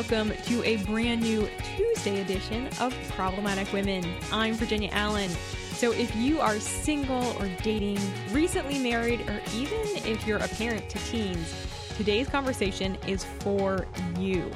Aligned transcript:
welcome 0.00 0.32
to 0.44 0.64
a 0.64 0.78
brand 0.84 1.20
new 1.20 1.46
Tuesday 1.76 2.22
edition 2.22 2.66
of 2.80 2.96
Problematic 3.10 3.70
Women. 3.70 4.02
I'm 4.32 4.54
Virginia 4.54 4.88
Allen. 4.92 5.28
So, 5.74 5.92
if 5.92 6.16
you 6.16 6.40
are 6.40 6.58
single 6.58 7.36
or 7.38 7.50
dating, 7.62 7.98
recently 8.32 8.78
married, 8.78 9.20
or 9.28 9.42
even 9.54 9.78
if 10.06 10.26
you're 10.26 10.38
a 10.38 10.48
parent 10.48 10.88
to 10.88 10.98
teens, 11.00 11.54
today's 11.98 12.30
conversation 12.30 12.96
is 13.06 13.24
for 13.40 13.86
you. 14.18 14.50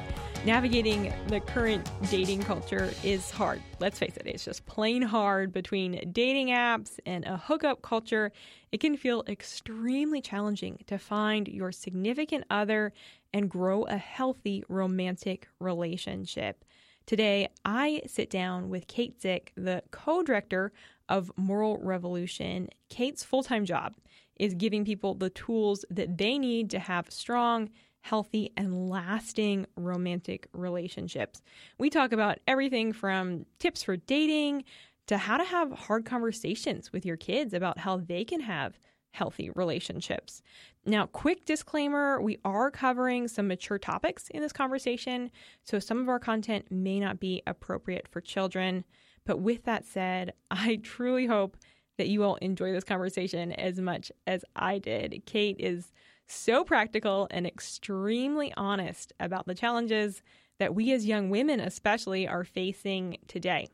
Navigating 0.45 1.13
the 1.27 1.39
current 1.39 1.91
dating 2.09 2.41
culture 2.41 2.91
is 3.03 3.29
hard. 3.29 3.61
Let's 3.79 3.99
face 3.99 4.17
it, 4.17 4.25
it's 4.25 4.45
just 4.45 4.65
plain 4.65 5.03
hard 5.03 5.53
between 5.53 6.11
dating 6.11 6.47
apps 6.47 6.99
and 7.05 7.23
a 7.25 7.37
hookup 7.37 7.83
culture. 7.83 8.31
It 8.71 8.79
can 8.79 8.97
feel 8.97 9.23
extremely 9.27 10.21
challenging 10.21 10.83
to 10.87 10.97
find 10.97 11.47
your 11.47 11.71
significant 11.71 12.45
other 12.49 12.93
and 13.35 13.49
grow 13.49 13.83
a 13.83 13.97
healthy 13.97 14.63
romantic 14.69 15.49
relationship. 15.59 16.63
Today, 17.05 17.49
I 17.65 18.01
sit 18.07 18.29
down 18.29 18.69
with 18.69 18.87
Kate 18.87 19.21
Zick, 19.21 19.51
the 19.57 19.83
co 19.91 20.23
director 20.23 20.71
of 21.09 21.29
Moral 21.35 21.77
Revolution. 21.79 22.69
Kate's 22.89 23.25
full 23.25 23.43
time 23.43 23.65
job 23.65 23.95
is 24.37 24.53
giving 24.53 24.85
people 24.85 25.15
the 25.15 25.29
tools 25.29 25.83
that 25.89 26.17
they 26.17 26.37
need 26.37 26.69
to 26.69 26.79
have 26.79 27.11
strong, 27.11 27.69
healthy, 27.99 28.53
and 28.55 28.89
lasting 28.89 29.65
romantic 29.75 30.47
relationships. 30.53 31.41
We 31.77 31.89
talk 31.89 32.13
about 32.13 32.39
everything 32.47 32.93
from 32.93 33.45
tips 33.59 33.83
for 33.83 33.97
dating 33.97 34.63
to 35.07 35.17
how 35.17 35.35
to 35.35 35.43
have 35.43 35.73
hard 35.73 36.05
conversations 36.05 36.93
with 36.93 37.05
your 37.05 37.17
kids 37.17 37.53
about 37.53 37.79
how 37.79 37.97
they 37.97 38.23
can 38.23 38.39
have 38.39 38.79
healthy 39.15 39.49
relationships. 39.51 40.41
Now, 40.85 41.07
quick 41.07 41.45
disclaimer 41.45 42.21
we 42.21 42.37
are 42.45 42.69
covering 42.69 43.27
some 43.27 43.47
mature 43.47 43.79
topics 43.79 44.27
in 44.29 44.41
this 44.41 44.53
conversation, 44.53 45.31
so 45.63 45.79
some 45.79 45.99
of 45.99 46.09
our 46.09 46.19
content 46.19 46.65
may 46.69 46.99
not 46.99 47.19
be 47.19 47.41
appropriate 47.47 48.07
for 48.07 48.21
children. 48.21 48.83
But 49.25 49.39
with 49.39 49.63
that 49.63 49.85
said, 49.85 50.33
I 50.51 50.79
truly 50.83 51.25
hope 51.25 51.57
that 51.97 52.09
you 52.09 52.23
all 52.23 52.35
enjoy 52.35 52.71
this 52.73 52.83
conversation 52.83 53.53
as 53.53 53.79
much 53.79 54.11
as 54.27 54.43
I 54.55 54.79
did. 54.79 55.23
Kate 55.25 55.55
is 55.59 55.91
so 56.27 56.63
practical 56.63 57.27
and 57.31 57.47
extremely 57.47 58.53
honest 58.57 59.13
about 59.19 59.45
the 59.45 59.55
challenges 59.55 60.21
that 60.59 60.75
we 60.75 60.91
as 60.91 61.05
young 61.05 61.29
women, 61.29 61.59
especially, 61.59 62.27
are 62.27 62.43
facing 62.43 63.17
today. 63.27 63.67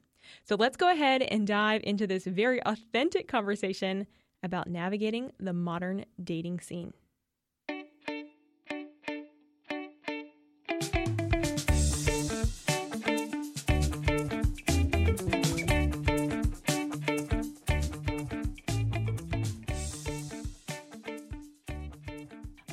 So 0.43 0.55
let's 0.55 0.77
go 0.77 0.91
ahead 0.91 1.23
and 1.23 1.47
dive 1.47 1.81
into 1.83 2.05
this 2.07 2.25
very 2.25 2.61
authentic 2.63 3.27
conversation 3.27 4.07
about 4.43 4.67
navigating 4.67 5.31
the 5.39 5.53
modern 5.53 6.05
dating 6.23 6.59
scene. 6.59 6.93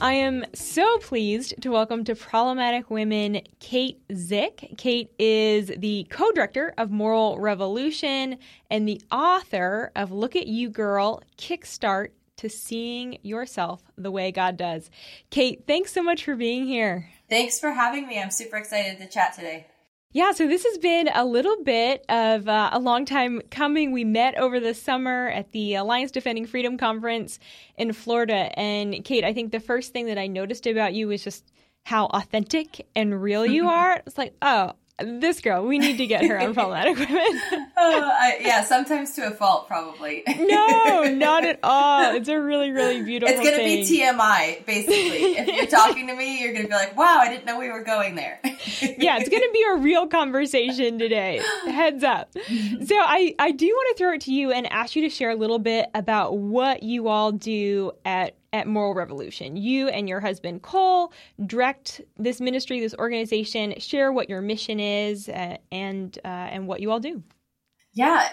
I 0.08 0.14
am 0.14 0.46
so 0.54 0.96
pleased 1.00 1.60
to 1.60 1.70
welcome 1.70 2.02
to 2.04 2.14
Problematic 2.14 2.88
Women 2.88 3.42
Kate 3.60 4.00
Zick. 4.16 4.72
Kate 4.78 5.12
is 5.18 5.70
the 5.76 6.06
co 6.08 6.32
director 6.32 6.72
of 6.78 6.90
Moral 6.90 7.38
Revolution 7.38 8.38
and 8.70 8.88
the 8.88 9.02
author 9.12 9.92
of 9.94 10.10
Look 10.10 10.34
at 10.34 10.46
You 10.46 10.70
Girl 10.70 11.22
Kickstart 11.36 12.12
to 12.38 12.48
Seeing 12.48 13.18
Yourself 13.20 13.82
the 13.98 14.10
Way 14.10 14.32
God 14.32 14.56
Does. 14.56 14.90
Kate, 15.28 15.64
thanks 15.66 15.92
so 15.92 16.02
much 16.02 16.24
for 16.24 16.36
being 16.36 16.66
here. 16.66 17.10
Thanks 17.28 17.60
for 17.60 17.72
having 17.72 18.06
me. 18.06 18.18
I'm 18.18 18.30
super 18.30 18.56
excited 18.56 18.96
to 19.00 19.08
chat 19.08 19.34
today. 19.34 19.66
Yeah, 20.12 20.32
so 20.32 20.48
this 20.48 20.64
has 20.64 20.78
been 20.78 21.10
a 21.14 21.26
little 21.26 21.62
bit 21.62 22.02
of 22.08 22.48
uh, 22.48 22.70
a 22.72 22.78
long 22.78 23.04
time 23.04 23.42
coming. 23.50 23.92
We 23.92 24.04
met 24.04 24.38
over 24.38 24.58
the 24.58 24.72
summer 24.72 25.28
at 25.28 25.52
the 25.52 25.74
Alliance 25.74 26.10
Defending 26.10 26.46
Freedom 26.46 26.78
Conference 26.78 27.38
in 27.76 27.92
Florida. 27.92 28.58
And 28.58 29.04
Kate, 29.04 29.22
I 29.22 29.34
think 29.34 29.52
the 29.52 29.60
first 29.60 29.92
thing 29.92 30.06
that 30.06 30.16
I 30.16 30.26
noticed 30.26 30.66
about 30.66 30.94
you 30.94 31.08
was 31.08 31.22
just 31.22 31.52
how 31.84 32.06
authentic 32.06 32.86
and 32.96 33.20
real 33.22 33.44
you 33.44 33.68
are. 33.68 34.02
It's 34.06 34.16
like, 34.16 34.34
oh, 34.40 34.72
this 34.98 35.40
girl, 35.40 35.64
we 35.64 35.78
need 35.78 35.98
to 35.98 36.06
get 36.06 36.24
her 36.24 36.38
on 36.38 36.54
problematic 36.54 36.98
women. 36.98 37.40
oh, 37.76 38.10
I, 38.12 38.38
yeah, 38.40 38.64
sometimes 38.64 39.12
to 39.12 39.28
a 39.28 39.30
fault, 39.30 39.68
probably. 39.68 40.24
no, 40.26 41.04
not 41.14 41.44
at 41.44 41.60
all. 41.62 42.14
It's 42.14 42.28
a 42.28 42.40
really, 42.40 42.70
really 42.70 43.02
beautiful. 43.02 43.34
It's 43.34 43.48
gonna 43.48 43.62
be 43.62 43.82
TMI, 43.82 44.64
basically. 44.66 45.36
if 45.36 45.46
you're 45.46 45.66
talking 45.80 46.06
to 46.08 46.14
me, 46.14 46.42
you're 46.42 46.52
gonna 46.52 46.68
be 46.68 46.74
like, 46.74 46.96
"Wow, 46.96 47.18
I 47.20 47.28
didn't 47.28 47.44
know 47.46 47.58
we 47.58 47.68
were 47.68 47.84
going 47.84 48.16
there." 48.16 48.40
yeah, 48.42 49.18
it's 49.18 49.28
gonna 49.28 49.52
be 49.52 49.64
a 49.70 49.76
real 49.76 50.06
conversation 50.08 50.98
today. 50.98 51.40
Heads 51.64 52.02
up. 52.02 52.32
So 52.34 52.96
I, 52.96 53.34
I 53.38 53.52
do 53.52 53.66
want 53.66 53.96
to 53.96 54.02
throw 54.02 54.14
it 54.14 54.20
to 54.22 54.32
you 54.32 54.52
and 54.52 54.66
ask 54.72 54.96
you 54.96 55.02
to 55.02 55.10
share 55.10 55.30
a 55.30 55.36
little 55.36 55.58
bit 55.58 55.88
about 55.94 56.36
what 56.38 56.82
you 56.82 57.08
all 57.08 57.32
do 57.32 57.92
at 58.04 58.34
at 58.52 58.66
Moral 58.66 58.94
Revolution. 58.94 59.56
You 59.56 59.88
and 59.88 60.08
your 60.08 60.20
husband 60.20 60.62
Cole 60.62 61.12
direct 61.46 62.00
this 62.16 62.40
ministry, 62.40 62.80
this 62.80 62.94
organization. 62.98 63.74
Share 63.78 64.12
what 64.12 64.28
your 64.28 64.40
mission 64.40 64.80
is 64.80 65.28
uh, 65.28 65.56
and 65.70 66.18
uh, 66.24 66.28
and 66.28 66.66
what 66.66 66.80
you 66.80 66.90
all 66.90 67.00
do. 67.00 67.22
Yeah, 67.92 68.28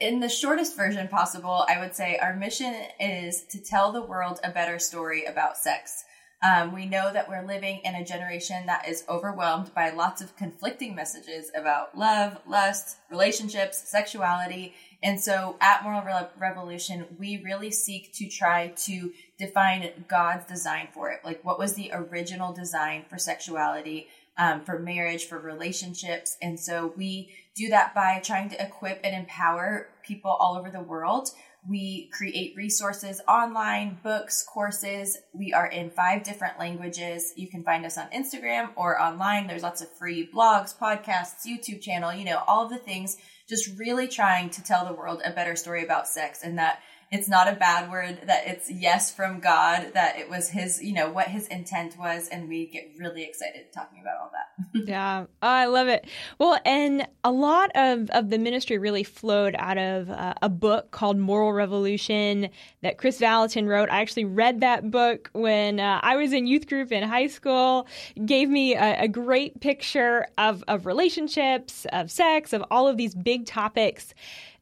in 0.00 0.20
the 0.20 0.28
shortest 0.28 0.76
version 0.76 1.08
possible, 1.08 1.64
I 1.68 1.78
would 1.78 1.94
say 1.94 2.18
our 2.18 2.34
mission 2.34 2.74
is 2.98 3.44
to 3.50 3.62
tell 3.62 3.92
the 3.92 4.02
world 4.02 4.40
a 4.42 4.50
better 4.50 4.78
story 4.78 5.24
about 5.24 5.56
sex. 5.56 6.04
Um, 6.42 6.72
we 6.72 6.86
know 6.86 7.12
that 7.12 7.28
we're 7.28 7.46
living 7.46 7.82
in 7.84 7.94
a 7.94 8.04
generation 8.04 8.64
that 8.64 8.88
is 8.88 9.04
overwhelmed 9.10 9.74
by 9.74 9.90
lots 9.90 10.22
of 10.22 10.36
conflicting 10.36 10.94
messages 10.94 11.50
about 11.54 11.98
love, 11.98 12.38
lust, 12.46 12.96
relationships, 13.10 13.90
sexuality. 13.90 14.74
And 15.02 15.20
so 15.20 15.56
at 15.60 15.82
Moral 15.82 16.02
Re- 16.02 16.28
Revolution, 16.38 17.06
we 17.18 17.42
really 17.42 17.70
seek 17.70 18.12
to 18.14 18.28
try 18.28 18.68
to 18.68 19.12
define 19.38 20.04
God's 20.08 20.46
design 20.46 20.88
for 20.92 21.10
it. 21.10 21.20
Like, 21.24 21.42
what 21.44 21.58
was 21.58 21.74
the 21.74 21.90
original 21.92 22.52
design 22.52 23.04
for 23.08 23.16
sexuality, 23.16 24.08
um, 24.36 24.62
for 24.62 24.78
marriage, 24.78 25.24
for 25.24 25.38
relationships? 25.38 26.36
And 26.42 26.60
so 26.60 26.92
we 26.96 27.30
do 27.56 27.68
that 27.70 27.94
by 27.94 28.20
trying 28.22 28.50
to 28.50 28.62
equip 28.62 29.00
and 29.02 29.16
empower 29.16 29.88
people 30.02 30.30
all 30.30 30.56
over 30.56 30.70
the 30.70 30.82
world 30.82 31.30
we 31.68 32.08
create 32.12 32.56
resources 32.56 33.20
online, 33.28 33.98
books, 34.02 34.42
courses. 34.42 35.18
We 35.34 35.52
are 35.52 35.66
in 35.66 35.90
five 35.90 36.22
different 36.22 36.58
languages. 36.58 37.34
You 37.36 37.48
can 37.48 37.62
find 37.64 37.84
us 37.84 37.98
on 37.98 38.08
Instagram 38.10 38.70
or 38.76 39.00
online. 39.00 39.46
There's 39.46 39.62
lots 39.62 39.82
of 39.82 39.92
free 39.92 40.28
blogs, 40.32 40.76
podcasts, 40.76 41.46
YouTube 41.46 41.82
channel, 41.82 42.14
you 42.14 42.24
know, 42.24 42.42
all 42.46 42.68
the 42.68 42.78
things. 42.78 43.18
Just 43.50 43.78
really 43.78 44.06
trying 44.06 44.48
to 44.50 44.62
tell 44.62 44.86
the 44.86 44.94
world 44.94 45.20
a 45.24 45.32
better 45.32 45.56
story 45.56 45.82
about 45.82 46.06
sex 46.06 46.42
and 46.44 46.56
that 46.58 46.80
it's 47.10 47.28
not 47.28 47.48
a 47.48 47.56
bad 47.56 47.90
word 47.90 48.20
that 48.26 48.46
it's 48.46 48.70
yes 48.70 49.12
from 49.12 49.40
god 49.40 49.92
that 49.94 50.16
it 50.16 50.30
was 50.30 50.48
his 50.48 50.82
you 50.82 50.92
know 50.92 51.10
what 51.10 51.26
his 51.26 51.48
intent 51.48 51.98
was 51.98 52.28
and 52.28 52.48
we 52.48 52.66
get 52.66 52.88
really 52.98 53.24
excited 53.24 53.64
talking 53.72 54.00
about 54.00 54.18
all 54.20 54.30
that. 54.32 54.46
Yeah. 54.86 55.26
Oh, 55.42 55.48
i 55.48 55.66
love 55.66 55.88
it. 55.88 56.06
Well 56.38 56.58
and 56.64 57.06
a 57.24 57.32
lot 57.32 57.70
of 57.74 58.10
of 58.10 58.30
the 58.30 58.38
ministry 58.38 58.78
really 58.78 59.02
flowed 59.02 59.54
out 59.58 59.78
of 59.78 60.10
uh, 60.10 60.34
a 60.42 60.48
book 60.48 60.90
called 60.90 61.18
moral 61.18 61.52
revolution 61.52 62.48
that 62.82 62.98
Kris 62.98 63.18
Vallotton 63.18 63.66
wrote. 63.66 63.90
I 63.90 64.00
actually 64.00 64.24
read 64.24 64.60
that 64.60 64.90
book 64.90 65.30
when 65.32 65.80
uh, 65.80 66.00
i 66.02 66.16
was 66.16 66.32
in 66.32 66.46
youth 66.46 66.68
group 66.68 66.92
in 66.92 67.02
high 67.02 67.26
school. 67.26 67.88
Gave 68.24 68.48
me 68.48 68.74
a, 68.74 69.02
a 69.02 69.08
great 69.08 69.60
picture 69.60 70.26
of 70.38 70.62
of 70.68 70.86
relationships 70.86 71.86
of 71.92 72.10
sex 72.10 72.52
of 72.52 72.64
all 72.70 72.86
of 72.86 72.96
these 72.96 73.14
big 73.14 73.46
topics 73.46 74.14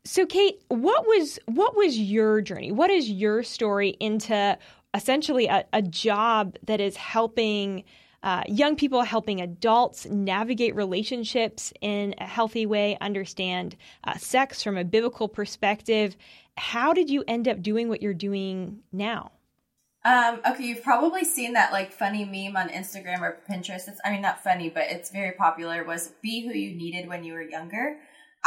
so, 0.08 0.24
Kate, 0.24 0.62
what 0.68 1.06
was 1.06 1.38
what 1.44 1.76
was 1.76 1.98
your 1.98 2.40
journey? 2.40 2.72
What 2.72 2.88
is 2.88 3.10
your 3.10 3.42
story 3.42 3.90
into 4.00 4.56
essentially 4.94 5.48
a, 5.48 5.66
a 5.74 5.82
job 5.82 6.56
that 6.64 6.80
is 6.80 6.96
helping 6.96 7.84
uh, 8.22 8.42
young 8.48 8.74
people, 8.74 9.02
helping 9.02 9.42
adults 9.42 10.06
navigate 10.06 10.74
relationships 10.74 11.74
in 11.82 12.14
a 12.16 12.24
healthy 12.24 12.64
way, 12.64 12.96
understand 13.02 13.76
uh, 14.04 14.16
sex 14.16 14.62
from 14.62 14.78
a 14.78 14.84
biblical 14.84 15.28
perspective? 15.28 16.16
How 16.56 16.94
did 16.94 17.10
you 17.10 17.22
end 17.28 17.46
up 17.46 17.60
doing 17.60 17.90
what 17.90 18.00
you're 18.00 18.14
doing 18.14 18.78
now? 18.90 19.32
Um, 20.06 20.40
okay, 20.48 20.64
you've 20.64 20.82
probably 20.82 21.24
seen 21.24 21.52
that 21.52 21.70
like 21.70 21.92
funny 21.92 22.24
meme 22.24 22.56
on 22.56 22.70
Instagram 22.70 23.20
or 23.20 23.40
Pinterest. 23.50 23.88
It's, 23.88 24.00
I 24.06 24.12
mean, 24.12 24.22
not 24.22 24.42
funny, 24.42 24.70
but 24.70 24.84
it's 24.88 25.10
very 25.10 25.32
popular. 25.32 25.84
Was 25.84 26.12
be 26.22 26.46
who 26.46 26.54
you 26.54 26.74
needed 26.74 27.08
when 27.08 27.24
you 27.24 27.34
were 27.34 27.42
younger. 27.42 27.98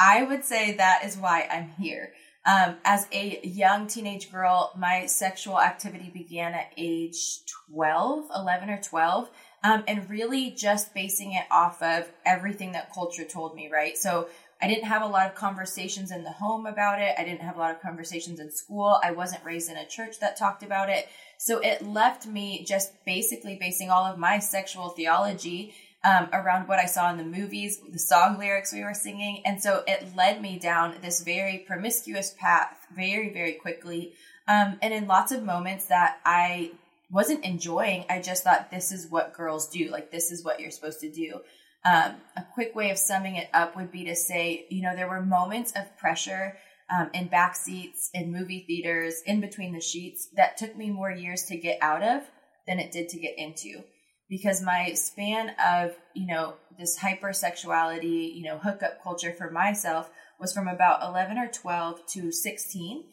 I 0.02 0.24
would 0.24 0.44
say 0.44 0.74
that 0.74 1.06
is 1.06 1.16
why 1.16 1.48
I'm 1.52 1.70
here. 1.80 2.14
Um, 2.44 2.78
as 2.84 3.06
a 3.12 3.40
young 3.44 3.86
teenage 3.86 4.32
girl, 4.32 4.74
my 4.76 5.06
sexual 5.06 5.62
activity 5.62 6.10
began 6.12 6.56
at 6.56 6.72
age 6.76 7.46
12, 7.72 8.26
11 8.36 8.70
or 8.72 8.82
12, 8.82 9.30
um, 9.64 9.84
and 9.88 10.10
really 10.10 10.50
just 10.50 10.96
basing 10.96 11.34
it 11.34 11.46
off 11.52 11.84
of 11.84 12.12
everything 12.26 12.72
that 12.72 12.92
culture 12.92 13.24
told 13.24 13.56
me, 13.56 13.70
right? 13.72 13.96
So 13.96 14.28
I 14.60 14.68
didn't 14.68 14.86
have 14.86 15.04
a 15.04 15.08
lot 15.08 15.28
of 15.28 15.36
conversations 15.36 16.10
in 16.10 16.24
the 16.24 16.32
home 16.32 16.66
about 16.66 17.00
it. 17.00 17.14
I 17.20 17.24
didn't 17.24 17.42
have 17.42 17.56
a 17.56 17.60
lot 17.60 17.76
of 17.76 17.82
conversations 17.82 18.40
in 18.40 18.50
school. 18.50 19.00
I 19.04 19.12
wasn't 19.12 19.46
raised 19.46 19.70
in 19.70 19.78
a 19.78 19.86
church 19.86 20.20
that 20.20 20.36
talked 20.36 20.64
about 20.64 20.90
it. 20.90 21.10
So 21.38 21.60
it 21.60 21.86
left 21.86 22.26
me 22.26 22.66
just 22.66 23.06
basically 23.06 23.56
basing 23.56 23.92
all 23.92 24.06
of 24.06 24.18
my 24.18 24.40
sexual 24.40 24.90
theology 24.90 25.76
um, 26.04 26.30
around 26.34 26.68
what 26.68 26.80
I 26.80 26.86
saw 26.86 27.12
in 27.12 27.18
the 27.18 27.24
movies, 27.24 27.80
the 27.92 28.00
song 28.00 28.40
lyrics 28.40 28.74
we 28.74 28.84
were 28.84 28.94
singing. 28.94 29.44
And 29.46 29.62
so 29.62 29.84
it 29.88 30.16
led 30.16 30.42
me 30.42 30.58
down 30.58 30.96
this 31.02 31.22
very 31.22 31.60
promiscuous 31.60 32.36
path 32.40 32.88
very, 32.96 33.32
very 33.32 33.54
quickly. 33.54 34.14
Um, 34.48 34.80
and 34.82 34.94
in 34.94 35.08
lots 35.08 35.32
of 35.32 35.44
moments 35.44 35.86
that 35.86 36.18
I 36.26 36.72
wasn't 37.12 37.46
enjoying, 37.46 38.06
I 38.10 38.22
just 38.22 38.44
thought 38.44 38.72
this 38.72 38.92
is 38.92 39.12
what 39.12 39.34
girls 39.34 39.70
do. 39.70 39.90
Like, 39.90 40.12
this 40.12 40.32
is 40.32 40.44
what 40.44 40.60
you're 40.60 40.72
supposed 40.72 41.02
to 41.02 41.12
do. 41.12 41.42
Um, 41.84 42.16
a 42.38 42.46
quick 42.54 42.76
way 42.76 42.90
of 42.90 42.98
summing 42.98 43.36
it 43.36 43.50
up 43.54 43.76
would 43.76 43.92
be 43.92 44.06
to 44.06 44.16
say, 44.16 44.66
you 44.70 44.82
know, 44.82 44.96
there 44.96 45.10
were 45.10 45.22
moments 45.22 45.74
of 45.76 45.98
pressure 45.98 46.58
um, 46.96 47.10
in 47.14 47.28
back 47.28 47.56
seats, 47.56 48.10
in 48.14 48.32
movie 48.32 48.64
theaters, 48.68 49.22
in 49.26 49.40
between 49.40 49.74
the 49.74 49.82
sheets 49.82 50.28
that 50.36 50.58
took 50.58 50.76
me 50.76 50.90
more 50.90 51.12
years 51.12 51.44
to 51.44 51.58
get 51.58 51.78
out 51.82 52.04
of 52.04 52.24
than 52.68 52.80
it 52.80 52.92
did 52.92 53.10
to 53.10 53.20
get 53.20 53.38
into. 53.38 53.84
Because 54.32 54.64
my 54.64 54.94
span 54.94 55.52
of, 55.64 55.92
you 56.16 56.26
know, 56.26 56.56
this 56.80 56.98
hypersexuality, 56.98 58.34
you 58.34 58.44
know, 58.46 58.58
hookup 58.58 59.04
culture 59.04 59.36
for 59.38 59.52
myself 59.52 60.10
was 60.40 60.54
from 60.54 60.68
about 60.68 61.04
11 61.04 61.38
or 61.38 61.52
12 61.52 62.00
to 62.14 62.32
16. 62.32 63.04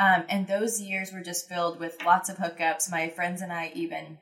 Um, 0.00 0.24
and 0.28 0.46
those 0.46 0.80
years 0.80 1.12
were 1.12 1.20
just 1.20 1.48
filled 1.48 1.80
with 1.80 2.02
lots 2.06 2.30
of 2.30 2.36
hookups. 2.36 2.90
My 2.90 3.08
friends 3.08 3.42
and 3.42 3.52
I 3.52 3.72
even 3.74 4.18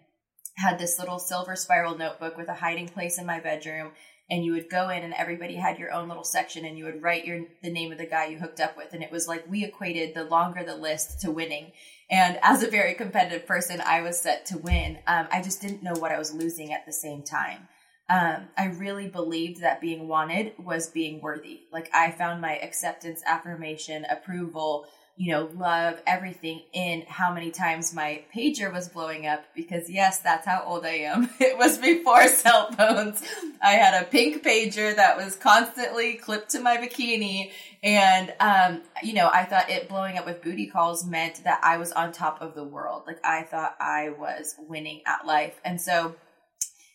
had 0.56 0.78
this 0.78 0.98
little 0.98 1.18
silver 1.18 1.54
spiral 1.54 1.96
notebook 1.96 2.36
with 2.36 2.48
a 2.48 2.54
hiding 2.54 2.88
place 2.88 3.18
in 3.18 3.26
my 3.26 3.38
bedroom 3.38 3.92
and 4.28 4.44
you 4.44 4.52
would 4.52 4.68
go 4.68 4.88
in 4.88 5.02
and 5.02 5.14
everybody 5.14 5.54
had 5.54 5.78
your 5.78 5.92
own 5.92 6.08
little 6.08 6.24
section 6.24 6.64
and 6.64 6.76
you 6.76 6.84
would 6.84 7.02
write 7.02 7.24
your 7.24 7.44
the 7.62 7.70
name 7.70 7.92
of 7.92 7.98
the 7.98 8.06
guy 8.06 8.26
you 8.26 8.38
hooked 8.38 8.60
up 8.60 8.76
with 8.76 8.92
and 8.92 9.02
it 9.02 9.12
was 9.12 9.28
like 9.28 9.48
we 9.48 9.64
equated 9.64 10.14
the 10.14 10.24
longer 10.24 10.64
the 10.64 10.76
list 10.76 11.20
to 11.20 11.30
winning 11.30 11.72
and 12.10 12.38
as 12.42 12.62
a 12.62 12.70
very 12.70 12.94
competitive 12.94 13.46
person 13.46 13.80
i 13.80 14.00
was 14.00 14.20
set 14.20 14.46
to 14.46 14.58
win. 14.58 14.98
Um, 15.06 15.28
i 15.30 15.42
just 15.42 15.60
didn't 15.60 15.82
know 15.82 15.94
what 15.94 16.12
i 16.12 16.18
was 16.18 16.34
losing 16.34 16.72
at 16.72 16.86
the 16.86 16.92
same 16.92 17.22
time. 17.22 17.68
Um, 18.08 18.48
i 18.56 18.66
really 18.66 19.08
believed 19.08 19.60
that 19.62 19.80
being 19.80 20.08
wanted 20.08 20.52
was 20.58 20.88
being 20.88 21.20
worthy. 21.20 21.62
Like 21.72 21.90
i 21.94 22.10
found 22.10 22.40
my 22.40 22.56
acceptance 22.56 23.22
affirmation 23.26 24.04
approval 24.04 24.86
you 25.18 25.32
know, 25.32 25.48
love 25.56 26.00
everything 26.06 26.60
in 26.74 27.02
how 27.08 27.32
many 27.32 27.50
times 27.50 27.94
my 27.94 28.22
pager 28.34 28.70
was 28.70 28.88
blowing 28.88 29.26
up 29.26 29.44
because 29.54 29.88
yes, 29.88 30.18
that's 30.18 30.46
how 30.46 30.62
old 30.66 30.84
I 30.84 30.96
am. 30.96 31.30
It 31.40 31.56
was 31.56 31.78
before 31.78 32.28
cell 32.28 32.70
phones. 32.72 33.22
I 33.62 33.72
had 33.72 34.02
a 34.02 34.04
pink 34.04 34.44
pager 34.44 34.94
that 34.94 35.16
was 35.16 35.36
constantly 35.36 36.14
clipped 36.14 36.50
to 36.50 36.60
my 36.60 36.76
bikini. 36.76 37.50
And, 37.82 38.34
um, 38.40 38.82
you 39.02 39.14
know, 39.14 39.30
I 39.32 39.44
thought 39.44 39.70
it 39.70 39.88
blowing 39.88 40.18
up 40.18 40.26
with 40.26 40.42
booty 40.42 40.66
calls 40.66 41.06
meant 41.06 41.44
that 41.44 41.60
I 41.62 41.78
was 41.78 41.92
on 41.92 42.12
top 42.12 42.42
of 42.42 42.54
the 42.54 42.64
world. 42.64 43.04
Like 43.06 43.24
I 43.24 43.42
thought 43.44 43.74
I 43.80 44.10
was 44.10 44.54
winning 44.58 45.00
at 45.06 45.26
life. 45.26 45.58
And 45.64 45.80
so 45.80 46.14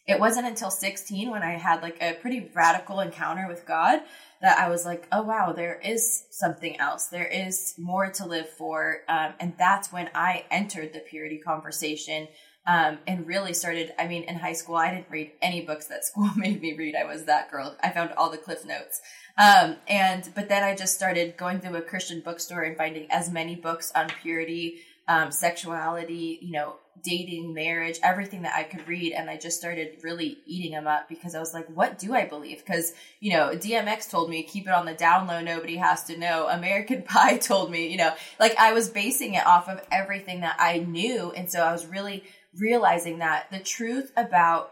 it 0.08 0.20
wasn't 0.20 0.48
until 0.48 0.72
16 0.72 1.30
when 1.30 1.44
I 1.44 1.52
had 1.52 1.82
like 1.82 2.02
a 2.02 2.14
pretty 2.14 2.50
radical 2.54 3.00
encounter 3.00 3.48
with 3.48 3.66
God 3.66 4.02
that 4.42 4.58
I 4.60 4.70
was 4.70 4.86
like, 4.86 5.08
oh 5.12 5.22
wow, 5.22 5.54
there 5.54 5.80
is 5.80 6.24
something 6.32 6.80
else. 6.80 7.08
There 7.08 7.28
is 7.28 7.76
more 7.78 8.12
to 8.14 8.26
live 8.26 8.50
for. 8.50 9.02
Um, 9.08 9.34
and 9.40 9.54
that's 9.58 9.94
when 9.94 10.10
I 10.16 10.46
entered 10.50 10.94
the 10.94 11.00
purity 11.00 11.38
conversation 11.38 12.28
um, 12.68 13.00
and 13.08 13.28
really 13.28 13.54
started. 13.54 13.94
I 13.98 14.08
mean, 14.08 14.24
in 14.24 14.36
high 14.36 14.54
school, 14.54 14.76
I 14.76 14.94
didn't 14.94 15.10
read 15.10 15.32
any 15.42 15.62
books 15.62 15.88
that 15.88 16.06
school 16.06 16.30
made 16.36 16.62
me 16.62 16.76
read. 16.78 16.96
I 16.96 17.06
was 17.06 17.26
that 17.26 17.52
girl. 17.52 17.76
I 17.84 17.90
found 17.90 18.12
all 18.14 18.30
the 18.30 18.38
cliff 18.38 18.66
notes. 18.66 19.02
Um, 19.38 19.78
and 19.88 20.30
but 20.36 20.50
then 20.50 20.64
I 20.64 20.76
just 20.76 20.96
started 20.96 21.38
going 21.38 21.60
through 21.60 21.76
a 21.76 21.82
Christian 21.82 22.22
bookstore 22.22 22.64
and 22.64 22.78
finding 22.78 23.10
as 23.12 23.32
many 23.32 23.56
books 23.56 23.92
on 23.96 24.10
purity, 24.22 24.82
um, 25.08 25.32
sexuality, 25.32 26.40
you 26.42 26.52
know, 26.52 26.76
dating, 27.04 27.54
marriage, 27.54 28.00
everything 28.04 28.44
that 28.44 28.56
I 28.56 28.64
could 28.64 28.88
read. 28.88 29.14
And 29.14 29.30
I 29.30 29.38
just 29.38 29.58
started 29.58 30.00
really 30.04 30.38
eating 30.46 30.72
them 30.72 30.88
up 30.88 31.10
because 31.10 31.36
I 31.36 31.40
was 31.40 31.54
like, 31.54 31.68
what 31.68 31.98
do 31.98 32.14
I 32.14 32.26
believe? 32.26 32.60
Because, 32.60 32.94
you 33.20 33.34
know, 33.34 33.50
DMX 33.54 34.10
told 34.10 34.30
me, 34.30 34.44
keep 34.44 34.68
it 34.68 34.74
on 34.74 34.86
the 34.86 34.94
down 34.94 35.28
low. 35.28 35.42
Nobody 35.42 35.78
has 35.78 36.04
to 36.06 36.18
know. 36.18 36.48
American 36.48 37.02
Pie 37.08 37.38
told 37.38 37.72
me, 37.72 37.88
you 37.90 37.98
know, 37.98 38.14
like 38.40 38.56
I 38.58 38.74
was 38.74 38.90
basing 38.90 39.34
it 39.34 39.46
off 39.46 39.68
of 39.68 39.82
everything 39.92 40.42
that 40.42 40.58
I 40.60 40.80
knew. 40.80 41.32
And 41.32 41.50
so 41.50 41.62
I 41.62 41.72
was 41.72 41.86
really 41.86 42.24
realizing 42.60 43.20
that 43.20 43.50
the 43.52 43.60
truth 43.60 44.12
about 44.18 44.72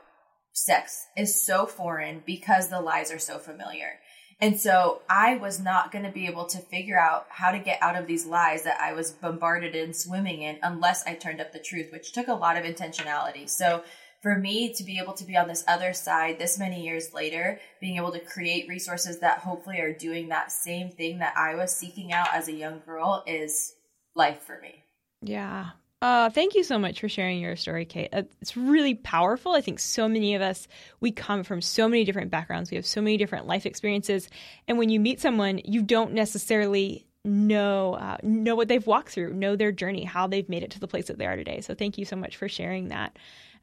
sex 0.53 1.07
is 1.15 1.41
so 1.41 1.65
foreign 1.65 2.21
because 2.25 2.69
the 2.69 2.81
lies 2.81 3.11
are 3.11 3.19
so 3.19 3.37
familiar. 3.37 3.99
And 4.41 4.59
so 4.59 5.01
I 5.09 5.35
was 5.35 5.59
not 5.59 5.91
going 5.91 6.05
to 6.05 6.11
be 6.11 6.25
able 6.25 6.45
to 6.45 6.59
figure 6.59 6.97
out 6.97 7.27
how 7.29 7.51
to 7.51 7.59
get 7.59 7.81
out 7.81 7.97
of 7.97 8.07
these 8.07 8.25
lies 8.25 8.63
that 8.63 8.79
I 8.79 8.93
was 8.93 9.11
bombarded 9.11 9.75
in 9.75 9.93
swimming 9.93 10.41
in 10.41 10.59
unless 10.63 11.05
I 11.05 11.15
turned 11.15 11.41
up 11.41 11.51
the 11.51 11.59
truth, 11.59 11.91
which 11.91 12.13
took 12.13 12.29
a 12.29 12.33
lot 12.33 12.55
of 12.55 12.63
intentionality. 12.63 13.49
So 13.49 13.83
for 14.21 14.37
me 14.37 14.73
to 14.73 14.83
be 14.83 14.97
able 14.97 15.13
to 15.13 15.25
be 15.25 15.35
on 15.35 15.47
this 15.47 15.65
other 15.67 15.93
side 15.93 16.39
this 16.39 16.57
many 16.57 16.83
years 16.83 17.13
later, 17.13 17.59
being 17.81 17.97
able 17.97 18.13
to 18.13 18.19
create 18.19 18.69
resources 18.69 19.19
that 19.19 19.39
hopefully 19.39 19.79
are 19.81 19.93
doing 19.93 20.29
that 20.29 20.51
same 20.51 20.89
thing 20.89 21.19
that 21.19 21.37
I 21.37 21.55
was 21.55 21.75
seeking 21.75 22.13
out 22.13 22.33
as 22.33 22.47
a 22.47 22.53
young 22.53 22.81
girl 22.85 23.23
is 23.27 23.73
life 24.15 24.41
for 24.41 24.59
me. 24.61 24.83
Yeah. 25.21 25.71
Uh, 26.01 26.29
thank 26.29 26.55
you 26.55 26.63
so 26.63 26.79
much 26.79 27.01
for 27.01 27.09
sharing 27.09 27.39
your 27.39 27.57
story, 27.57 27.83
Kate. 27.83 28.09
Uh, 28.13 28.23
it's 28.41 28.55
really 28.55 28.95
powerful. 28.95 29.53
I 29.53 29.61
think 29.61 29.79
so 29.79 30.07
many 30.07 30.33
of 30.33 30.41
us, 30.41 30.67
we 31.01 31.11
come 31.11 31.43
from 31.43 31.61
so 31.61 31.89
many 31.89 32.05
different 32.05 32.31
backgrounds. 32.31 32.71
We 32.71 32.75
have 32.77 32.85
so 32.85 33.01
many 33.01 33.17
different 33.17 33.47
life 33.47 33.65
experiences. 33.65 34.29
And 34.67 34.77
when 34.77 34.89
you 34.89 34.99
meet 34.99 35.19
someone, 35.19 35.59
you 35.65 35.81
don't 35.81 36.13
necessarily 36.13 37.05
know 37.25 37.95
uh, 37.95 38.15
know 38.23 38.55
what 38.55 38.69
they've 38.69 38.87
walked 38.87 39.09
through, 39.09 39.33
know 39.33 39.57
their 39.57 39.73
journey, 39.73 40.05
how 40.05 40.25
they've 40.25 40.47
made 40.47 40.63
it 40.63 40.71
to 40.71 40.79
the 40.79 40.87
place 40.87 41.07
that 41.07 41.17
they 41.17 41.25
are 41.25 41.35
today. 41.35 41.59
So 41.59 41.73
thank 41.73 41.97
you 41.97 42.05
so 42.05 42.15
much 42.15 42.37
for 42.37 42.47
sharing 42.47 42.87
that. 42.89 43.17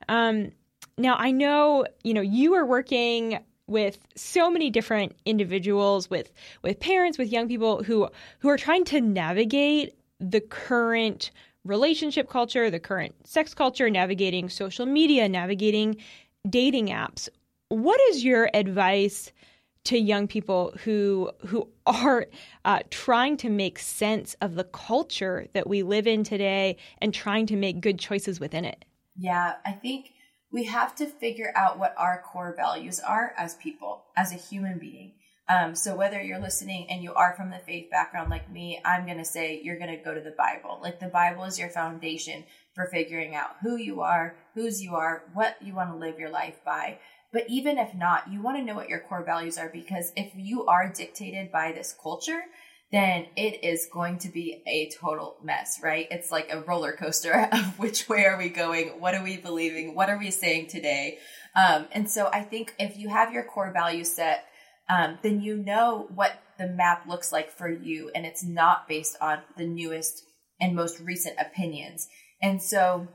Um, 0.08 0.52
now 0.98 1.16
I 1.16 1.30
know 1.30 1.86
you 2.04 2.12
know 2.12 2.20
you 2.20 2.54
are 2.54 2.66
working 2.66 3.38
with 3.66 3.98
so 4.14 4.50
many 4.50 4.68
different 4.70 5.16
individuals, 5.24 6.10
with 6.10 6.30
with 6.62 6.80
parents, 6.80 7.16
with 7.16 7.32
young 7.32 7.48
people 7.48 7.82
who 7.82 8.08
who 8.40 8.50
are 8.50 8.58
trying 8.58 8.84
to 8.86 9.00
navigate 9.00 9.94
the 10.20 10.40
current 10.40 11.30
relationship 11.66 12.28
culture, 12.28 12.70
the 12.70 12.80
current 12.80 13.14
sex 13.26 13.54
culture, 13.54 13.90
navigating 13.90 14.48
social 14.48 14.86
media, 14.86 15.28
navigating 15.28 15.96
dating 16.48 16.88
apps. 16.88 17.28
What 17.68 18.00
is 18.10 18.24
your 18.24 18.48
advice 18.54 19.32
to 19.84 19.98
young 19.98 20.26
people 20.26 20.74
who 20.82 21.30
who 21.46 21.68
are 21.86 22.26
uh, 22.64 22.80
trying 22.90 23.36
to 23.38 23.50
make 23.50 23.78
sense 23.78 24.34
of 24.40 24.54
the 24.54 24.64
culture 24.64 25.46
that 25.52 25.68
we 25.68 25.82
live 25.82 26.06
in 26.06 26.25
today 26.25 26.76
and 26.99 27.14
trying 27.14 27.46
to 27.46 27.56
make 27.56 27.80
good 27.80 27.99
choices 27.99 28.40
within 28.40 28.64
it? 28.64 28.85
Yeah, 29.16 29.54
I 29.64 29.73
think 29.73 30.12
we 30.50 30.64
have 30.64 30.94
to 30.96 31.06
figure 31.06 31.52
out 31.56 31.78
what 31.78 31.94
our 31.96 32.23
core 32.23 32.54
values 32.56 33.00
are 33.00 33.35
as 33.37 33.54
people, 33.54 34.04
as 34.16 34.32
a 34.32 34.37
human 34.37 34.78
being. 34.78 35.12
Um, 35.48 35.76
so 35.76 35.94
whether 35.94 36.20
you're 36.20 36.40
listening 36.40 36.90
and 36.90 37.02
you 37.02 37.14
are 37.14 37.34
from 37.36 37.50
the 37.50 37.58
faith 37.58 37.90
background 37.90 38.30
like 38.30 38.50
me, 38.50 38.80
I'm 38.84 39.06
going 39.06 39.18
to 39.18 39.24
say 39.24 39.60
you're 39.62 39.78
going 39.78 39.96
to 39.96 40.04
go 40.04 40.12
to 40.12 40.20
the 40.20 40.34
Bible. 40.36 40.80
Like 40.82 40.98
the 40.98 41.06
Bible 41.06 41.44
is 41.44 41.58
your 41.58 41.68
foundation 41.68 42.44
for 42.74 42.86
figuring 42.86 43.34
out 43.34 43.56
who 43.62 43.76
you 43.76 44.00
are, 44.00 44.36
whose 44.54 44.82
you 44.82 44.96
are, 44.96 45.22
what 45.34 45.56
you 45.62 45.74
want 45.74 45.90
to 45.90 45.96
live 45.96 46.18
your 46.18 46.30
life 46.30 46.56
by. 46.64 46.98
But 47.32 47.44
even 47.48 47.78
if 47.78 47.94
not, 47.94 48.30
you 48.30 48.42
want 48.42 48.56
to 48.58 48.64
know 48.64 48.74
what 48.74 48.88
your 48.88 49.00
core 49.00 49.24
values 49.24 49.56
are 49.58 49.68
because 49.68 50.12
if 50.16 50.32
you 50.34 50.66
are 50.66 50.92
dictated 50.92 51.52
by 51.52 51.72
this 51.72 51.94
culture, 52.00 52.42
then 52.92 53.26
it 53.36 53.64
is 53.64 53.88
going 53.92 54.18
to 54.18 54.28
be 54.28 54.62
a 54.66 54.90
total 54.90 55.36
mess, 55.42 55.80
right? 55.82 56.06
It's 56.10 56.30
like 56.30 56.50
a 56.52 56.60
roller 56.62 56.92
coaster 56.92 57.48
of 57.52 57.78
which 57.78 58.08
way 58.08 58.24
are 58.24 58.38
we 58.38 58.48
going? 58.48 59.00
What 59.00 59.14
are 59.14 59.22
we 59.22 59.36
believing? 59.36 59.94
What 59.94 60.08
are 60.08 60.18
we 60.18 60.30
saying 60.30 60.68
today? 60.68 61.18
Um, 61.54 61.86
and 61.92 62.10
so 62.10 62.28
I 62.32 62.42
think 62.42 62.74
if 62.78 62.96
you 62.96 63.08
have 63.08 63.32
your 63.32 63.44
core 63.44 63.72
value 63.72 64.04
set, 64.04 64.46
um, 64.88 65.19
then 65.23 65.40
you 65.40 65.57
know 65.57 66.09
what 66.14 66.40
the 66.59 66.69
map 66.69 67.07
looks 67.07 67.33
like 67.33 67.50
for 67.50 67.69
you, 67.69 68.11
and 68.14 68.25
it's 68.25 68.45
not 68.45 68.88
based 68.88 69.16
on 69.21 69.40
the 69.57 69.66
newest 69.66 70.23
and 70.61 70.75
most 70.75 71.00
recent 71.00 71.37
opinions. 71.38 72.09
And 72.40 72.62
so 72.62 73.09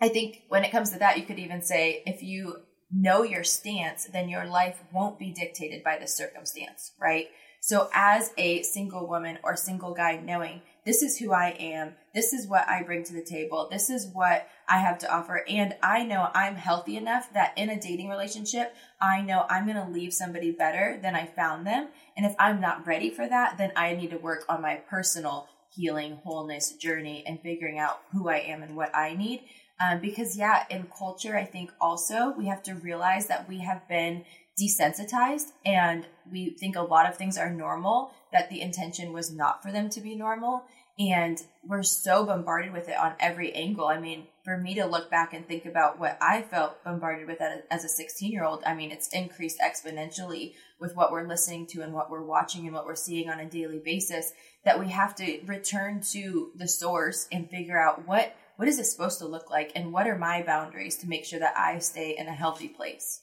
I 0.00 0.08
think 0.08 0.42
when 0.48 0.64
it 0.64 0.70
comes 0.70 0.90
to 0.90 0.98
that, 0.98 1.18
you 1.18 1.24
could 1.24 1.38
even 1.38 1.62
say 1.62 2.02
if 2.06 2.22
you 2.22 2.56
know 2.90 3.22
your 3.22 3.44
stance, 3.44 4.06
then 4.06 4.28
your 4.28 4.46
life 4.46 4.82
won't 4.92 5.18
be 5.18 5.32
dictated 5.32 5.82
by 5.82 5.98
the 5.98 6.06
circumstance, 6.06 6.92
right? 7.00 7.28
So 7.60 7.88
as 7.94 8.32
a 8.36 8.62
single 8.62 9.08
woman 9.08 9.38
or 9.42 9.56
single 9.56 9.94
guy 9.94 10.16
knowing 10.16 10.62
this 10.84 11.02
is 11.02 11.18
who 11.18 11.32
I 11.32 11.50
am. 11.58 11.94
This 12.14 12.32
is 12.32 12.46
what 12.46 12.68
I 12.68 12.82
bring 12.82 13.04
to 13.04 13.14
the 13.14 13.24
table. 13.24 13.68
This 13.70 13.88
is 13.88 14.06
what 14.12 14.46
I 14.68 14.78
have 14.78 14.98
to 14.98 15.12
offer. 15.12 15.44
And 15.48 15.74
I 15.82 16.04
know 16.04 16.28
I'm 16.34 16.56
healthy 16.56 16.96
enough 16.96 17.32
that 17.32 17.56
in 17.56 17.70
a 17.70 17.80
dating 17.80 18.08
relationship, 18.08 18.74
I 19.00 19.22
know 19.22 19.46
I'm 19.48 19.64
going 19.64 19.84
to 19.84 19.90
leave 19.90 20.12
somebody 20.12 20.52
better 20.52 20.98
than 21.02 21.14
I 21.14 21.26
found 21.26 21.66
them. 21.66 21.88
And 22.16 22.26
if 22.26 22.34
I'm 22.38 22.60
not 22.60 22.86
ready 22.86 23.10
for 23.10 23.26
that, 23.26 23.56
then 23.56 23.72
I 23.76 23.94
need 23.94 24.10
to 24.10 24.18
work 24.18 24.44
on 24.48 24.62
my 24.62 24.76
personal 24.76 25.48
healing, 25.74 26.20
wholeness 26.22 26.72
journey 26.72 27.24
and 27.26 27.40
figuring 27.40 27.78
out 27.78 28.00
who 28.12 28.28
I 28.28 28.36
am 28.36 28.62
and 28.62 28.76
what 28.76 28.94
I 28.94 29.14
need. 29.14 29.42
Um, 29.80 30.00
because, 30.00 30.36
yeah, 30.36 30.64
in 30.70 30.86
culture, 30.96 31.36
I 31.36 31.44
think 31.44 31.72
also 31.80 32.32
we 32.38 32.46
have 32.46 32.62
to 32.64 32.74
realize 32.74 33.26
that 33.26 33.48
we 33.48 33.58
have 33.58 33.88
been 33.88 34.24
desensitized 34.60 35.52
and 35.64 36.06
we 36.30 36.50
think 36.50 36.76
a 36.76 36.82
lot 36.82 37.08
of 37.08 37.16
things 37.16 37.36
are 37.36 37.50
normal 37.50 38.12
that 38.32 38.50
the 38.50 38.60
intention 38.60 39.12
was 39.12 39.32
not 39.32 39.62
for 39.62 39.72
them 39.72 39.88
to 39.90 40.00
be 40.00 40.14
normal 40.14 40.64
and 40.98 41.42
we're 41.64 41.82
so 41.82 42.24
bombarded 42.24 42.72
with 42.72 42.88
it 42.88 42.96
on 42.96 43.14
every 43.18 43.52
angle. 43.52 43.88
I 43.88 43.98
mean 43.98 44.28
for 44.44 44.58
me 44.58 44.74
to 44.74 44.84
look 44.84 45.10
back 45.10 45.32
and 45.32 45.48
think 45.48 45.64
about 45.64 45.98
what 45.98 46.18
i 46.20 46.42
felt 46.42 46.82
bombarded 46.84 47.26
with 47.26 47.40
as 47.70 47.84
a 47.84 47.88
16 47.88 48.30
year 48.30 48.44
old 48.44 48.62
i 48.64 48.74
mean 48.74 48.90
it's 48.90 49.08
increased 49.08 49.58
exponentially 49.58 50.52
with 50.78 50.94
what 50.94 51.10
we're 51.10 51.26
listening 51.26 51.66
to 51.66 51.80
and 51.80 51.92
what 51.92 52.10
we're 52.10 52.24
watching 52.24 52.66
and 52.66 52.74
what 52.74 52.86
we're 52.86 52.94
seeing 52.94 53.28
on 53.28 53.40
a 53.40 53.48
daily 53.48 53.80
basis 53.82 54.32
that 54.64 54.78
we 54.78 54.90
have 54.90 55.14
to 55.14 55.40
return 55.46 56.00
to 56.00 56.50
the 56.56 56.68
source 56.68 57.26
and 57.32 57.50
figure 57.50 57.80
out 57.80 58.06
what 58.06 58.36
what 58.56 58.68
is 58.68 58.78
it 58.78 58.84
supposed 58.84 59.18
to 59.18 59.26
look 59.26 59.50
like 59.50 59.72
and 59.74 59.92
what 59.92 60.06
are 60.06 60.18
my 60.18 60.42
boundaries 60.42 60.96
to 60.96 61.08
make 61.08 61.24
sure 61.24 61.38
that 61.38 61.56
i 61.56 61.78
stay 61.78 62.14
in 62.16 62.28
a 62.28 62.34
healthy 62.34 62.68
place 62.68 63.22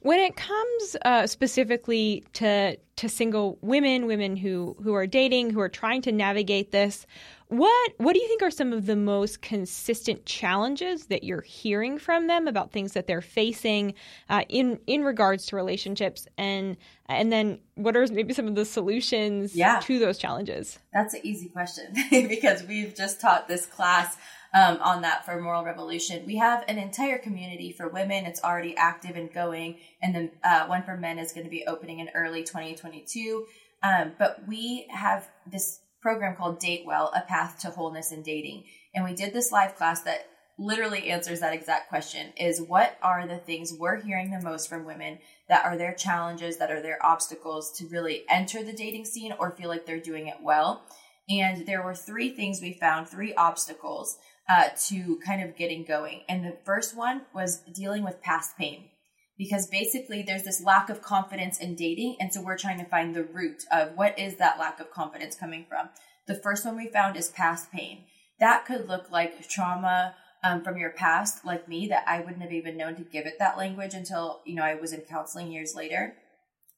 when 0.00 0.18
it 0.18 0.36
comes 0.36 0.96
uh, 1.04 1.26
specifically 1.26 2.24
to 2.34 2.76
to 2.96 3.08
single 3.08 3.58
women, 3.60 4.06
women 4.06 4.36
who 4.36 4.76
who 4.82 4.94
are 4.94 5.06
dating, 5.06 5.50
who 5.50 5.60
are 5.60 5.68
trying 5.68 6.02
to 6.02 6.12
navigate 6.12 6.70
this, 6.70 7.06
what 7.48 7.92
what 7.96 8.14
do 8.14 8.20
you 8.20 8.28
think 8.28 8.42
are 8.42 8.50
some 8.50 8.72
of 8.72 8.86
the 8.86 8.96
most 8.96 9.42
consistent 9.42 10.26
challenges 10.26 11.06
that 11.06 11.24
you're 11.24 11.40
hearing 11.40 11.98
from 11.98 12.26
them 12.26 12.46
about 12.46 12.70
things 12.70 12.92
that 12.92 13.06
they're 13.06 13.22
facing 13.22 13.94
uh, 14.28 14.42
in 14.48 14.78
in 14.86 15.04
regards 15.04 15.46
to 15.46 15.56
relationships, 15.56 16.28
and 16.36 16.76
and 17.06 17.32
then 17.32 17.58
what 17.74 17.96
are 17.96 18.06
maybe 18.08 18.34
some 18.34 18.46
of 18.46 18.54
the 18.54 18.64
solutions 18.64 19.54
yeah. 19.54 19.80
to 19.80 19.98
those 19.98 20.18
challenges? 20.18 20.78
That's 20.92 21.14
an 21.14 21.20
easy 21.24 21.48
question 21.48 21.94
because 22.10 22.62
we've 22.64 22.94
just 22.94 23.20
taught 23.20 23.48
this 23.48 23.66
class 23.66 24.16
um, 24.54 24.78
on 24.80 25.02
that 25.02 25.26
for 25.26 25.40
Moral 25.40 25.64
Revolution. 25.64 26.24
We 26.24 26.36
have 26.36 26.64
an 26.68 26.78
entire 26.78 27.18
community 27.18 27.72
for 27.72 27.88
women. 27.88 28.24
It's 28.24 28.42
already 28.42 28.76
active 28.76 29.16
and 29.16 29.32
going, 29.32 29.78
and 30.00 30.14
the 30.14 30.30
uh, 30.48 30.66
one 30.66 30.84
for 30.84 30.96
men 30.96 31.18
is 31.18 31.32
going 31.32 31.44
to 31.44 31.50
be 31.50 31.64
opening 31.66 31.98
in 31.98 32.08
early 32.14 32.44
2022. 32.44 33.46
Um, 33.82 34.12
but 34.18 34.46
we 34.46 34.86
have 34.90 35.28
this 35.46 35.80
program 36.00 36.36
called 36.36 36.60
Date 36.60 36.84
Well, 36.86 37.12
A 37.14 37.22
Path 37.22 37.58
to 37.60 37.70
Wholeness 37.70 38.12
in 38.12 38.22
Dating. 38.22 38.64
And 38.94 39.04
we 39.04 39.14
did 39.14 39.32
this 39.32 39.50
live 39.50 39.74
class 39.74 40.02
that 40.02 40.26
literally 40.56 41.10
answers 41.10 41.40
that 41.40 41.52
exact 41.52 41.88
question 41.88 42.32
is 42.38 42.62
what 42.62 42.96
are 43.02 43.26
the 43.26 43.38
things 43.38 43.72
we're 43.72 44.00
hearing 44.00 44.30
the 44.30 44.40
most 44.40 44.68
from 44.68 44.84
women 44.84 45.18
that 45.48 45.64
are 45.64 45.76
their 45.76 45.92
challenges, 45.92 46.58
that 46.58 46.70
are 46.70 46.80
their 46.80 47.04
obstacles 47.04 47.72
to 47.72 47.88
really 47.88 48.24
enter 48.28 48.62
the 48.62 48.72
dating 48.72 49.04
scene 49.04 49.34
or 49.38 49.50
feel 49.50 49.68
like 49.68 49.84
they're 49.84 49.98
doing 49.98 50.28
it 50.28 50.36
well. 50.40 50.84
And 51.28 51.66
there 51.66 51.82
were 51.82 51.94
three 51.94 52.30
things 52.30 52.60
we 52.60 52.74
found, 52.74 53.08
three 53.08 53.34
obstacles 53.34 54.18
uh, 54.48 54.68
to 54.88 55.18
kind 55.24 55.42
of 55.42 55.56
getting 55.56 55.84
going. 55.84 56.22
And 56.28 56.44
the 56.44 56.56
first 56.64 56.96
one 56.96 57.22
was 57.34 57.62
dealing 57.74 58.04
with 58.04 58.22
past 58.22 58.56
pain. 58.58 58.90
Because 59.36 59.66
basically, 59.66 60.22
there's 60.22 60.44
this 60.44 60.62
lack 60.62 60.88
of 60.88 61.02
confidence 61.02 61.58
in 61.58 61.74
dating. 61.74 62.16
And 62.20 62.32
so 62.32 62.40
we're 62.40 62.56
trying 62.56 62.78
to 62.78 62.84
find 62.84 63.14
the 63.14 63.24
root 63.24 63.64
of 63.72 63.96
what 63.96 64.16
is 64.18 64.36
that 64.36 64.60
lack 64.60 64.78
of 64.78 64.92
confidence 64.92 65.34
coming 65.34 65.66
from. 65.68 65.88
The 66.28 66.36
first 66.36 66.64
one 66.64 66.76
we 66.76 66.88
found 66.88 67.16
is 67.16 67.28
past 67.28 67.72
pain. 67.72 68.04
That 68.38 68.64
could 68.64 68.88
look 68.88 69.10
like 69.10 69.48
trauma 69.48 70.14
um, 70.44 70.62
from 70.62 70.76
your 70.76 70.90
past, 70.90 71.44
like 71.44 71.68
me, 71.68 71.88
that 71.88 72.04
I 72.06 72.20
wouldn't 72.20 72.42
have 72.42 72.52
even 72.52 72.76
known 72.76 72.94
to 72.96 73.02
give 73.02 73.26
it 73.26 73.38
that 73.38 73.58
language 73.58 73.94
until, 73.94 74.42
you 74.44 74.54
know, 74.54 74.62
I 74.62 74.74
was 74.74 74.92
in 74.92 75.00
counseling 75.00 75.50
years 75.50 75.74
later. 75.74 76.14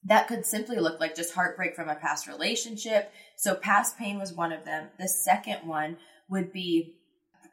That 0.03 0.27
could 0.27 0.45
simply 0.45 0.79
look 0.79 0.99
like 0.99 1.15
just 1.15 1.33
heartbreak 1.33 1.75
from 1.75 1.89
a 1.89 1.95
past 1.95 2.27
relationship. 2.27 3.11
So 3.35 3.55
past 3.55 3.97
pain 3.97 4.19
was 4.19 4.31
one 4.31 4.53
of 4.53 4.63
them. 4.63 4.89
The 4.97 5.07
second 5.07 5.67
one 5.67 5.97
would 6.29 6.53
be 6.53 6.96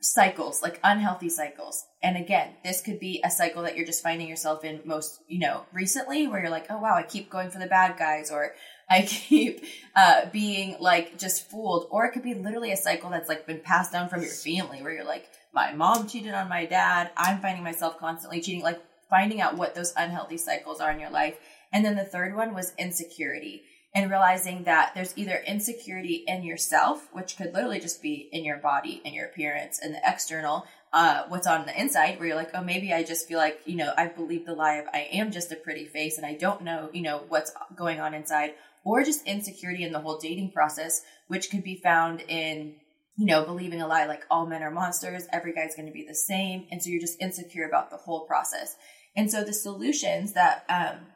cycles, 0.05 0.63
like 0.63 0.79
unhealthy 0.85 1.31
cycles. 1.31 1.87
And 2.03 2.17
again, 2.17 2.51
this 2.63 2.83
could 2.83 3.01
be 3.01 3.23
a 3.25 3.31
cycle 3.31 3.63
that 3.63 3.77
you're 3.77 3.87
just 3.87 4.03
finding 4.03 4.29
yourself 4.29 4.63
in 4.63 4.81
most, 4.85 5.21
you 5.29 5.39
know, 5.39 5.65
recently 5.73 6.27
where 6.27 6.41
you're 6.41 6.51
like, 6.51 6.67
oh 6.71 6.79
wow, 6.79 6.95
I 6.95 7.03
keep 7.03 7.31
going 7.31 7.51
for 7.51 7.59
the 7.59 7.67
bad 7.67 7.97
guys 7.97 8.31
or 8.31 8.55
I 8.89 9.03
keep 9.09 9.65
uh, 9.97 10.27
being 10.31 10.77
like 10.79 11.19
just 11.19 11.51
fooled. 11.51 11.89
Or 11.91 12.05
it 12.05 12.13
could 12.13 12.23
be 12.23 12.35
literally 12.35 12.73
a 12.73 12.77
cycle 12.77 13.09
that's 13.09 13.29
like 13.29 13.47
been 13.47 13.61
passed 13.61 13.93
down 13.93 14.09
from 14.09 14.21
your 14.21 14.31
family 14.31 14.83
where 14.83 14.93
you're 14.93 15.05
like, 15.05 15.31
my 15.55 15.73
mom 15.73 16.07
cheated 16.07 16.35
on 16.35 16.49
my 16.49 16.67
dad. 16.67 17.11
I'm 17.17 17.41
finding 17.41 17.65
myself 17.65 17.99
constantly 17.99 18.41
cheating, 18.41 18.63
like 18.63 18.83
finding 19.09 19.41
out 19.41 19.57
what 19.57 19.75
those 19.75 19.95
unhealthy 19.97 20.37
cycles 20.37 20.81
are 20.81 20.91
in 20.91 21.01
your 21.01 21.11
life. 21.11 21.37
And 21.73 21.85
then 21.85 21.97
the 21.97 22.05
third 22.05 22.37
one 22.37 22.55
was 22.55 22.75
insecurity 22.79 23.65
and 23.95 24.11
realizing 24.11 24.65
that 24.65 24.93
there's 24.95 25.17
either 25.17 25.41
insecurity 25.47 26.25
in 26.27 26.43
yourself, 26.43 27.09
which 27.13 27.37
could 27.37 27.55
literally 27.55 27.79
just 27.79 28.03
be 28.03 28.29
in 28.33 28.45
your 28.45 28.59
body 28.59 29.01
and 29.05 29.15
your 29.15 29.27
appearance 29.27 29.79
and 29.81 29.95
the 29.95 30.01
external, 30.05 30.67
uh, 30.93 31.25
what's 31.29 31.47
on 31.47 31.65
the 31.65 31.81
inside, 31.81 32.19
where 32.19 32.29
you're 32.29 32.37
like, 32.37 32.51
oh, 32.55 32.63
maybe 32.63 32.93
I 32.93 33.05
just 33.05 33.29
feel 33.29 33.39
like, 33.39 33.61
you 33.67 33.77
know, 33.77 33.93
I 33.97 34.09
believe 34.09 34.47
the 34.47 34.55
lie 34.55 34.77
of 34.77 34.87
I 34.93 35.09
am 35.13 35.31
just 35.31 35.53
a 35.53 35.57
pretty 35.57 35.87
face 35.87 36.19
and 36.19 36.27
I 36.27 36.35
don't 36.35 36.63
know, 36.63 36.91
you 36.93 37.03
know, 37.03 37.23
what's 37.29 37.53
going 37.77 38.01
on 38.01 38.15
inside, 38.15 38.55
or 38.83 39.05
just 39.05 39.27
insecurity 39.27 39.85
in 39.85 39.93
the 39.93 40.01
whole 40.01 40.19
dating 40.19 40.51
process, 40.51 41.03
which 41.29 41.51
could 41.51 41.63
be 41.63 41.77
found 41.77 42.21
in, 42.27 42.75
you 43.17 43.27
know, 43.27 43.45
believing 43.45 43.81
a 43.81 43.87
lie 43.87 44.07
like 44.07 44.25
all 44.29 44.45
men 44.45 44.63
are 44.63 44.73
monsters, 44.73 45.29
every 45.33 45.53
guy's 45.53 45.77
going 45.77 45.87
to 45.87 45.93
be 45.93 46.05
the 46.07 46.15
same. 46.17 46.67
And 46.73 46.83
so 46.83 46.91
you're 46.91 47.01
just 47.01 47.21
insecure 47.21 47.67
about 47.67 47.91
the 47.91 47.97
whole 47.97 48.27
process. 48.27 48.77
And 49.17 49.31
so 49.31 49.45
the 49.45 49.53
solutions 49.53 50.33
that, 50.33 50.65
um, 50.69 51.07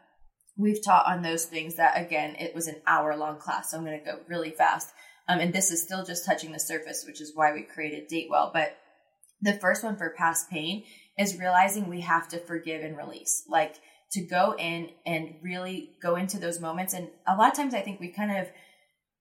we've 0.59 0.85
taught 0.85 1.07
on 1.07 1.23
those 1.23 1.47
things 1.47 1.77
that 1.77 1.97
again 1.97 2.37
it 2.39 2.55
was 2.55 2.69
an 2.69 2.77
hour 2.87 3.17
long 3.17 3.39
class 3.39 3.71
so 3.71 3.79
i'm 3.79 3.85
going 3.85 3.99
to 3.99 4.05
go 4.05 4.19
really 4.29 4.51
fast. 4.51 4.93
Um, 5.31 5.41
and 5.41 5.53
this 5.53 5.71
is 5.71 5.83
still 5.83 6.07
just 6.07 6.25
touching 6.25 6.53
the 6.53 6.61
surface 6.61 7.05
which 7.07 7.21
is 7.21 7.33
why 7.35 7.53
we 7.53 7.63
created 7.63 8.09
date 8.09 8.29
well 8.31 8.51
but 8.53 8.77
the 9.41 9.55
first 9.55 9.85
one 9.85 9.97
for 9.97 10.11
past 10.11 10.51
pain 10.51 10.85
is 11.19 11.39
realizing 11.39 11.89
we 11.89 12.01
have 12.01 12.29
to 12.29 12.39
forgive 12.39 12.83
and 12.83 12.97
release. 12.97 13.45
Like 13.49 13.77
to 14.13 14.25
go 14.25 14.55
in 14.59 14.91
and 15.05 15.35
really 15.43 15.91
go 16.01 16.17
into 16.17 16.39
those 16.39 16.61
moments 16.61 16.95
and 16.95 17.09
a 17.27 17.37
lot 17.37 17.51
of 17.51 17.57
times 17.57 17.75
i 17.75 17.81
think 17.81 18.01
we 18.01 18.09
kind 18.09 18.35
of 18.35 18.49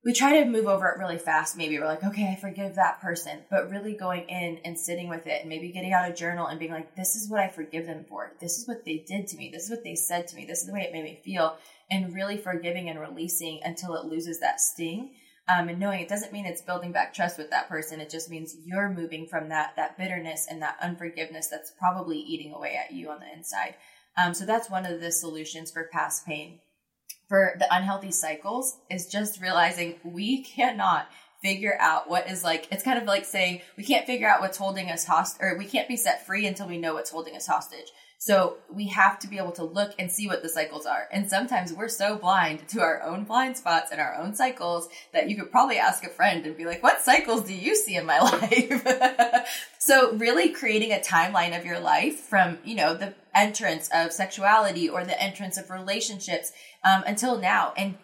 we 0.07 0.13
try 0.13 0.39
to 0.39 0.49
move 0.49 0.67
over 0.67 0.87
it 0.87 0.97
really 0.97 1.17
fast. 1.17 1.57
Maybe 1.57 1.77
we're 1.77 1.85
like, 1.85 2.01
okay, 2.01 2.31
I 2.31 2.39
forgive 2.39 2.75
that 2.75 3.01
person, 3.01 3.41
but 3.51 3.69
really 3.69 3.93
going 3.93 4.23
in 4.29 4.57
and 4.63 4.79
sitting 4.79 5.09
with 5.09 5.27
it 5.27 5.41
and 5.41 5.49
maybe 5.49 5.69
getting 5.69 5.91
out 5.91 6.09
a 6.09 6.13
journal 6.13 6.47
and 6.47 6.57
being 6.57 6.71
like, 6.71 6.95
this 6.95 7.17
is 7.17 7.29
what 7.29 7.41
I 7.41 7.49
forgive 7.49 7.85
them 7.85 8.05
for. 8.07 8.31
This 8.39 8.57
is 8.57 8.69
what 8.69 8.85
they 8.85 9.03
did 9.05 9.27
to 9.27 9.35
me. 9.35 9.49
This 9.51 9.65
is 9.65 9.69
what 9.69 9.83
they 9.83 9.95
said 9.95 10.25
to 10.29 10.37
me. 10.37 10.45
This 10.45 10.61
is 10.61 10.67
the 10.67 10.71
way 10.71 10.83
it 10.83 10.93
made 10.93 11.03
me 11.03 11.19
feel. 11.25 11.57
And 11.91 12.15
really 12.15 12.37
forgiving 12.37 12.87
and 12.87 13.01
releasing 13.01 13.59
until 13.65 13.95
it 13.95 14.05
loses 14.05 14.39
that 14.39 14.61
sting. 14.61 15.11
Um, 15.49 15.67
and 15.67 15.77
knowing 15.77 15.99
it 15.99 16.07
doesn't 16.07 16.31
mean 16.31 16.45
it's 16.45 16.61
building 16.61 16.93
back 16.93 17.13
trust 17.13 17.37
with 17.37 17.49
that 17.49 17.67
person. 17.67 17.99
It 17.99 18.09
just 18.09 18.29
means 18.29 18.55
you're 18.63 18.89
moving 18.89 19.27
from 19.27 19.49
that, 19.49 19.73
that 19.75 19.97
bitterness 19.97 20.47
and 20.49 20.61
that 20.61 20.77
unforgiveness 20.81 21.49
that's 21.49 21.73
probably 21.77 22.17
eating 22.17 22.53
away 22.53 22.79
at 22.81 22.95
you 22.95 23.09
on 23.09 23.19
the 23.19 23.37
inside. 23.37 23.75
Um, 24.15 24.33
so 24.33 24.45
that's 24.45 24.69
one 24.69 24.85
of 24.85 25.01
the 25.01 25.11
solutions 25.11 25.69
for 25.69 25.89
past 25.91 26.25
pain 26.25 26.59
for 27.27 27.55
the 27.59 27.67
unhealthy 27.73 28.11
cycles 28.11 28.77
is 28.89 29.07
just 29.07 29.41
realizing 29.41 29.95
we 30.03 30.43
cannot 30.43 31.09
figure 31.41 31.77
out 31.79 32.09
what 32.09 32.29
is 32.29 32.43
like 32.43 32.67
it's 32.71 32.83
kind 32.83 32.97
of 32.97 33.05
like 33.05 33.23
saying 33.23 33.61
we 33.77 33.83
can't 33.83 34.07
figure 34.07 34.27
out 34.27 34.41
what's 34.41 34.57
holding 34.57 34.89
us 34.89 35.05
hostage 35.05 35.39
or 35.41 35.57
we 35.57 35.65
can't 35.65 35.87
be 35.87 35.95
set 35.95 36.25
free 36.25 36.47
until 36.47 36.67
we 36.67 36.77
know 36.77 36.93
what's 36.93 37.11
holding 37.11 37.35
us 37.35 37.47
hostage. 37.47 37.91
So 38.19 38.57
we 38.73 38.87
have 38.87 39.19
to 39.19 39.27
be 39.27 39.37
able 39.37 39.51
to 39.53 39.63
look 39.63 39.93
and 39.99 40.11
see 40.11 40.27
what 40.27 40.41
the 40.41 40.49
cycles 40.49 40.87
are. 40.87 41.07
And 41.11 41.29
sometimes 41.29 41.71
we're 41.71 41.87
so 41.87 42.15
blind 42.15 42.67
to 42.69 42.81
our 42.81 43.03
own 43.03 43.25
blind 43.25 43.57
spots 43.57 43.91
and 43.91 44.01
our 44.01 44.15
own 44.15 44.33
cycles 44.33 44.89
that 45.13 45.29
you 45.29 45.35
could 45.35 45.51
probably 45.51 45.77
ask 45.77 46.03
a 46.03 46.09
friend 46.09 46.43
and 46.47 46.57
be 46.57 46.65
like 46.65 46.81
what 46.81 47.01
cycles 47.01 47.43
do 47.43 47.53
you 47.53 47.75
see 47.75 47.95
in 47.95 48.05
my 48.07 48.19
life? 49.39 49.75
So 49.79 50.13
really 50.13 50.49
creating 50.49 50.91
a 50.91 50.99
timeline 50.99 51.57
of 51.57 51.65
your 51.65 51.79
life 51.79 52.19
from 52.19 52.57
you 52.63 52.75
know 52.75 52.95
the 52.95 53.13
entrance 53.37 53.89
of 53.93 54.11
sexuality 54.11 54.89
or 54.89 55.05
the 55.05 55.21
entrance 55.21 55.57
of 55.57 55.69
relationships 55.69 56.51
um, 56.83 57.03
until 57.05 57.37
now 57.37 57.73
and 57.77 57.97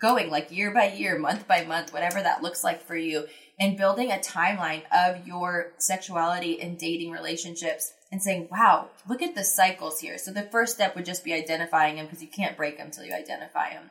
going 0.00 0.30
like 0.30 0.50
year 0.50 0.72
by 0.72 0.92
year, 0.92 1.18
month 1.18 1.46
by 1.46 1.64
month, 1.64 1.92
whatever 1.92 2.20
that 2.22 2.42
looks 2.42 2.62
like 2.62 2.82
for 2.82 2.96
you, 2.96 3.26
and 3.58 3.78
building 3.78 4.10
a 4.10 4.16
timeline 4.16 4.82
of 4.92 5.26
your 5.26 5.72
sexuality 5.78 6.60
and 6.60 6.78
dating 6.78 7.10
relationships 7.10 7.92
and 8.12 8.22
saying, 8.22 8.48
wow, 8.50 8.90
look 9.08 9.22
at 9.22 9.34
the 9.34 9.44
cycles 9.44 10.00
here. 10.00 10.18
So 10.18 10.32
the 10.32 10.42
first 10.42 10.74
step 10.74 10.94
would 10.94 11.06
just 11.06 11.24
be 11.24 11.32
identifying 11.32 11.96
them 11.96 12.06
because 12.06 12.22
you 12.22 12.28
can't 12.28 12.56
break 12.56 12.78
them 12.78 12.86
until 12.86 13.04
you 13.04 13.14
identify 13.14 13.70
them. 13.70 13.90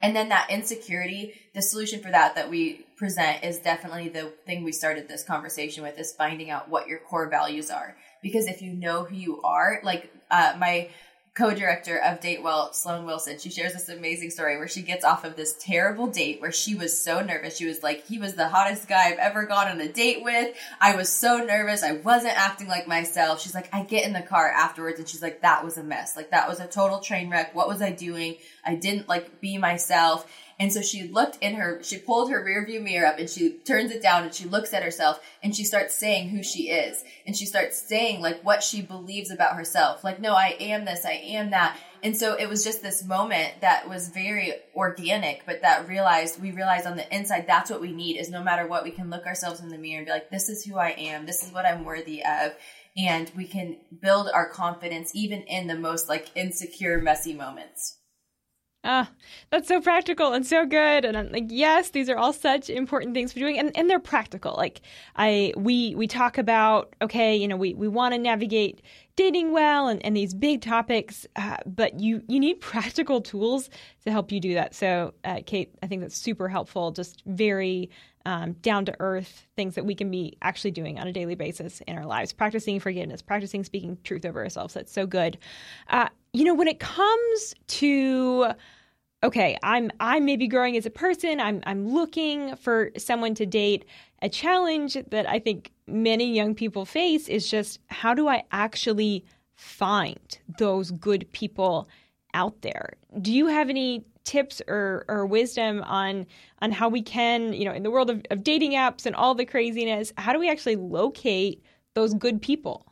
And 0.00 0.14
then 0.14 0.28
that 0.28 0.50
insecurity, 0.50 1.34
the 1.54 1.62
solution 1.62 2.00
for 2.00 2.10
that 2.10 2.36
that 2.36 2.50
we 2.50 2.86
present 2.96 3.42
is 3.42 3.58
definitely 3.58 4.08
the 4.08 4.32
thing 4.46 4.62
we 4.62 4.70
started 4.70 5.08
this 5.08 5.24
conversation 5.24 5.82
with 5.82 5.98
is 5.98 6.14
finding 6.16 6.50
out 6.50 6.68
what 6.68 6.86
your 6.86 7.00
core 7.00 7.28
values 7.28 7.70
are. 7.70 7.96
Because 8.22 8.46
if 8.46 8.62
you 8.62 8.72
know 8.72 9.04
who 9.04 9.14
you 9.14 9.42
are, 9.42 9.80
like 9.82 10.12
uh, 10.30 10.54
my 10.58 10.90
co-director 11.38 11.98
of 11.98 12.18
Datewell, 12.18 12.74
Sloan 12.74 13.06
Wilson, 13.06 13.38
she 13.38 13.48
shares 13.48 13.72
this 13.72 13.88
amazing 13.88 14.30
story 14.30 14.58
where 14.58 14.66
she 14.66 14.82
gets 14.82 15.04
off 15.04 15.24
of 15.24 15.36
this 15.36 15.54
terrible 15.60 16.08
date 16.08 16.40
where 16.40 16.50
she 16.50 16.74
was 16.74 17.00
so 17.00 17.20
nervous. 17.20 17.56
She 17.56 17.64
was 17.64 17.80
like, 17.80 18.04
he 18.06 18.18
was 18.18 18.34
the 18.34 18.48
hottest 18.48 18.88
guy 18.88 19.04
I've 19.04 19.18
ever 19.18 19.46
gone 19.46 19.68
on 19.68 19.80
a 19.80 19.86
date 19.86 20.24
with. 20.24 20.56
I 20.80 20.96
was 20.96 21.08
so 21.08 21.38
nervous. 21.38 21.84
I 21.84 21.92
wasn't 21.92 22.36
acting 22.36 22.66
like 22.66 22.88
myself. 22.88 23.40
She's 23.40 23.54
like, 23.54 23.72
I 23.72 23.84
get 23.84 24.04
in 24.04 24.12
the 24.12 24.20
car 24.20 24.50
afterwards 24.50 24.98
and 24.98 25.08
she's 25.08 25.22
like, 25.22 25.42
that 25.42 25.64
was 25.64 25.78
a 25.78 25.84
mess. 25.84 26.16
Like 26.16 26.30
that 26.32 26.48
was 26.48 26.58
a 26.58 26.66
total 26.66 26.98
train 26.98 27.30
wreck. 27.30 27.54
What 27.54 27.68
was 27.68 27.80
I 27.80 27.92
doing? 27.92 28.34
I 28.64 28.74
didn't 28.74 29.08
like 29.08 29.40
be 29.40 29.58
myself. 29.58 30.28
And 30.60 30.72
so 30.72 30.82
she 30.82 31.04
looked 31.04 31.38
in 31.40 31.54
her, 31.54 31.80
she 31.84 31.98
pulled 31.98 32.30
her 32.30 32.42
rear 32.42 32.66
view 32.66 32.80
mirror 32.80 33.06
up 33.06 33.18
and 33.18 33.30
she 33.30 33.50
turns 33.50 33.92
it 33.92 34.02
down 34.02 34.24
and 34.24 34.34
she 34.34 34.44
looks 34.44 34.74
at 34.74 34.82
herself 34.82 35.20
and 35.40 35.54
she 35.54 35.62
starts 35.62 35.94
saying 35.94 36.30
who 36.30 36.42
she 36.42 36.70
is. 36.70 37.04
And 37.26 37.36
she 37.36 37.46
starts 37.46 37.80
saying 37.80 38.20
like 38.20 38.42
what 38.42 38.64
she 38.64 38.82
believes 38.82 39.30
about 39.30 39.54
herself. 39.54 40.02
Like, 40.02 40.20
no, 40.20 40.34
I 40.34 40.56
am 40.58 40.84
this, 40.84 41.04
I 41.04 41.12
am 41.12 41.50
that. 41.50 41.78
And 42.02 42.16
so 42.16 42.34
it 42.34 42.48
was 42.48 42.64
just 42.64 42.82
this 42.82 43.04
moment 43.04 43.60
that 43.60 43.88
was 43.88 44.08
very 44.08 44.52
organic, 44.74 45.44
but 45.46 45.62
that 45.62 45.88
realized, 45.88 46.40
we 46.40 46.50
realized 46.50 46.86
on 46.86 46.96
the 46.96 47.14
inside, 47.14 47.46
that's 47.46 47.70
what 47.70 47.80
we 47.80 47.92
need 47.92 48.16
is 48.16 48.30
no 48.30 48.42
matter 48.42 48.66
what, 48.66 48.84
we 48.84 48.90
can 48.90 49.10
look 49.10 49.26
ourselves 49.26 49.60
in 49.60 49.68
the 49.68 49.78
mirror 49.78 49.98
and 49.98 50.06
be 50.06 50.12
like, 50.12 50.30
this 50.30 50.48
is 50.48 50.64
who 50.64 50.76
I 50.76 50.90
am. 50.90 51.26
This 51.26 51.44
is 51.44 51.52
what 51.52 51.66
I'm 51.66 51.84
worthy 51.84 52.24
of. 52.24 52.52
And 52.96 53.30
we 53.36 53.46
can 53.46 53.76
build 54.00 54.28
our 54.32 54.48
confidence 54.48 55.12
even 55.14 55.42
in 55.42 55.68
the 55.68 55.76
most 55.76 56.08
like 56.08 56.30
insecure, 56.34 57.00
messy 57.00 57.34
moments. 57.34 57.97
Ah, 58.90 59.10
that's 59.50 59.68
so 59.68 59.82
practical 59.82 60.32
and 60.32 60.46
so 60.46 60.64
good. 60.64 61.04
And 61.04 61.14
I'm 61.14 61.30
like, 61.30 61.44
yes, 61.48 61.90
these 61.90 62.08
are 62.08 62.16
all 62.16 62.32
such 62.32 62.70
important 62.70 63.12
things 63.12 63.34
for 63.34 63.38
doing, 63.38 63.58
and, 63.58 63.70
and 63.76 63.88
they're 63.90 64.00
practical. 64.00 64.54
Like 64.56 64.80
I, 65.14 65.52
we 65.58 65.94
we 65.94 66.06
talk 66.06 66.38
about, 66.38 66.96
okay, 67.02 67.36
you 67.36 67.46
know, 67.46 67.56
we 67.56 67.74
we 67.74 67.86
want 67.86 68.14
to 68.14 68.18
navigate 68.18 68.80
dating 69.14 69.52
well 69.52 69.88
and, 69.88 70.02
and 70.06 70.16
these 70.16 70.32
big 70.32 70.62
topics, 70.62 71.26
uh, 71.36 71.58
but 71.66 72.00
you 72.00 72.22
you 72.28 72.40
need 72.40 72.54
practical 72.62 73.20
tools 73.20 73.68
to 74.06 74.10
help 74.10 74.32
you 74.32 74.40
do 74.40 74.54
that. 74.54 74.74
So, 74.74 75.12
uh, 75.22 75.40
Kate, 75.44 75.74
I 75.82 75.86
think 75.86 76.00
that's 76.00 76.16
super 76.16 76.48
helpful. 76.48 76.90
Just 76.90 77.22
very 77.26 77.90
um, 78.24 78.54
down 78.62 78.86
to 78.86 78.96
earth 79.00 79.46
things 79.54 79.74
that 79.74 79.84
we 79.84 79.94
can 79.94 80.10
be 80.10 80.38
actually 80.40 80.70
doing 80.70 80.98
on 80.98 81.06
a 81.06 81.12
daily 81.12 81.34
basis 81.34 81.82
in 81.86 81.98
our 81.98 82.06
lives, 82.06 82.32
practicing 82.32 82.80
forgiveness, 82.80 83.20
practicing 83.20 83.64
speaking 83.64 83.98
truth 84.02 84.24
over 84.24 84.42
ourselves. 84.42 84.72
That's 84.72 84.92
so 84.92 85.06
good. 85.06 85.36
Uh, 85.90 86.08
you 86.32 86.44
know, 86.44 86.54
when 86.54 86.68
it 86.68 86.78
comes 86.80 87.54
to 87.66 88.52
okay, 89.22 89.58
I'm 89.62 89.90
I'm 90.00 90.24
maybe 90.24 90.46
growing 90.46 90.76
as 90.76 90.86
a 90.86 90.90
person. 90.90 91.40
I'm 91.40 91.62
I'm 91.66 91.88
looking 91.88 92.56
for 92.56 92.90
someone 92.96 93.34
to 93.36 93.46
date. 93.46 93.84
A 94.22 94.28
challenge 94.28 94.96
that 95.10 95.28
I 95.28 95.38
think 95.38 95.72
many 95.86 96.34
young 96.34 96.54
people 96.54 96.84
face 96.84 97.28
is 97.28 97.50
just 97.50 97.80
how 97.88 98.14
do 98.14 98.28
I 98.28 98.42
actually 98.50 99.24
find 99.54 100.38
those 100.58 100.90
good 100.90 101.30
people 101.32 101.88
out 102.34 102.62
there? 102.62 102.94
Do 103.20 103.32
you 103.32 103.46
have 103.46 103.70
any 103.70 104.04
tips 104.24 104.60
or, 104.68 105.06
or 105.08 105.24
wisdom 105.24 105.82
on 105.84 106.26
on 106.60 106.70
how 106.70 106.88
we 106.88 107.02
can, 107.02 107.52
you 107.52 107.64
know, 107.64 107.72
in 107.72 107.82
the 107.82 107.90
world 107.90 108.10
of, 108.10 108.22
of 108.30 108.44
dating 108.44 108.72
apps 108.72 109.06
and 109.06 109.16
all 109.16 109.34
the 109.34 109.46
craziness, 109.46 110.12
how 110.18 110.32
do 110.32 110.38
we 110.38 110.50
actually 110.50 110.76
locate 110.76 111.62
those 111.94 112.12
good 112.14 112.42
people? 112.42 112.84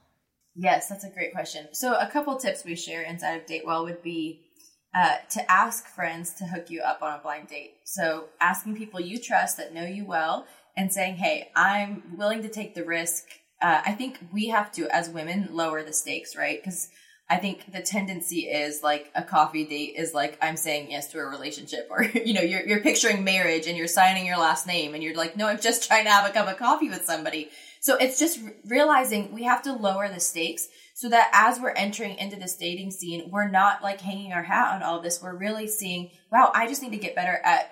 Yes, 0.54 0.88
that's 0.88 1.04
a 1.04 1.10
great 1.10 1.32
question. 1.32 1.66
So 1.72 1.94
a 1.94 2.06
couple 2.06 2.36
tips 2.36 2.64
we 2.64 2.74
share 2.74 3.02
inside 3.02 3.34
of 3.34 3.46
Datewell 3.46 3.84
would 3.84 4.02
be 4.02 4.45
uh, 4.96 5.16
to 5.28 5.50
ask 5.50 5.86
friends 5.86 6.32
to 6.32 6.46
hook 6.46 6.70
you 6.70 6.80
up 6.80 7.02
on 7.02 7.12
a 7.12 7.22
blind 7.22 7.48
date. 7.48 7.74
So 7.84 8.28
asking 8.40 8.76
people 8.76 8.98
you 8.98 9.18
trust 9.18 9.58
that 9.58 9.74
know 9.74 9.84
you 9.84 10.06
well 10.06 10.46
and 10.74 10.90
saying, 10.90 11.16
"Hey, 11.16 11.50
I'm 11.54 12.16
willing 12.16 12.42
to 12.42 12.48
take 12.48 12.74
the 12.74 12.84
risk." 12.84 13.26
Uh, 13.60 13.82
I 13.84 13.92
think 13.92 14.18
we 14.32 14.48
have 14.48 14.72
to, 14.72 14.88
as 14.88 15.10
women, 15.10 15.48
lower 15.50 15.82
the 15.82 15.92
stakes, 15.92 16.34
right? 16.34 16.58
Because 16.62 16.88
I 17.28 17.36
think 17.36 17.72
the 17.72 17.82
tendency 17.82 18.42
is 18.42 18.82
like 18.82 19.10
a 19.14 19.22
coffee 19.22 19.66
date 19.66 19.94
is 19.96 20.14
like 20.14 20.38
I'm 20.40 20.56
saying 20.56 20.90
yes 20.90 21.10
to 21.12 21.18
a 21.18 21.26
relationship, 21.26 21.88
or 21.90 22.02
you 22.24 22.32
know, 22.32 22.40
you're 22.40 22.66
you're 22.66 22.80
picturing 22.80 23.22
marriage 23.22 23.66
and 23.66 23.76
you're 23.76 23.88
signing 23.88 24.24
your 24.24 24.38
last 24.38 24.66
name, 24.66 24.94
and 24.94 25.02
you're 25.02 25.14
like, 25.14 25.36
no, 25.36 25.46
I'm 25.46 25.60
just 25.60 25.86
trying 25.86 26.04
to 26.04 26.10
have 26.10 26.28
a 26.28 26.32
cup 26.32 26.48
of 26.48 26.56
coffee 26.56 26.88
with 26.88 27.04
somebody. 27.04 27.50
So 27.86 27.94
it's 27.94 28.18
just 28.18 28.40
realizing 28.66 29.32
we 29.32 29.44
have 29.44 29.62
to 29.62 29.72
lower 29.72 30.08
the 30.08 30.18
stakes 30.18 30.66
so 30.96 31.08
that 31.08 31.30
as 31.32 31.60
we're 31.60 31.70
entering 31.70 32.18
into 32.18 32.34
this 32.34 32.56
dating 32.56 32.90
scene, 32.90 33.30
we're 33.30 33.48
not 33.48 33.80
like 33.80 34.00
hanging 34.00 34.32
our 34.32 34.42
hat 34.42 34.74
on 34.74 34.82
all 34.82 35.00
this. 35.00 35.22
We're 35.22 35.36
really 35.36 35.68
seeing, 35.68 36.10
wow, 36.32 36.50
I 36.52 36.66
just 36.66 36.82
need 36.82 36.90
to 36.90 36.96
get 36.96 37.14
better 37.14 37.38
at 37.44 37.70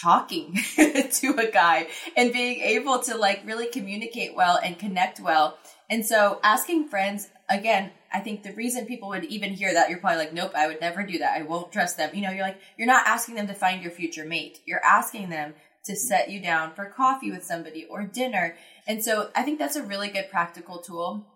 talking 0.00 0.54
to 0.76 1.34
a 1.38 1.50
guy 1.50 1.88
and 2.16 2.32
being 2.32 2.60
able 2.60 3.00
to 3.00 3.16
like 3.16 3.42
really 3.44 3.66
communicate 3.66 4.36
well 4.36 4.60
and 4.62 4.78
connect 4.78 5.18
well. 5.18 5.58
And 5.90 6.06
so 6.06 6.38
asking 6.44 6.86
friends, 6.86 7.28
again, 7.48 7.90
I 8.12 8.20
think 8.20 8.44
the 8.44 8.54
reason 8.54 8.86
people 8.86 9.08
would 9.08 9.24
even 9.24 9.54
hear 9.54 9.74
that, 9.74 9.90
you're 9.90 9.98
probably 9.98 10.18
like, 10.18 10.34
nope, 10.34 10.52
I 10.54 10.68
would 10.68 10.80
never 10.80 11.02
do 11.02 11.18
that. 11.18 11.36
I 11.36 11.42
won't 11.42 11.72
trust 11.72 11.96
them. 11.96 12.10
You 12.14 12.22
know, 12.22 12.30
you're 12.30 12.46
like, 12.46 12.60
you're 12.78 12.86
not 12.86 13.08
asking 13.08 13.34
them 13.34 13.48
to 13.48 13.54
find 13.54 13.82
your 13.82 13.90
future 13.90 14.24
mate. 14.24 14.60
You're 14.66 14.84
asking 14.84 15.30
them 15.30 15.54
to 15.86 15.96
set 15.96 16.30
you 16.30 16.40
down 16.40 16.74
for 16.74 16.84
coffee 16.86 17.30
with 17.30 17.44
somebody 17.44 17.86
or 17.88 18.04
dinner. 18.04 18.56
And 18.86 19.02
so 19.02 19.30
I 19.34 19.42
think 19.42 19.58
that's 19.58 19.76
a 19.76 19.82
really 19.82 20.08
good 20.08 20.30
practical 20.30 20.78
tool 20.78 21.26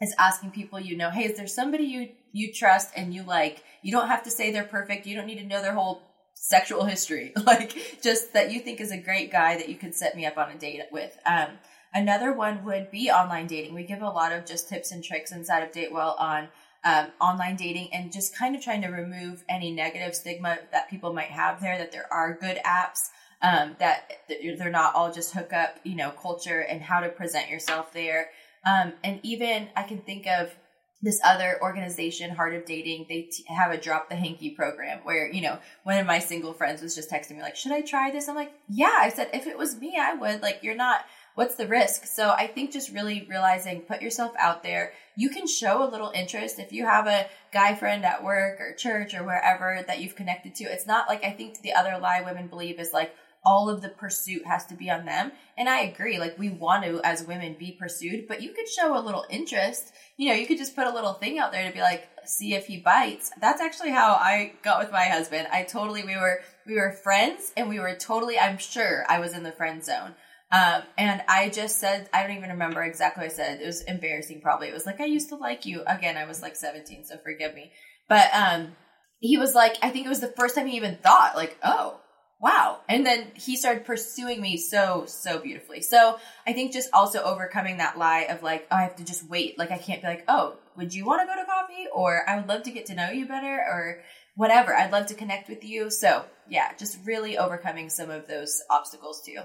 is 0.00 0.14
asking 0.18 0.50
people 0.50 0.78
you 0.78 0.96
know, 0.96 1.10
hey, 1.10 1.24
is 1.24 1.36
there 1.36 1.46
somebody 1.46 1.84
you 1.84 2.08
you 2.32 2.52
trust 2.52 2.90
and 2.96 3.14
you 3.14 3.22
like? 3.22 3.62
You 3.82 3.92
don't 3.92 4.08
have 4.08 4.22
to 4.24 4.30
say 4.30 4.50
they're 4.50 4.64
perfect. 4.64 5.06
You 5.06 5.16
don't 5.16 5.26
need 5.26 5.38
to 5.38 5.46
know 5.46 5.62
their 5.62 5.74
whole 5.74 6.02
sexual 6.34 6.84
history. 6.84 7.32
like 7.46 8.00
just 8.02 8.32
that 8.34 8.52
you 8.52 8.60
think 8.60 8.80
is 8.80 8.92
a 8.92 8.98
great 8.98 9.32
guy 9.32 9.56
that 9.56 9.68
you 9.68 9.76
could 9.76 9.94
set 9.94 10.16
me 10.16 10.26
up 10.26 10.36
on 10.36 10.50
a 10.50 10.58
date 10.58 10.82
with. 10.92 11.16
Um, 11.24 11.58
another 11.94 12.32
one 12.32 12.64
would 12.64 12.90
be 12.90 13.10
online 13.10 13.46
dating. 13.46 13.74
We 13.74 13.84
give 13.84 14.02
a 14.02 14.10
lot 14.10 14.32
of 14.32 14.44
just 14.44 14.68
tips 14.68 14.92
and 14.92 15.02
tricks 15.02 15.32
inside 15.32 15.62
of 15.62 15.72
Datewell 15.72 16.20
on 16.20 16.48
um, 16.84 17.08
online 17.20 17.56
dating 17.56 17.88
and 17.92 18.12
just 18.12 18.36
kind 18.36 18.54
of 18.54 18.62
trying 18.62 18.82
to 18.82 18.88
remove 18.88 19.44
any 19.48 19.72
negative 19.72 20.14
stigma 20.14 20.58
that 20.72 20.90
people 20.90 21.12
might 21.12 21.30
have 21.30 21.60
there. 21.60 21.78
That 21.78 21.90
there 21.90 22.12
are 22.12 22.34
good 22.34 22.58
apps. 22.64 23.08
Um, 23.42 23.76
that 23.80 24.12
they're 24.28 24.70
not 24.70 24.94
all 24.94 25.12
just 25.12 25.34
hookup, 25.34 25.78
you 25.84 25.94
know, 25.94 26.10
culture 26.10 26.60
and 26.60 26.80
how 26.80 27.00
to 27.00 27.10
present 27.10 27.50
yourself 27.50 27.92
there. 27.92 28.30
Um, 28.64 28.94
and 29.04 29.20
even 29.22 29.68
I 29.76 29.82
can 29.82 29.98
think 29.98 30.26
of 30.26 30.54
this 31.02 31.20
other 31.22 31.58
organization, 31.60 32.30
Heart 32.30 32.54
of 32.54 32.64
Dating, 32.64 33.04
they 33.10 33.28
t- 33.30 33.44
have 33.46 33.70
a 33.70 33.78
drop 33.78 34.08
the 34.08 34.16
hanky 34.16 34.50
program 34.50 35.00
where, 35.04 35.30
you 35.30 35.42
know, 35.42 35.58
one 35.84 35.98
of 35.98 36.06
my 36.06 36.18
single 36.18 36.54
friends 36.54 36.80
was 36.80 36.94
just 36.94 37.10
texting 37.10 37.36
me, 37.36 37.42
like, 37.42 37.56
should 37.56 37.72
I 37.72 37.82
try 37.82 38.10
this? 38.10 38.26
I'm 38.26 38.34
like, 38.34 38.52
yeah. 38.70 38.98
I 38.98 39.10
said, 39.10 39.28
if 39.34 39.46
it 39.46 39.58
was 39.58 39.78
me, 39.78 39.98
I 40.00 40.14
would. 40.14 40.40
Like, 40.40 40.60
you're 40.62 40.74
not, 40.74 41.04
what's 41.34 41.56
the 41.56 41.68
risk? 41.68 42.06
So 42.06 42.30
I 42.30 42.46
think 42.46 42.72
just 42.72 42.90
really 42.90 43.26
realizing, 43.28 43.82
put 43.82 44.00
yourself 44.00 44.32
out 44.38 44.62
there. 44.62 44.94
You 45.14 45.28
can 45.28 45.46
show 45.46 45.86
a 45.86 45.92
little 45.92 46.10
interest 46.14 46.58
if 46.58 46.72
you 46.72 46.86
have 46.86 47.06
a 47.06 47.28
guy 47.52 47.74
friend 47.74 48.02
at 48.04 48.24
work 48.24 48.60
or 48.60 48.74
church 48.74 49.14
or 49.14 49.22
wherever 49.22 49.84
that 49.86 50.00
you've 50.00 50.16
connected 50.16 50.54
to. 50.56 50.64
It's 50.64 50.86
not 50.86 51.08
like 51.08 51.22
I 51.22 51.32
think 51.32 51.60
the 51.60 51.74
other 51.74 51.98
lie 52.00 52.22
women 52.22 52.48
believe 52.48 52.80
is 52.80 52.94
like, 52.94 53.14
all 53.46 53.70
of 53.70 53.80
the 53.80 53.88
pursuit 53.88 54.44
has 54.44 54.66
to 54.66 54.74
be 54.74 54.90
on 54.90 55.06
them. 55.06 55.30
And 55.56 55.68
I 55.68 55.82
agree, 55.82 56.18
like 56.18 56.36
we 56.38 56.50
want 56.50 56.84
to 56.84 57.00
as 57.04 57.24
women 57.24 57.56
be 57.58 57.72
pursued, 57.72 58.26
but 58.26 58.42
you 58.42 58.52
could 58.52 58.68
show 58.68 58.98
a 58.98 59.00
little 59.00 59.24
interest. 59.30 59.92
You 60.18 60.28
know, 60.28 60.34
you 60.34 60.46
could 60.46 60.58
just 60.58 60.74
put 60.74 60.88
a 60.88 60.92
little 60.92 61.14
thing 61.14 61.38
out 61.38 61.52
there 61.52 61.66
to 61.66 61.72
be 61.72 61.80
like, 61.80 62.08
see 62.24 62.54
if 62.54 62.66
he 62.66 62.78
bites. 62.78 63.30
That's 63.40 63.62
actually 63.62 63.90
how 63.90 64.14
I 64.14 64.54
got 64.62 64.80
with 64.80 64.90
my 64.90 65.04
husband. 65.04 65.46
I 65.52 65.62
totally 65.62 66.04
we 66.04 66.16
were 66.16 66.40
we 66.66 66.74
were 66.74 66.90
friends 66.90 67.52
and 67.56 67.68
we 67.68 67.78
were 67.78 67.94
totally 67.94 68.38
I'm 68.38 68.58
sure 68.58 69.04
I 69.08 69.20
was 69.20 69.32
in 69.32 69.44
the 69.44 69.52
friend 69.52 69.82
zone. 69.82 70.14
Um, 70.52 70.82
and 70.96 71.22
I 71.28 71.48
just 71.48 71.78
said, 71.78 72.08
I 72.12 72.22
don't 72.22 72.36
even 72.36 72.50
remember 72.50 72.82
exactly 72.82 73.22
what 73.22 73.32
I 73.32 73.34
said. 73.34 73.60
It 73.60 73.66
was 73.66 73.82
embarrassing, 73.82 74.40
probably. 74.40 74.68
It 74.68 74.74
was 74.74 74.86
like, 74.86 75.00
I 75.00 75.06
used 75.06 75.28
to 75.30 75.36
like 75.36 75.66
you. 75.66 75.82
Again, 75.86 76.16
I 76.16 76.24
was 76.24 76.40
like 76.40 76.54
17, 76.54 77.04
so 77.04 77.16
forgive 77.24 77.52
me. 77.54 77.72
But 78.08 78.32
um, 78.32 78.76
he 79.18 79.38
was 79.38 79.56
like, 79.56 79.76
I 79.82 79.90
think 79.90 80.06
it 80.06 80.08
was 80.08 80.20
the 80.20 80.32
first 80.38 80.54
time 80.54 80.68
he 80.68 80.76
even 80.76 80.98
thought, 80.98 81.34
like, 81.34 81.58
oh, 81.64 82.00
wow. 82.40 82.80
And 82.88 83.04
then 83.04 83.28
he 83.34 83.56
started 83.56 83.84
pursuing 83.84 84.40
me 84.40 84.56
so, 84.56 85.04
so 85.06 85.38
beautifully. 85.38 85.82
So 85.82 86.18
I 86.46 86.52
think 86.52 86.72
just 86.72 86.90
also 86.92 87.22
overcoming 87.22 87.78
that 87.78 87.98
lie 87.98 88.26
of 88.28 88.42
like, 88.42 88.66
oh, 88.70 88.76
I 88.76 88.82
have 88.82 88.96
to 88.96 89.04
just 89.04 89.28
wait. 89.28 89.58
Like, 89.58 89.70
I 89.70 89.78
can't 89.78 90.02
be 90.02 90.08
like, 90.08 90.24
oh, 90.28 90.56
would 90.76 90.94
you 90.94 91.04
want 91.04 91.22
to 91.22 91.26
go 91.26 91.40
to 91.40 91.46
coffee? 91.46 91.86
Or 91.94 92.28
I 92.28 92.36
would 92.36 92.48
love 92.48 92.64
to 92.64 92.70
get 92.70 92.86
to 92.86 92.94
know 92.94 93.10
you 93.10 93.26
better 93.26 93.56
or 93.56 94.02
whatever. 94.34 94.74
I'd 94.74 94.92
love 94.92 95.06
to 95.06 95.14
connect 95.14 95.48
with 95.48 95.64
you. 95.64 95.90
So 95.90 96.24
yeah, 96.48 96.72
just 96.78 96.98
really 97.04 97.38
overcoming 97.38 97.90
some 97.90 98.10
of 98.10 98.28
those 98.28 98.62
obstacles 98.70 99.22
too. 99.24 99.40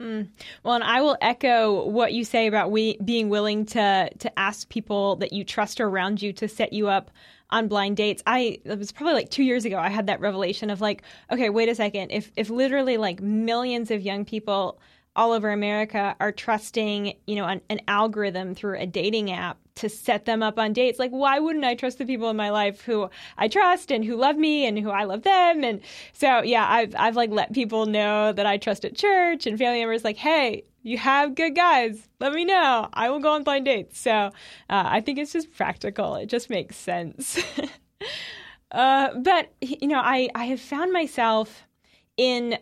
Mm. 0.00 0.28
Well, 0.62 0.74
and 0.74 0.84
I 0.84 1.00
will 1.00 1.16
echo 1.22 1.88
what 1.88 2.12
you 2.12 2.24
say 2.24 2.46
about 2.46 2.70
we 2.70 2.98
being 3.02 3.30
willing 3.30 3.64
to 3.66 4.10
to 4.18 4.38
ask 4.38 4.68
people 4.68 5.16
that 5.16 5.32
you 5.32 5.42
trust 5.42 5.80
around 5.80 6.20
you 6.20 6.32
to 6.34 6.48
set 6.48 6.72
you 6.74 6.88
up 6.88 7.10
on 7.50 7.68
blind 7.68 7.96
dates. 7.96 8.22
I 8.26 8.58
it 8.64 8.78
was 8.78 8.92
probably 8.92 9.14
like 9.14 9.30
two 9.30 9.42
years 9.44 9.64
ago. 9.64 9.78
I 9.78 9.88
had 9.88 10.06
that 10.08 10.20
revelation 10.20 10.70
of 10.70 10.80
like, 10.80 11.02
okay, 11.30 11.50
wait 11.50 11.68
a 11.68 11.74
second. 11.74 12.10
If 12.10 12.32
if 12.36 12.50
literally 12.50 12.96
like 12.96 13.20
millions 13.20 13.90
of 13.90 14.02
young 14.02 14.24
people 14.24 14.80
all 15.14 15.32
over 15.32 15.50
America 15.50 16.14
are 16.20 16.30
trusting, 16.30 17.14
you 17.26 17.36
know, 17.36 17.46
an, 17.46 17.62
an, 17.70 17.80
algorithm 17.88 18.54
through 18.54 18.78
a 18.78 18.86
dating 18.86 19.30
app 19.30 19.56
to 19.76 19.88
set 19.88 20.24
them 20.24 20.42
up 20.42 20.58
on 20.58 20.72
dates. 20.72 20.98
Like, 20.98 21.10
why 21.10 21.38
wouldn't 21.38 21.64
I 21.64 21.74
trust 21.74 21.98
the 21.98 22.04
people 22.04 22.28
in 22.28 22.36
my 22.36 22.50
life 22.50 22.82
who 22.82 23.08
I 23.38 23.48
trust 23.48 23.90
and 23.90 24.04
who 24.04 24.16
love 24.16 24.36
me 24.36 24.66
and 24.66 24.78
who 24.78 24.90
I 24.90 25.04
love 25.04 25.22
them? 25.22 25.62
And 25.64 25.80
so, 26.12 26.42
yeah, 26.42 26.66
I've 26.68 26.94
I've 26.98 27.16
like 27.16 27.30
let 27.30 27.52
people 27.52 27.86
know 27.86 28.32
that 28.32 28.46
I 28.46 28.56
trust 28.56 28.84
at 28.84 28.96
church 28.96 29.46
and 29.46 29.58
family 29.58 29.80
members. 29.80 30.04
Like, 30.04 30.16
hey, 30.16 30.64
you 30.82 30.98
have 30.98 31.34
good 31.34 31.54
guys. 31.54 32.08
Let 32.20 32.32
me 32.32 32.44
know. 32.44 32.88
I 32.92 33.10
will 33.10 33.18
go 33.18 33.32
on 33.32 33.42
blind 33.42 33.64
dates. 33.64 33.98
So 33.98 34.10
uh, 34.10 34.30
I 34.68 35.00
think 35.00 35.18
it's 35.18 35.32
just 35.32 35.52
practical. 35.54 36.14
It 36.14 36.26
just 36.26 36.48
makes 36.48 36.76
sense. 36.76 37.38
uh, 38.70 39.14
but 39.18 39.52
you 39.60 39.88
know, 39.88 40.00
I 40.00 40.28
I 40.34 40.44
have 40.46 40.60
found 40.60 40.92
myself 40.92 41.66
in 42.16 42.58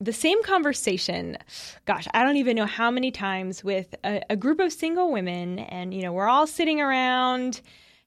the 0.00 0.12
same 0.12 0.42
conversation 0.42 1.36
gosh 1.84 2.06
i 2.14 2.24
don't 2.24 2.36
even 2.36 2.56
know 2.56 2.66
how 2.66 2.90
many 2.90 3.10
times 3.10 3.62
with 3.62 3.94
a, 4.04 4.22
a, 4.30 4.36
group 4.36 4.58
of 4.58 4.72
single 4.72 5.12
women 5.12 5.58
and 5.58 5.92
you 5.92 6.02
know 6.02 6.12
we're 6.12 6.28
all 6.28 6.46
sitting 6.46 6.80
around 6.80 7.60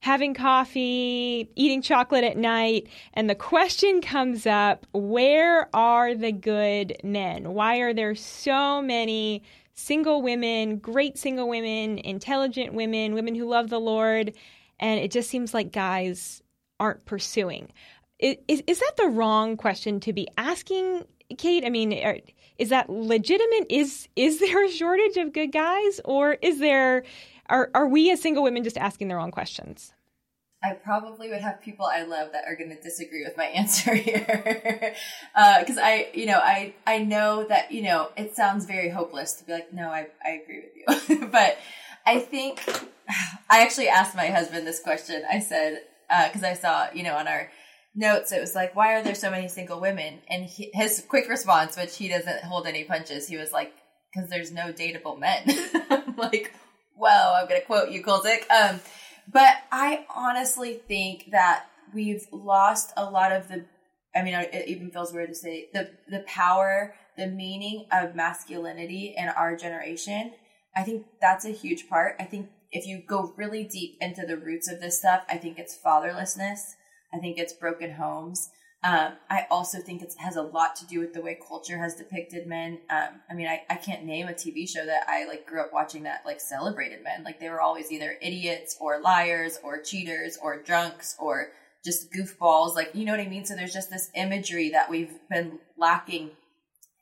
having 0.03 0.33
coffee, 0.33 1.49
eating 1.55 1.81
chocolate 1.81 2.25
at 2.25 2.35
night, 2.35 2.89
and 3.13 3.29
the 3.29 3.35
question 3.35 4.01
comes 4.01 4.45
up 4.45 4.85
where 4.91 5.73
are 5.73 6.13
the 6.13 6.33
good 6.33 6.93
men? 7.05 7.53
Why 7.53 7.77
are 7.77 7.93
there 7.93 8.13
so 8.13 8.81
many 8.81 9.43
single 9.75 10.21
women, 10.21 10.75
great 10.75 11.17
single 11.17 11.47
women, 11.47 11.99
intelligent 11.99 12.73
women, 12.73 13.13
women 13.13 13.33
who 13.33 13.47
love 13.47 13.69
the 13.69 13.79
Lord? 13.79 14.33
And 14.77 14.99
it 14.99 15.09
just 15.09 15.29
seems 15.29 15.53
like 15.53 15.71
guys 15.71 16.43
aren't 16.81 17.05
pursuing. 17.05 17.71
Is, 18.19 18.61
is 18.67 18.79
that 18.79 18.97
the 18.97 19.07
wrong 19.07 19.55
question 19.55 20.01
to 20.01 20.11
be 20.11 20.27
asking, 20.37 21.05
Kate? 21.37 21.65
I 21.65 21.69
mean, 21.69 21.93
are, 21.93 22.17
is 22.57 22.69
that 22.69 22.89
legitimate? 22.89 23.67
Is 23.69 24.07
is 24.15 24.39
there 24.39 24.65
a 24.65 24.69
shortage 24.69 25.17
of 25.17 25.33
good 25.33 25.51
guys, 25.51 25.99
or 26.05 26.33
is 26.41 26.59
there 26.59 27.03
are 27.49 27.69
are 27.73 27.87
we 27.87 28.11
as 28.11 28.21
single 28.21 28.43
women 28.43 28.63
just 28.63 28.77
asking 28.77 29.07
the 29.07 29.15
wrong 29.15 29.31
questions? 29.31 29.93
I 30.63 30.71
probably 30.73 31.29
would 31.29 31.41
have 31.41 31.61
people 31.61 31.85
I 31.85 32.03
love 32.03 32.31
that 32.31 32.45
are 32.47 32.55
going 32.55 32.69
to 32.69 32.81
disagree 32.81 33.23
with 33.25 33.35
my 33.35 33.45
answer 33.59 33.93
here, 33.93 34.95
because 35.59 35.77
uh, 35.77 35.83
I, 35.83 36.09
you 36.13 36.25
know, 36.25 36.39
I 36.39 36.73
I 36.87 36.99
know 36.99 37.45
that 37.47 37.71
you 37.71 37.83
know 37.83 38.09
it 38.15 38.35
sounds 38.35 38.65
very 38.65 38.89
hopeless 38.89 39.33
to 39.33 39.45
be 39.45 39.53
like, 39.53 39.73
no, 39.73 39.89
I 39.89 40.07
I 40.23 40.41
agree 40.43 40.61
with 40.61 41.09
you, 41.09 41.27
but 41.31 41.57
I 42.05 42.19
think 42.19 42.63
I 43.49 43.61
actually 43.61 43.89
asked 43.89 44.15
my 44.15 44.27
husband 44.27 44.65
this 44.65 44.79
question. 44.79 45.23
I 45.29 45.39
said 45.39 45.81
because 46.27 46.43
uh, 46.43 46.47
I 46.47 46.53
saw 46.53 46.87
you 46.93 47.03
know 47.03 47.15
on 47.15 47.27
our 47.27 47.49
notes 47.95 48.31
it 48.31 48.41
was 48.41 48.55
like, 48.55 48.75
why 48.75 48.93
are 48.93 49.03
there 49.03 49.15
so 49.15 49.29
many 49.29 49.47
single 49.47 49.79
women? 49.79 50.19
And 50.27 50.45
he, 50.45 50.69
his 50.73 51.03
quick 51.07 51.29
response, 51.29 51.77
which 51.77 51.97
he 51.97 52.07
doesn't 52.07 52.43
hold 52.43 52.67
any 52.67 52.83
punches, 52.83 53.27
he 53.27 53.37
was 53.37 53.51
like, 53.51 53.73
because 54.13 54.29
there's 54.29 54.51
no 54.51 54.71
dateable 54.71 55.19
men. 55.19 55.43
like, 56.17 56.53
well, 56.97 57.33
I'm 57.33 57.47
going 57.47 57.59
to 57.59 57.65
quote 57.65 57.91
you, 57.91 58.03
Cole 58.03 58.21
Zick. 58.21 58.45
Um, 58.49 58.79
but 59.31 59.55
I 59.71 60.05
honestly 60.13 60.75
think 60.87 61.31
that 61.31 61.65
we've 61.93 62.25
lost 62.31 62.93
a 62.97 63.09
lot 63.09 63.31
of 63.31 63.47
the. 63.47 63.65
I 64.15 64.21
mean, 64.21 64.35
it 64.35 64.67
even 64.67 64.91
feels 64.91 65.11
weird 65.11 65.29
to 65.29 65.35
say 65.35 65.69
the 65.73 65.89
the 66.07 66.19
power, 66.27 66.93
the 67.17 67.27
meaning 67.27 67.87
of 67.91 68.15
masculinity 68.15 69.15
in 69.17 69.29
our 69.29 69.55
generation. 69.55 70.33
I 70.75 70.83
think 70.83 71.05
that's 71.21 71.45
a 71.45 71.51
huge 71.51 71.89
part. 71.89 72.15
I 72.19 72.25
think 72.25 72.49
if 72.71 72.85
you 72.85 73.01
go 73.07 73.33
really 73.37 73.63
deep 73.63 73.97
into 74.01 74.25
the 74.25 74.37
roots 74.37 74.69
of 74.69 74.81
this 74.81 74.99
stuff, 74.99 75.23
I 75.29 75.37
think 75.37 75.57
it's 75.57 75.77
fatherlessness. 75.77 76.75
I 77.13 77.19
think 77.19 77.37
it's 77.37 77.53
broken 77.53 77.91
homes. 77.91 78.49
Um, 78.83 79.13
I 79.29 79.45
also 79.49 79.79
think 79.79 80.01
it 80.01 80.13
has 80.17 80.35
a 80.35 80.41
lot 80.41 80.75
to 80.77 80.85
do 80.85 80.99
with 80.99 81.13
the 81.13 81.21
way 81.21 81.39
culture 81.47 81.77
has 81.77 81.95
depicted 81.95 82.47
men. 82.47 82.79
Um, 82.89 83.21
I 83.31 83.33
mean, 83.33 83.47
I, 83.47 83.61
I 83.69 83.75
can't 83.75 84.03
name 84.03 84.27
a 84.27 84.33
TV 84.33 84.67
show 84.67 84.85
that 84.85 85.05
I 85.07 85.25
like 85.25 85.45
grew 85.45 85.61
up 85.61 85.71
watching 85.71 86.03
that 86.03 86.23
like 86.25 86.41
celebrated 86.41 87.01
men. 87.01 87.23
Like 87.23 87.39
they 87.39 87.49
were 87.49 87.61
always 87.61 87.93
either 87.93 88.17
idiots 88.21 88.75
or 88.81 88.99
liars 88.99 89.57
or 89.63 89.81
cheaters 89.81 90.37
or 90.41 90.61
drunks 90.61 91.15
or 91.17 91.51
just 91.85 92.11
goofballs. 92.11 92.75
Like, 92.75 92.93
you 92.93 93.05
know 93.05 93.13
what 93.13 93.21
I 93.21 93.29
mean? 93.29 93.45
So 93.45 93.55
there's 93.55 93.73
just 93.73 93.89
this 93.89 94.09
imagery 94.15 94.69
that 94.71 94.89
we've 94.89 95.17
been 95.29 95.59
lacking. 95.77 96.31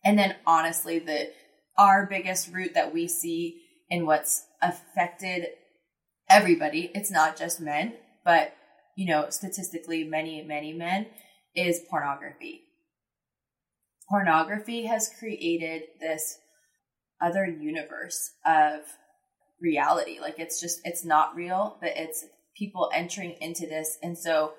And 0.05 0.19
then 0.19 0.35
honestly, 0.45 0.99
the, 0.99 1.31
our 1.79 2.05
biggest 2.05 2.53
root 2.53 2.75
that 2.75 2.93
we 2.93 3.07
see 3.07 3.59
in 3.89 4.05
what's 4.05 4.43
affected 4.61 5.47
everybody, 6.29 6.91
it's 6.93 7.09
not 7.09 7.37
just 7.37 7.59
men, 7.59 7.93
but 8.23 8.53
you 9.01 9.07
know, 9.07 9.25
statistically 9.31 10.03
many, 10.03 10.43
many 10.43 10.73
men 10.73 11.07
is 11.55 11.81
pornography. 11.89 12.61
Pornography 14.07 14.85
has 14.85 15.09
created 15.17 15.81
this 15.99 16.37
other 17.19 17.47
universe 17.47 18.29
of 18.45 18.81
reality. 19.59 20.19
Like 20.21 20.37
it's 20.37 20.61
just, 20.61 20.81
it's 20.83 21.03
not 21.03 21.35
real, 21.35 21.77
but 21.81 21.93
it's 21.95 22.23
people 22.55 22.91
entering 22.93 23.37
into 23.41 23.65
this. 23.65 23.97
And 24.03 24.15
so, 24.15 24.53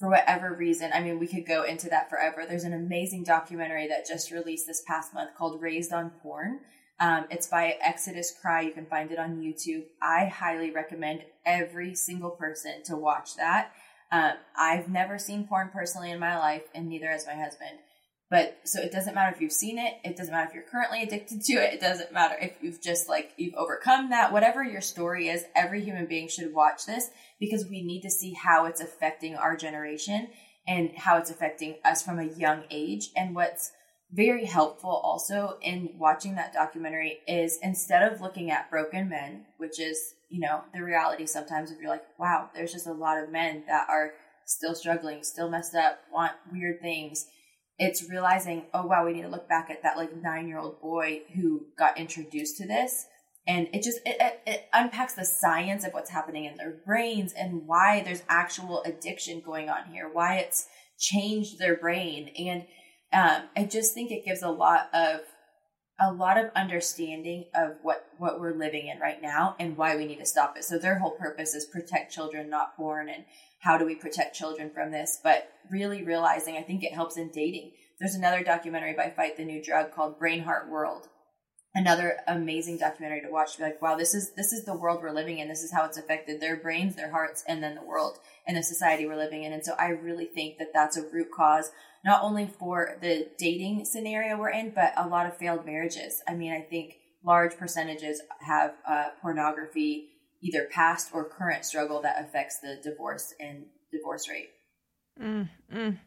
for 0.00 0.10
whatever 0.10 0.52
reason, 0.52 0.90
I 0.92 1.00
mean, 1.00 1.20
we 1.20 1.28
could 1.28 1.46
go 1.46 1.62
into 1.62 1.88
that 1.90 2.10
forever. 2.10 2.44
There's 2.46 2.64
an 2.64 2.74
amazing 2.74 3.22
documentary 3.22 3.86
that 3.86 4.06
just 4.06 4.32
released 4.32 4.66
this 4.66 4.82
past 4.86 5.14
month 5.14 5.30
called 5.38 5.62
Raised 5.62 5.92
on 5.92 6.10
Porn. 6.22 6.58
Um, 6.98 7.26
it's 7.30 7.46
by 7.46 7.76
Exodus 7.82 8.32
Cry. 8.40 8.62
You 8.62 8.72
can 8.72 8.86
find 8.86 9.10
it 9.10 9.18
on 9.18 9.42
YouTube. 9.42 9.84
I 10.00 10.26
highly 10.26 10.70
recommend 10.70 11.24
every 11.44 11.94
single 11.94 12.30
person 12.30 12.82
to 12.84 12.96
watch 12.96 13.36
that 13.36 13.72
um, 14.12 14.32
I've 14.56 14.88
never 14.88 15.18
seen 15.18 15.46
porn 15.46 15.70
personally 15.72 16.10
in 16.10 16.18
my 16.18 16.38
life, 16.38 16.62
and 16.74 16.88
neither 16.88 17.08
has 17.08 17.26
my 17.26 17.34
husband. 17.34 17.78
But 18.28 18.58
so 18.64 18.80
it 18.80 18.90
doesn't 18.90 19.14
matter 19.14 19.32
if 19.34 19.40
you've 19.40 19.52
seen 19.52 19.78
it. 19.78 19.94
It 20.04 20.16
doesn't 20.16 20.32
matter 20.32 20.48
if 20.48 20.54
you're 20.54 20.64
currently 20.64 21.02
addicted 21.02 21.42
to 21.42 21.52
it. 21.54 21.74
It 21.74 21.80
doesn't 21.80 22.12
matter 22.12 22.36
if 22.40 22.56
you've 22.60 22.82
just 22.82 23.08
like 23.08 23.32
you've 23.36 23.54
overcome 23.54 24.10
that. 24.10 24.32
Whatever 24.32 24.64
your 24.64 24.80
story 24.80 25.28
is, 25.28 25.44
every 25.54 25.84
human 25.84 26.06
being 26.06 26.26
should 26.26 26.52
watch 26.52 26.86
this 26.86 27.08
because 27.38 27.68
we 27.68 27.82
need 27.82 28.02
to 28.02 28.10
see 28.10 28.32
how 28.32 28.64
it's 28.66 28.80
affecting 28.80 29.36
our 29.36 29.56
generation 29.56 30.28
and 30.66 30.90
how 30.96 31.18
it's 31.18 31.30
affecting 31.30 31.76
us 31.84 32.02
from 32.02 32.18
a 32.18 32.24
young 32.24 32.64
age. 32.68 33.10
And 33.16 33.32
what's 33.32 33.70
very 34.12 34.44
helpful 34.44 34.90
also 34.90 35.58
in 35.62 35.90
watching 35.98 36.36
that 36.36 36.52
documentary 36.52 37.18
is 37.26 37.58
instead 37.62 38.10
of 38.10 38.20
looking 38.20 38.50
at 38.50 38.70
broken 38.70 39.08
men, 39.08 39.46
which 39.58 39.80
is 39.80 40.14
you 40.28 40.40
know, 40.40 40.62
the 40.74 40.82
reality 40.82 41.26
sometimes 41.26 41.70
if 41.70 41.80
you're 41.80 41.90
like, 41.90 42.04
wow, 42.18 42.50
there's 42.54 42.72
just 42.72 42.86
a 42.86 42.92
lot 42.92 43.22
of 43.22 43.30
men 43.30 43.64
that 43.68 43.86
are 43.88 44.12
still 44.44 44.74
struggling, 44.74 45.22
still 45.22 45.48
messed 45.48 45.74
up, 45.74 46.00
want 46.12 46.32
weird 46.52 46.80
things. 46.80 47.26
It's 47.78 48.08
realizing, 48.08 48.66
oh 48.72 48.86
wow, 48.86 49.04
we 49.04 49.12
need 49.12 49.22
to 49.22 49.28
look 49.28 49.48
back 49.48 49.70
at 49.70 49.82
that 49.82 49.96
like 49.96 50.16
nine 50.16 50.48
year 50.48 50.58
old 50.58 50.80
boy 50.80 51.22
who 51.34 51.66
got 51.78 51.98
introduced 51.98 52.56
to 52.58 52.66
this. 52.66 53.06
And 53.48 53.68
it 53.72 53.82
just 53.82 54.00
it, 54.04 54.16
it, 54.18 54.40
it 54.46 54.68
unpacks 54.72 55.14
the 55.14 55.24
science 55.24 55.86
of 55.86 55.92
what's 55.92 56.10
happening 56.10 56.46
in 56.46 56.56
their 56.56 56.74
brains 56.84 57.32
and 57.32 57.66
why 57.66 58.02
there's 58.02 58.22
actual 58.28 58.82
addiction 58.84 59.40
going 59.44 59.68
on 59.68 59.84
here, 59.92 60.10
why 60.12 60.38
it's 60.38 60.66
changed 60.98 61.58
their 61.58 61.76
brain. 61.76 62.30
And 62.36 62.64
um, 63.16 63.42
I 63.56 63.64
just 63.64 63.94
think 63.94 64.10
it 64.10 64.24
gives 64.24 64.42
a 64.42 64.50
lot 64.50 64.94
of 64.94 65.20
a 65.98 66.12
lot 66.12 66.36
of 66.36 66.50
understanding 66.54 67.46
of 67.54 67.76
what 67.80 68.06
what 68.18 68.38
we're 68.38 68.54
living 68.54 68.88
in 68.88 68.98
right 68.98 69.22
now 69.22 69.56
and 69.58 69.76
why 69.76 69.96
we 69.96 70.04
need 70.04 70.18
to 70.18 70.26
stop 70.26 70.56
it. 70.56 70.64
So 70.64 70.78
their 70.78 70.98
whole 70.98 71.12
purpose 71.12 71.54
is 71.54 71.64
protect 71.64 72.12
children, 72.12 72.50
not 72.50 72.76
born 72.76 73.08
and 73.08 73.24
how 73.60 73.78
do 73.78 73.86
we 73.86 73.94
protect 73.94 74.36
children 74.36 74.70
from 74.70 74.92
this? 74.92 75.18
But 75.22 75.48
really 75.70 76.04
realizing, 76.04 76.56
I 76.56 76.62
think 76.62 76.84
it 76.84 76.92
helps 76.92 77.16
in 77.16 77.30
dating. 77.30 77.72
There's 77.98 78.14
another 78.14 78.44
documentary 78.44 78.92
by 78.92 79.10
Fight 79.16 79.38
the 79.38 79.44
New 79.44 79.62
Drug 79.62 79.92
called 79.94 80.18
Brain 80.18 80.42
Heart 80.42 80.68
World. 80.68 81.08
Another 81.78 82.16
amazing 82.26 82.78
documentary 82.78 83.20
to 83.20 83.30
watch. 83.30 83.52
To 83.52 83.58
be 83.58 83.64
like, 83.64 83.82
wow, 83.82 83.96
this 83.96 84.14
is 84.14 84.32
this 84.32 84.52
is 84.52 84.64
the 84.64 84.74
world 84.74 85.02
we're 85.02 85.12
living 85.12 85.40
in. 85.40 85.46
This 85.46 85.62
is 85.62 85.72
how 85.72 85.84
it's 85.84 85.98
affected 85.98 86.40
their 86.40 86.56
brains, 86.56 86.96
their 86.96 87.10
hearts, 87.10 87.44
and 87.46 87.62
then 87.62 87.74
the 87.74 87.84
world 87.84 88.18
and 88.46 88.56
the 88.56 88.62
society 88.62 89.06
we're 89.06 89.16
living 89.16 89.42
in. 89.42 89.52
And 89.52 89.62
so 89.62 89.74
I 89.78 89.88
really 89.88 90.24
think 90.24 90.56
that 90.56 90.72
that's 90.72 90.96
a 90.96 91.02
root 91.02 91.28
cause 91.30 91.70
not 92.06 92.22
only 92.22 92.46
for 92.46 92.96
the 93.02 93.28
dating 93.36 93.84
scenario 93.84 94.38
we're 94.38 94.50
in, 94.50 94.70
but 94.70 94.94
a 94.96 95.08
lot 95.08 95.26
of 95.26 95.36
failed 95.36 95.66
marriages. 95.66 96.22
I 96.26 96.34
mean, 96.34 96.52
I 96.52 96.60
think 96.60 96.98
large 97.24 97.56
percentages 97.56 98.22
have 98.40 98.74
uh, 98.88 99.08
pornography, 99.20 100.10
either 100.40 100.68
past 100.70 101.10
or 101.12 101.28
current 101.28 101.64
struggle 101.64 102.00
that 102.02 102.24
affects 102.24 102.60
the 102.60 102.78
divorce 102.82 103.34
and 103.40 103.64
divorce 103.90 104.28
rate. 104.28 104.50
Mm, 105.20 105.48
mm. 105.74 105.98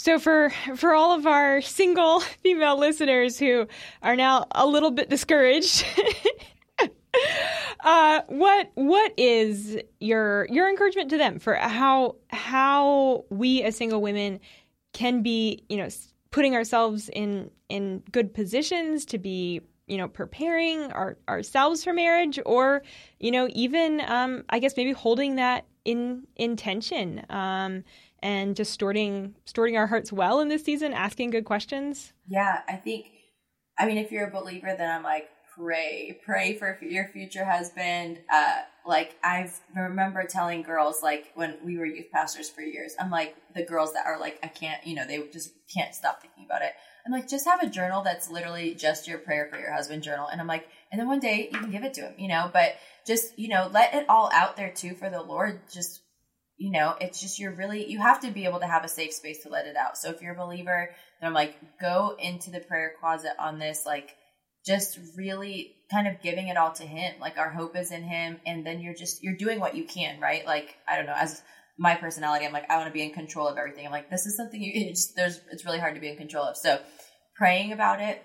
So 0.00 0.20
for 0.20 0.50
for 0.76 0.94
all 0.94 1.12
of 1.12 1.26
our 1.26 1.60
single 1.60 2.20
female 2.42 2.78
listeners 2.78 3.38
who 3.38 3.66
are 4.02 4.14
now 4.14 4.46
a 4.52 4.64
little 4.66 4.92
bit 4.92 5.10
discouraged, 5.10 5.84
uh, 7.84 8.22
what 8.28 8.70
what 8.74 9.12
is 9.16 9.76
your 9.98 10.46
your 10.50 10.68
encouragement 10.68 11.10
to 11.10 11.18
them 11.18 11.40
for 11.40 11.54
how 11.56 12.14
how 12.28 13.24
we 13.28 13.62
as 13.64 13.76
single 13.76 14.00
women 14.00 14.38
can 14.92 15.22
be, 15.22 15.64
you 15.68 15.76
know, 15.76 15.88
putting 16.30 16.54
ourselves 16.54 17.08
in 17.08 17.50
in 17.68 18.02
good 18.12 18.32
positions 18.32 19.04
to 19.06 19.18
be 19.18 19.60
you 19.88 19.96
know 19.96 20.06
preparing 20.06 20.92
our, 20.92 21.16
ourselves 21.28 21.82
for 21.82 21.92
marriage 21.92 22.38
or 22.46 22.82
you 23.18 23.30
know 23.30 23.48
even 23.52 24.00
um, 24.06 24.44
i 24.50 24.58
guess 24.58 24.76
maybe 24.76 24.92
holding 24.92 25.36
that 25.36 25.64
in 25.84 26.26
intention 26.36 27.24
um, 27.30 27.82
and 28.22 28.56
just 28.56 28.72
storing 28.72 29.34
storing 29.44 29.76
our 29.76 29.86
hearts 29.86 30.12
well 30.12 30.40
in 30.40 30.48
this 30.48 30.64
season 30.64 30.92
asking 30.92 31.30
good 31.30 31.44
questions 31.44 32.12
yeah 32.28 32.62
i 32.68 32.74
think 32.74 33.06
i 33.78 33.86
mean 33.86 33.98
if 33.98 34.10
you're 34.10 34.26
a 34.26 34.30
believer 34.30 34.74
then 34.76 34.90
i'm 34.90 35.02
like 35.02 35.28
pray 35.56 36.18
pray 36.24 36.54
for 36.54 36.78
your 36.82 37.08
future 37.08 37.44
husband 37.44 38.18
uh 38.32 38.60
like 38.88 39.14
I've 39.22 39.60
remember 39.76 40.24
telling 40.24 40.62
girls 40.62 41.02
like 41.02 41.30
when 41.34 41.58
we 41.62 41.76
were 41.76 41.84
youth 41.84 42.10
pastors 42.10 42.48
for 42.48 42.62
years, 42.62 42.94
I'm 42.98 43.10
like 43.10 43.36
the 43.54 43.62
girls 43.62 43.92
that 43.92 44.06
are 44.06 44.18
like 44.18 44.38
I 44.42 44.48
can't, 44.48 44.84
you 44.84 44.96
know, 44.96 45.06
they 45.06 45.22
just 45.30 45.52
can't 45.72 45.94
stop 45.94 46.22
thinking 46.22 46.46
about 46.46 46.62
it. 46.62 46.72
I'm 47.04 47.12
like 47.12 47.28
just 47.28 47.46
have 47.46 47.62
a 47.62 47.68
journal 47.68 48.02
that's 48.02 48.30
literally 48.30 48.74
just 48.74 49.06
your 49.06 49.18
prayer 49.18 49.46
for 49.50 49.58
your 49.58 49.72
husband 49.72 50.02
journal, 50.02 50.26
and 50.26 50.40
I'm 50.40 50.46
like, 50.46 50.66
and 50.90 50.98
then 50.98 51.06
one 51.06 51.20
day 51.20 51.50
you 51.52 51.58
can 51.60 51.70
give 51.70 51.84
it 51.84 51.94
to 51.94 52.00
him, 52.00 52.14
you 52.16 52.28
know, 52.28 52.50
but 52.50 52.76
just 53.06 53.38
you 53.38 53.48
know 53.48 53.68
let 53.72 53.94
it 53.94 54.06
all 54.08 54.30
out 54.32 54.56
there 54.56 54.72
too 54.72 54.94
for 54.94 55.10
the 55.10 55.22
Lord. 55.22 55.60
Just 55.70 56.00
you 56.58 56.72
know, 56.72 56.94
it's 57.00 57.20
just 57.20 57.38
you're 57.38 57.54
really 57.54 57.88
you 57.90 58.00
have 58.00 58.20
to 58.20 58.30
be 58.30 58.44
able 58.44 58.60
to 58.60 58.66
have 58.66 58.84
a 58.84 58.88
safe 58.88 59.12
space 59.12 59.42
to 59.44 59.48
let 59.48 59.66
it 59.66 59.76
out. 59.76 59.96
So 59.96 60.10
if 60.10 60.20
you're 60.20 60.34
a 60.34 60.38
believer, 60.38 60.90
then 61.20 61.28
I'm 61.28 61.34
like 61.34 61.56
go 61.80 62.16
into 62.18 62.50
the 62.50 62.60
prayer 62.60 62.92
closet 63.00 63.32
on 63.38 63.58
this 63.58 63.84
like 63.86 64.10
just 64.68 64.98
really 65.16 65.74
kind 65.90 66.06
of 66.06 66.20
giving 66.22 66.48
it 66.48 66.56
all 66.56 66.72
to 66.72 66.82
him. 66.82 67.14
Like 67.20 67.38
our 67.38 67.50
hope 67.50 67.76
is 67.76 67.90
in 67.90 68.02
him. 68.02 68.38
And 68.46 68.64
then 68.66 68.80
you're 68.80 68.94
just, 68.94 69.22
you're 69.22 69.36
doing 69.36 69.60
what 69.60 69.74
you 69.74 69.84
can, 69.84 70.20
right? 70.20 70.44
Like, 70.44 70.76
I 70.86 70.96
don't 70.96 71.06
know, 71.06 71.16
as 71.16 71.42
my 71.78 71.94
personality, 71.94 72.44
I'm 72.44 72.52
like, 72.52 72.70
I 72.70 72.76
want 72.76 72.88
to 72.88 72.92
be 72.92 73.02
in 73.02 73.12
control 73.12 73.48
of 73.48 73.56
everything. 73.56 73.86
I'm 73.86 73.92
like, 73.92 74.10
this 74.10 74.26
is 74.26 74.36
something 74.36 74.60
you, 74.60 74.72
it's, 74.90 75.12
there's, 75.14 75.40
it's 75.50 75.64
really 75.64 75.78
hard 75.78 75.94
to 75.94 76.00
be 76.00 76.08
in 76.08 76.16
control 76.16 76.44
of. 76.44 76.56
So 76.56 76.80
praying 77.36 77.72
about 77.72 78.00
it. 78.00 78.22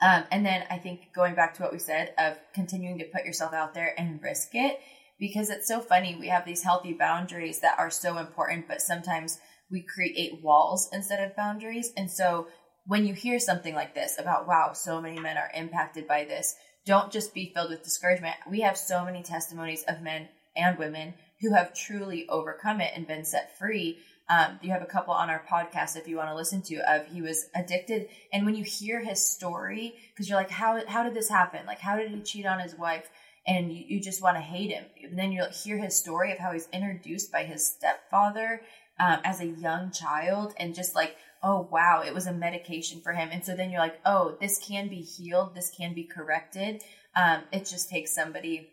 Um, 0.00 0.24
and 0.30 0.44
then 0.44 0.64
I 0.70 0.78
think 0.78 1.12
going 1.14 1.34
back 1.34 1.54
to 1.54 1.62
what 1.62 1.72
we 1.72 1.78
said 1.78 2.12
of 2.18 2.36
continuing 2.54 2.98
to 2.98 3.04
put 3.04 3.24
yourself 3.24 3.52
out 3.52 3.74
there 3.74 3.94
and 3.98 4.22
risk 4.22 4.50
it 4.54 4.78
because 5.18 5.50
it's 5.50 5.68
so 5.68 5.80
funny. 5.80 6.16
We 6.18 6.28
have 6.28 6.44
these 6.44 6.62
healthy 6.62 6.92
boundaries 6.92 7.60
that 7.60 7.78
are 7.78 7.90
so 7.90 8.18
important, 8.18 8.68
but 8.68 8.82
sometimes 8.82 9.38
we 9.70 9.82
create 9.82 10.42
walls 10.42 10.88
instead 10.92 11.22
of 11.22 11.36
boundaries. 11.36 11.92
And 11.96 12.10
so 12.10 12.46
when 12.86 13.06
you 13.06 13.14
hear 13.14 13.38
something 13.38 13.74
like 13.74 13.94
this 13.94 14.18
about, 14.18 14.46
wow, 14.46 14.72
so 14.72 15.00
many 15.00 15.20
men 15.20 15.36
are 15.36 15.50
impacted 15.54 16.06
by 16.06 16.24
this, 16.24 16.54
don't 16.86 17.12
just 17.12 17.34
be 17.34 17.52
filled 17.54 17.70
with 17.70 17.82
discouragement. 17.82 18.36
We 18.48 18.60
have 18.60 18.78
so 18.78 19.04
many 19.04 19.22
testimonies 19.22 19.84
of 19.86 20.00
men 20.00 20.28
and 20.56 20.78
women 20.78 21.14
who 21.40 21.54
have 21.54 21.74
truly 21.74 22.26
overcome 22.28 22.80
it 22.80 22.92
and 22.94 23.06
been 23.06 23.24
set 23.24 23.58
free. 23.58 23.98
Um, 24.30 24.58
you 24.62 24.70
have 24.70 24.82
a 24.82 24.86
couple 24.86 25.14
on 25.14 25.30
our 25.30 25.42
podcast 25.50 25.96
if 25.96 26.08
you 26.08 26.16
want 26.16 26.30
to 26.30 26.34
listen 26.34 26.62
to 26.62 26.76
of 26.90 27.06
he 27.06 27.22
was 27.22 27.46
addicted 27.54 28.08
and 28.30 28.44
when 28.44 28.54
you 28.54 28.62
hear 28.62 29.00
his 29.00 29.24
story 29.24 29.94
because 30.12 30.28
you're 30.28 30.36
like 30.36 30.50
how 30.50 30.82
how 30.86 31.02
did 31.02 31.14
this 31.14 31.30
happen 31.30 31.64
like 31.64 31.78
how 31.78 31.96
did 31.96 32.10
he 32.10 32.20
cheat 32.20 32.44
on 32.44 32.60
his 32.60 32.74
wife 32.74 33.08
and 33.46 33.72
you, 33.72 33.84
you 33.88 34.00
just 34.00 34.22
want 34.22 34.36
to 34.36 34.42
hate 34.42 34.70
him. 34.70 34.84
And 35.02 35.18
then 35.18 35.32
you'll 35.32 35.48
hear 35.50 35.78
his 35.78 35.96
story 35.96 36.32
of 36.32 36.38
how 36.38 36.52
he's 36.52 36.68
introduced 36.72 37.32
by 37.32 37.44
his 37.44 37.66
stepfather 37.66 38.62
um, 39.00 39.20
as 39.24 39.40
a 39.40 39.46
young 39.46 39.92
child 39.92 40.54
and 40.58 40.74
just 40.74 40.94
like 40.94 41.16
oh 41.42 41.68
wow 41.70 42.02
it 42.04 42.12
was 42.12 42.26
a 42.26 42.32
medication 42.32 43.00
for 43.00 43.12
him. 43.12 43.28
And 43.32 43.44
so 43.44 43.54
then 43.54 43.70
you're 43.70 43.80
like 43.80 44.00
oh 44.04 44.36
this 44.40 44.58
can 44.58 44.88
be 44.88 45.00
healed 45.00 45.54
this 45.54 45.72
can 45.76 45.94
be 45.94 46.04
corrected. 46.04 46.82
Um, 47.16 47.42
it 47.52 47.60
just 47.60 47.88
takes 47.88 48.14
somebody 48.14 48.70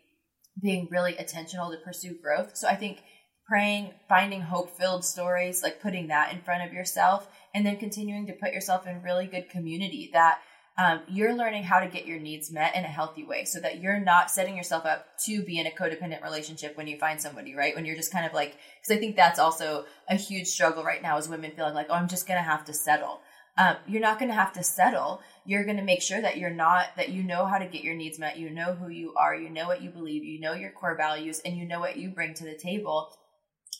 being 0.62 0.88
really 0.90 1.18
intentional 1.18 1.70
to 1.70 1.78
pursue 1.78 2.16
growth. 2.20 2.56
So 2.56 2.68
I 2.68 2.76
think 2.76 2.98
praying, 3.46 3.92
finding 4.08 4.40
hope 4.40 4.76
filled 4.76 5.04
stories, 5.04 5.62
like 5.62 5.80
putting 5.80 6.08
that 6.08 6.32
in 6.32 6.40
front 6.42 6.64
of 6.64 6.72
yourself, 6.72 7.28
and 7.54 7.64
then 7.64 7.76
continuing 7.76 8.26
to 8.26 8.32
put 8.32 8.52
yourself 8.52 8.86
in 8.86 9.02
really 9.02 9.26
good 9.26 9.48
community 9.48 10.10
that 10.12 10.40
um, 10.78 11.00
you're 11.08 11.34
learning 11.34 11.62
how 11.62 11.80
to 11.80 11.88
get 11.88 12.06
your 12.06 12.18
needs 12.18 12.52
met 12.52 12.76
in 12.76 12.84
a 12.84 12.88
healthy 12.88 13.24
way 13.24 13.44
so 13.44 13.60
that 13.60 13.80
you're 13.80 13.98
not 13.98 14.30
setting 14.30 14.56
yourself 14.56 14.84
up 14.84 15.06
to 15.24 15.42
be 15.42 15.58
in 15.58 15.66
a 15.66 15.70
codependent 15.70 16.22
relationship 16.22 16.76
when 16.76 16.86
you 16.86 16.98
find 16.98 17.20
somebody, 17.20 17.54
right? 17.54 17.74
When 17.74 17.86
you're 17.86 17.96
just 17.96 18.12
kind 18.12 18.26
of 18.26 18.34
like, 18.34 18.56
because 18.80 18.94
I 18.94 19.00
think 19.00 19.16
that's 19.16 19.38
also 19.38 19.86
a 20.08 20.16
huge 20.16 20.48
struggle 20.48 20.84
right 20.84 21.02
now 21.02 21.16
is 21.16 21.28
women 21.28 21.52
feeling 21.56 21.74
like, 21.74 21.86
oh, 21.88 21.94
I'm 21.94 22.08
just 22.08 22.28
going 22.28 22.38
to 22.38 22.48
have 22.48 22.66
to 22.66 22.74
settle. 22.74 23.20
Um, 23.56 23.76
you're 23.86 24.02
not 24.02 24.18
going 24.18 24.28
to 24.28 24.34
have 24.34 24.52
to 24.52 24.62
settle. 24.62 25.22
You're 25.46 25.64
going 25.64 25.78
to 25.78 25.82
make 25.82 26.02
sure 26.02 26.20
that 26.20 26.36
you're 26.36 26.50
not 26.50 26.88
that 26.98 27.08
you 27.08 27.22
know 27.22 27.46
how 27.46 27.56
to 27.56 27.64
get 27.64 27.82
your 27.82 27.94
needs 27.94 28.18
met. 28.18 28.38
You 28.38 28.50
know 28.50 28.74
who 28.74 28.88
you 28.88 29.14
are. 29.16 29.34
You 29.34 29.48
know 29.48 29.66
what 29.66 29.80
you 29.80 29.88
believe. 29.88 30.24
You 30.24 30.40
know 30.40 30.52
your 30.52 30.72
core 30.72 30.94
values 30.94 31.40
and 31.42 31.56
you 31.56 31.64
know 31.64 31.80
what 31.80 31.96
you 31.96 32.10
bring 32.10 32.34
to 32.34 32.44
the 32.44 32.54
table. 32.54 33.16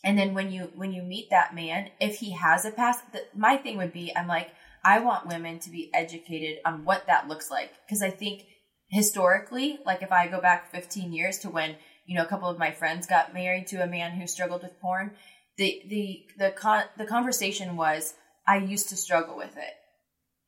And 0.02 0.18
then 0.18 0.32
when 0.32 0.50
you 0.50 0.70
when 0.74 0.92
you 0.92 1.02
meet 1.02 1.30
that 1.30 1.54
man 1.54 1.90
if 2.00 2.18
he 2.18 2.30
has 2.30 2.64
a 2.64 2.70
past 2.70 3.12
the, 3.12 3.24
my 3.34 3.56
thing 3.56 3.76
would 3.78 3.92
be 3.92 4.12
i'm 4.14 4.28
like 4.28 4.50
i 4.86 4.98
want 4.98 5.26
women 5.26 5.58
to 5.58 5.70
be 5.70 5.90
educated 5.92 6.58
on 6.64 6.84
what 6.84 7.06
that 7.06 7.28
looks 7.28 7.50
like 7.50 7.72
because 7.86 8.02
i 8.02 8.10
think 8.10 8.44
historically 8.88 9.78
like 9.84 10.02
if 10.02 10.12
i 10.12 10.26
go 10.26 10.40
back 10.40 10.70
15 10.70 11.12
years 11.12 11.38
to 11.38 11.50
when 11.50 11.76
you 12.06 12.16
know 12.16 12.24
a 12.24 12.28
couple 12.28 12.48
of 12.48 12.58
my 12.58 12.70
friends 12.70 13.06
got 13.06 13.34
married 13.34 13.66
to 13.66 13.82
a 13.82 13.86
man 13.86 14.12
who 14.12 14.26
struggled 14.26 14.62
with 14.62 14.80
porn 14.80 15.10
the 15.58 15.82
the 15.88 16.24
the 16.38 16.50
con- 16.52 16.90
the 16.96 17.06
conversation 17.06 17.76
was 17.76 18.14
i 18.46 18.56
used 18.56 18.88
to 18.88 18.96
struggle 18.96 19.36
with 19.36 19.56
it 19.56 19.74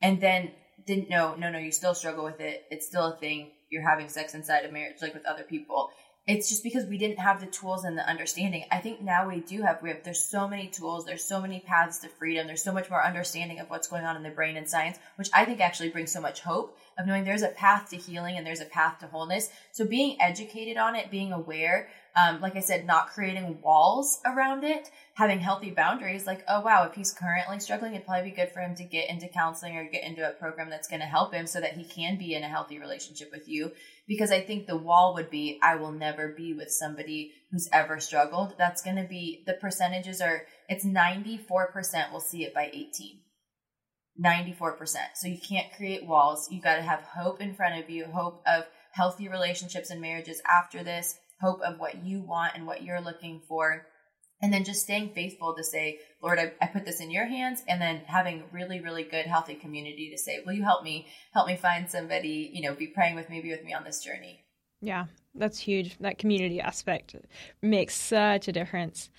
and 0.01 0.21
then 0.21 0.53
didn't 0.89 1.11
know, 1.11 1.35
no, 1.37 1.51
no, 1.51 1.59
you 1.59 1.71
still 1.71 1.95
struggle 1.95 2.25
with 2.25 2.41
it. 2.41 2.65
It's 2.71 2.87
still 2.87 3.13
a 3.13 3.17
thing. 3.17 3.53
You're 3.71 3.89
having 3.89 4.09
sex 4.09 4.35
inside 4.35 4.65
of 4.65 4.73
marriage, 4.73 4.97
like 5.03 5.15
with 5.15 5.27
other 5.27 5.43
people. 5.43 5.91
It's 6.29 6.51
just 6.51 6.63
because 6.63 6.85
we 6.85 6.99
didn't 6.99 7.21
have 7.21 7.41
the 7.41 7.47
tools 7.47 7.85
and 7.85 7.97
the 7.97 8.07
understanding. 8.07 8.67
I 8.71 8.81
think 8.81 9.01
now 9.01 9.27
we 9.27 9.41
do 9.41 9.63
have, 9.63 9.83
we 9.83 9.89
have, 9.89 10.05
there's 10.05 10.23
so 10.23 10.47
many 10.47 10.67
tools, 10.67 11.07
there's 11.07 11.25
so 11.25 11.41
many 11.41 11.61
paths 11.61 12.01
to 12.01 12.09
freedom, 12.09 12.47
there's 12.47 12.63
so 12.63 12.71
much 12.71 12.91
more 12.91 13.03
understanding 13.03 13.61
of 13.61 13.71
what's 13.71 13.89
going 13.89 14.05
on 14.05 14.15
in 14.15 14.23
the 14.23 14.29
brain 14.29 14.59
and 14.59 14.69
science, 14.69 14.99
which 15.17 15.31
I 15.33 15.47
think 15.47 15.61
actually 15.61 15.89
brings 15.89 16.13
so 16.13 16.21
much 16.21 16.43
hope 16.43 16.79
of 16.99 17.07
knowing 17.07 17.25
there's 17.25 17.41
a 17.41 17.49
path 17.49 17.89
to 17.91 17.97
healing 17.97 18.37
and 18.37 18.47
there's 18.47 18.61
a 18.61 18.67
path 18.67 18.99
to 18.99 19.07
wholeness. 19.07 19.49
So 19.73 19.87
being 19.87 20.21
educated 20.21 20.77
on 20.77 20.97
it, 20.97 21.11
being 21.11 21.33
aware, 21.33 21.89
um, 22.19 22.41
like 22.41 22.57
I 22.57 22.61
said, 22.61 22.87
not 22.87 23.09
creating 23.09 23.61
walls 23.63 24.21
around 24.25 24.65
it, 24.65 24.91
having 25.15 25.39
healthy 25.39 25.71
boundaries. 25.71 26.27
Like, 26.27 26.43
oh 26.49 26.61
wow, 26.61 26.85
if 26.85 26.95
he's 26.95 27.13
currently 27.13 27.61
struggling, 27.61 27.95
it'd 27.95 28.07
probably 28.07 28.31
be 28.31 28.37
good 28.37 28.51
for 28.51 28.61
him 28.61 28.75
to 28.77 28.85
get 28.85 29.09
into 29.09 29.29
counseling 29.29 29.77
or 29.77 29.85
get 29.85 30.05
into 30.05 30.29
a 30.29 30.33
program 30.33 30.71
that's 30.71 30.89
going 30.89 31.01
to 31.01 31.07
help 31.07 31.33
him 31.33 31.47
so 31.47 31.61
that 31.61 31.75
he 31.75 31.85
can 31.85 32.19
be 32.19 32.35
in 32.35 32.43
a 32.43 32.49
healthy 32.49 32.79
relationship 32.79 33.31
with 33.31 33.49
you. 33.49 33.73
Because 34.09 34.33
I 34.33 34.41
think 34.41 34.67
the 34.67 34.77
wall 34.77 35.15
would 35.15 35.31
be, 35.31 35.61
I 35.63 35.77
will 35.77 35.93
never 35.93 36.29
be 36.29 36.55
with 36.55 36.71
somebody 36.71 37.33
who's 37.51 37.69
ever 37.73 38.01
struggled. 38.01 38.55
That's 38.59 38.83
going 38.83 38.97
to 38.97 39.09
be 39.09 39.45
the 39.47 39.55
percentages 39.55 40.21
are 40.21 40.43
it's 40.69 40.85
ninety 40.85 41.37
four 41.37 41.71
percent 41.71 42.13
will 42.13 42.21
see 42.21 42.45
it 42.45 42.55
by 42.55 42.71
eighteen. 42.73 43.21
94%. 44.21 44.97
So 45.15 45.29
you 45.29 45.39
can't 45.39 45.73
create 45.77 46.05
walls. 46.05 46.49
You 46.51 46.61
got 46.61 46.75
to 46.75 46.83
have 46.83 47.03
hope 47.03 47.41
in 47.41 47.55
front 47.55 47.81
of 47.81 47.89
you, 47.89 48.05
hope 48.07 48.43
of 48.49 48.65
healthy 48.91 49.29
relationships 49.29 49.91
and 49.91 50.01
marriages 50.01 50.43
after 50.45 50.83
this, 50.83 51.17
hope 51.41 51.61
of 51.63 51.79
what 51.79 52.05
you 52.05 52.23
want 52.23 52.53
and 52.55 52.67
what 52.67 52.83
you're 52.83 53.01
looking 53.01 53.43
for. 53.49 53.87
And 54.41 54.53
then 54.53 54.65
just 54.65 54.83
staying 54.83 55.15
faithful 55.15 55.55
to 55.57 55.65
say, 55.65 55.99
Lord, 56.23 56.39
I, 56.39 56.53
I 56.63 56.67
put 56.67 56.85
this 56.85 57.01
in 57.01 57.11
your 57.11 57.27
hands. 57.27 57.63
And 57.69 57.81
then 57.81 58.03
having 58.07 58.45
really, 58.53 58.81
really 58.81 59.03
good, 59.03 59.27
healthy 59.27 59.55
community 59.55 60.11
to 60.13 60.19
say, 60.19 60.43
will 60.47 60.53
you 60.53 60.63
help 60.63 60.85
me, 60.85 61.09
help 61.33 61.49
me 61.49 61.57
find 61.57 61.91
somebody, 61.91 62.51
you 62.53 62.63
know, 62.63 62.75
be 62.75 62.87
praying 62.87 63.17
with 63.17 63.29
me, 63.29 63.41
be 63.41 63.51
with 63.51 63.65
me 63.65 63.75
on 63.75 63.83
this 63.83 64.03
journey. 64.05 64.45
Yeah, 64.81 65.07
that's 65.35 65.59
huge. 65.59 65.99
That 65.99 66.19
community 66.19 66.61
aspect 66.61 67.17
makes 67.63 67.97
such 67.97 68.47
a 68.47 68.53
difference. 68.53 69.11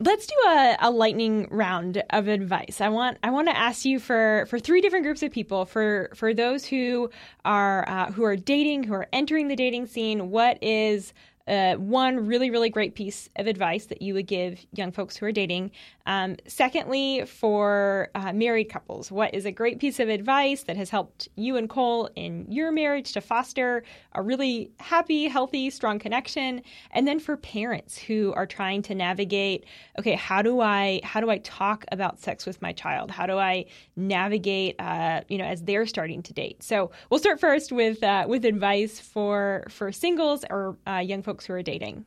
Let's 0.00 0.26
do 0.26 0.34
a, 0.46 0.76
a 0.80 0.90
lightning 0.90 1.48
round 1.50 2.02
of 2.10 2.28
advice. 2.28 2.80
I 2.80 2.88
want 2.88 3.18
I 3.22 3.30
want 3.30 3.48
to 3.48 3.56
ask 3.56 3.84
you 3.84 3.98
for 3.98 4.46
for 4.48 4.60
three 4.60 4.80
different 4.80 5.04
groups 5.04 5.24
of 5.24 5.32
people. 5.32 5.66
For 5.66 6.10
for 6.14 6.32
those 6.32 6.64
who 6.64 7.10
are 7.44 7.86
uh, 7.88 8.12
who 8.12 8.22
are 8.22 8.36
dating, 8.36 8.84
who 8.84 8.94
are 8.94 9.08
entering 9.12 9.48
the 9.48 9.56
dating 9.56 9.86
scene, 9.86 10.30
what 10.30 10.62
is 10.62 11.12
uh, 11.48 11.74
one 11.76 12.26
really, 12.26 12.50
really 12.50 12.68
great 12.68 12.94
piece 12.94 13.28
of 13.36 13.46
advice 13.46 13.86
that 13.86 14.02
you 14.02 14.14
would 14.14 14.26
give 14.26 14.64
young 14.74 14.92
folks 14.92 15.16
who 15.16 15.26
are 15.26 15.32
dating. 15.32 15.70
Um, 16.08 16.36
secondly, 16.48 17.24
for 17.26 18.08
uh, 18.16 18.32
married 18.32 18.64
couples, 18.64 19.12
what 19.12 19.32
is 19.32 19.46
a 19.46 19.52
great 19.52 19.78
piece 19.78 20.00
of 20.00 20.08
advice 20.08 20.64
that 20.64 20.76
has 20.76 20.90
helped 20.90 21.28
you 21.36 21.56
and 21.56 21.68
Cole 21.68 22.10
in 22.16 22.44
your 22.50 22.72
marriage 22.72 23.12
to 23.12 23.20
foster 23.20 23.84
a 24.16 24.22
really 24.22 24.72
happy, 24.80 25.28
healthy, 25.28 25.70
strong 25.70 26.00
connection? 26.00 26.62
And 26.90 27.06
then 27.06 27.20
for 27.20 27.36
parents 27.36 27.96
who 27.96 28.32
are 28.34 28.46
trying 28.46 28.82
to 28.82 28.94
navigate, 28.94 29.64
okay, 29.98 30.14
how 30.14 30.42
do 30.42 30.60
I 30.60 31.00
how 31.04 31.20
do 31.20 31.30
I 31.30 31.38
talk 31.38 31.84
about 31.92 32.18
sex 32.18 32.44
with 32.44 32.60
my 32.60 32.72
child? 32.72 33.10
How 33.12 33.26
do 33.26 33.38
I 33.38 33.66
navigate, 33.96 34.74
uh, 34.80 35.20
you 35.28 35.38
know, 35.38 35.44
as 35.44 35.62
they're 35.62 35.86
starting 35.86 36.22
to 36.24 36.32
date? 36.32 36.62
So 36.62 36.90
we'll 37.10 37.20
start 37.20 37.38
first 37.38 37.70
with 37.70 38.02
uh, 38.02 38.26
with 38.28 38.44
advice 38.44 38.98
for 38.98 39.64
for 39.68 39.92
singles 39.92 40.44
or 40.50 40.76
uh, 40.86 40.98
young 40.98 41.22
folks 41.22 41.38
folks 41.38 41.46
who 41.46 41.52
are 41.52 41.62
dating? 41.62 42.04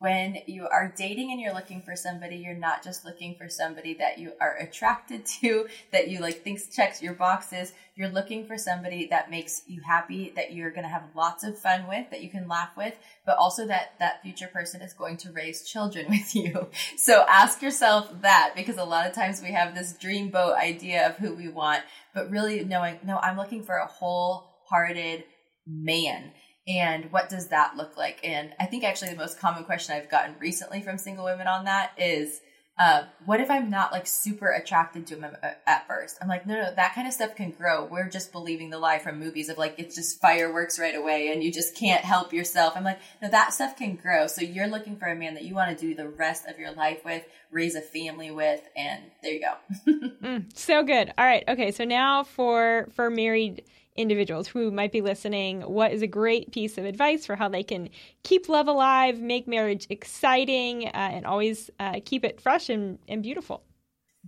When 0.00 0.38
you 0.46 0.68
are 0.68 0.94
dating 0.96 1.32
and 1.32 1.40
you're 1.40 1.54
looking 1.54 1.82
for 1.82 1.96
somebody, 1.96 2.36
you're 2.36 2.54
not 2.54 2.84
just 2.84 3.04
looking 3.04 3.34
for 3.34 3.48
somebody 3.48 3.94
that 3.94 4.18
you 4.18 4.32
are 4.40 4.56
attracted 4.56 5.26
to, 5.40 5.66
that 5.90 6.08
you 6.08 6.20
like 6.20 6.42
thinks 6.42 6.68
checks 6.68 7.02
your 7.02 7.14
boxes. 7.14 7.72
You're 7.96 8.08
looking 8.08 8.46
for 8.46 8.56
somebody 8.56 9.08
that 9.08 9.28
makes 9.28 9.62
you 9.66 9.80
happy, 9.84 10.32
that 10.36 10.52
you're 10.52 10.70
going 10.70 10.84
to 10.84 10.88
have 10.88 11.02
lots 11.16 11.42
of 11.42 11.58
fun 11.58 11.88
with, 11.88 12.10
that 12.10 12.22
you 12.22 12.30
can 12.30 12.46
laugh 12.46 12.76
with, 12.76 12.94
but 13.26 13.36
also 13.38 13.66
that 13.66 13.94
that 13.98 14.22
future 14.22 14.46
person 14.46 14.82
is 14.82 14.92
going 14.92 15.16
to 15.18 15.32
raise 15.32 15.68
children 15.68 16.06
with 16.08 16.32
you. 16.32 16.68
So 16.96 17.24
ask 17.28 17.60
yourself 17.60 18.22
that 18.22 18.52
because 18.54 18.76
a 18.76 18.84
lot 18.84 19.08
of 19.08 19.14
times 19.14 19.42
we 19.42 19.50
have 19.50 19.74
this 19.74 19.94
dreamboat 19.94 20.56
idea 20.56 21.08
of 21.08 21.16
who 21.16 21.34
we 21.34 21.48
want, 21.48 21.82
but 22.14 22.30
really 22.30 22.64
knowing, 22.64 23.00
no, 23.04 23.18
I'm 23.18 23.36
looking 23.36 23.64
for 23.64 23.74
a 23.74 23.86
wholehearted 23.86 25.24
man 25.66 26.30
and 26.68 27.10
what 27.10 27.30
does 27.30 27.48
that 27.48 27.76
look 27.76 27.96
like? 27.96 28.20
And 28.22 28.52
I 28.60 28.66
think 28.66 28.84
actually 28.84 29.10
the 29.10 29.16
most 29.16 29.40
common 29.40 29.64
question 29.64 29.96
I've 29.96 30.10
gotten 30.10 30.36
recently 30.38 30.82
from 30.82 30.98
single 30.98 31.24
women 31.24 31.46
on 31.46 31.64
that 31.64 31.92
is, 31.96 32.40
uh, 32.78 33.04
what 33.24 33.40
if 33.40 33.50
I'm 33.50 33.70
not 33.70 33.90
like 33.90 34.06
super 34.06 34.52
attracted 34.52 35.06
to 35.08 35.16
him 35.16 35.36
at 35.66 35.88
first? 35.88 36.16
I'm 36.22 36.28
like, 36.28 36.46
no, 36.46 36.54
no, 36.54 36.74
that 36.76 36.94
kind 36.94 37.08
of 37.08 37.14
stuff 37.14 37.34
can 37.34 37.50
grow. 37.50 37.84
We're 37.86 38.08
just 38.08 38.30
believing 38.30 38.70
the 38.70 38.78
lie 38.78 39.00
from 39.00 39.18
movies 39.18 39.48
of 39.48 39.58
like, 39.58 39.74
it's 39.78 39.96
just 39.96 40.20
fireworks 40.20 40.78
right 40.78 40.94
away 40.94 41.32
and 41.32 41.42
you 41.42 41.50
just 41.50 41.74
can't 41.74 42.04
help 42.04 42.32
yourself. 42.32 42.74
I'm 42.76 42.84
like, 42.84 43.00
no, 43.20 43.30
that 43.30 43.52
stuff 43.52 43.76
can 43.76 43.96
grow. 43.96 44.28
So 44.28 44.42
you're 44.42 44.68
looking 44.68 44.96
for 44.96 45.08
a 45.08 45.16
man 45.16 45.34
that 45.34 45.42
you 45.42 45.54
want 45.54 45.76
to 45.76 45.86
do 45.86 45.94
the 45.96 46.08
rest 46.08 46.46
of 46.46 46.58
your 46.60 46.70
life 46.70 47.04
with, 47.04 47.24
raise 47.50 47.74
a 47.74 47.80
family 47.80 48.30
with, 48.30 48.60
and 48.76 49.02
there 49.24 49.32
you 49.32 49.40
go. 49.40 49.54
mm, 50.22 50.56
so 50.56 50.84
good. 50.84 51.12
All 51.18 51.26
right. 51.26 51.42
Okay. 51.48 51.72
So 51.72 51.84
now 51.84 52.22
for, 52.22 52.88
for 52.94 53.10
married 53.10 53.64
individuals 53.98 54.48
who 54.48 54.70
might 54.70 54.92
be 54.92 55.00
listening 55.00 55.60
what 55.62 55.92
is 55.92 56.02
a 56.02 56.06
great 56.06 56.52
piece 56.52 56.78
of 56.78 56.84
advice 56.84 57.26
for 57.26 57.36
how 57.36 57.48
they 57.48 57.62
can 57.62 57.90
keep 58.22 58.48
love 58.48 58.68
alive, 58.68 59.20
make 59.20 59.46
marriage 59.46 59.86
exciting, 59.90 60.86
uh, 60.86 60.90
and 60.94 61.26
always 61.26 61.70
uh, 61.80 62.00
keep 62.04 62.24
it 62.24 62.40
fresh 62.40 62.70
and, 62.70 62.98
and 63.08 63.22
beautiful? 63.22 63.64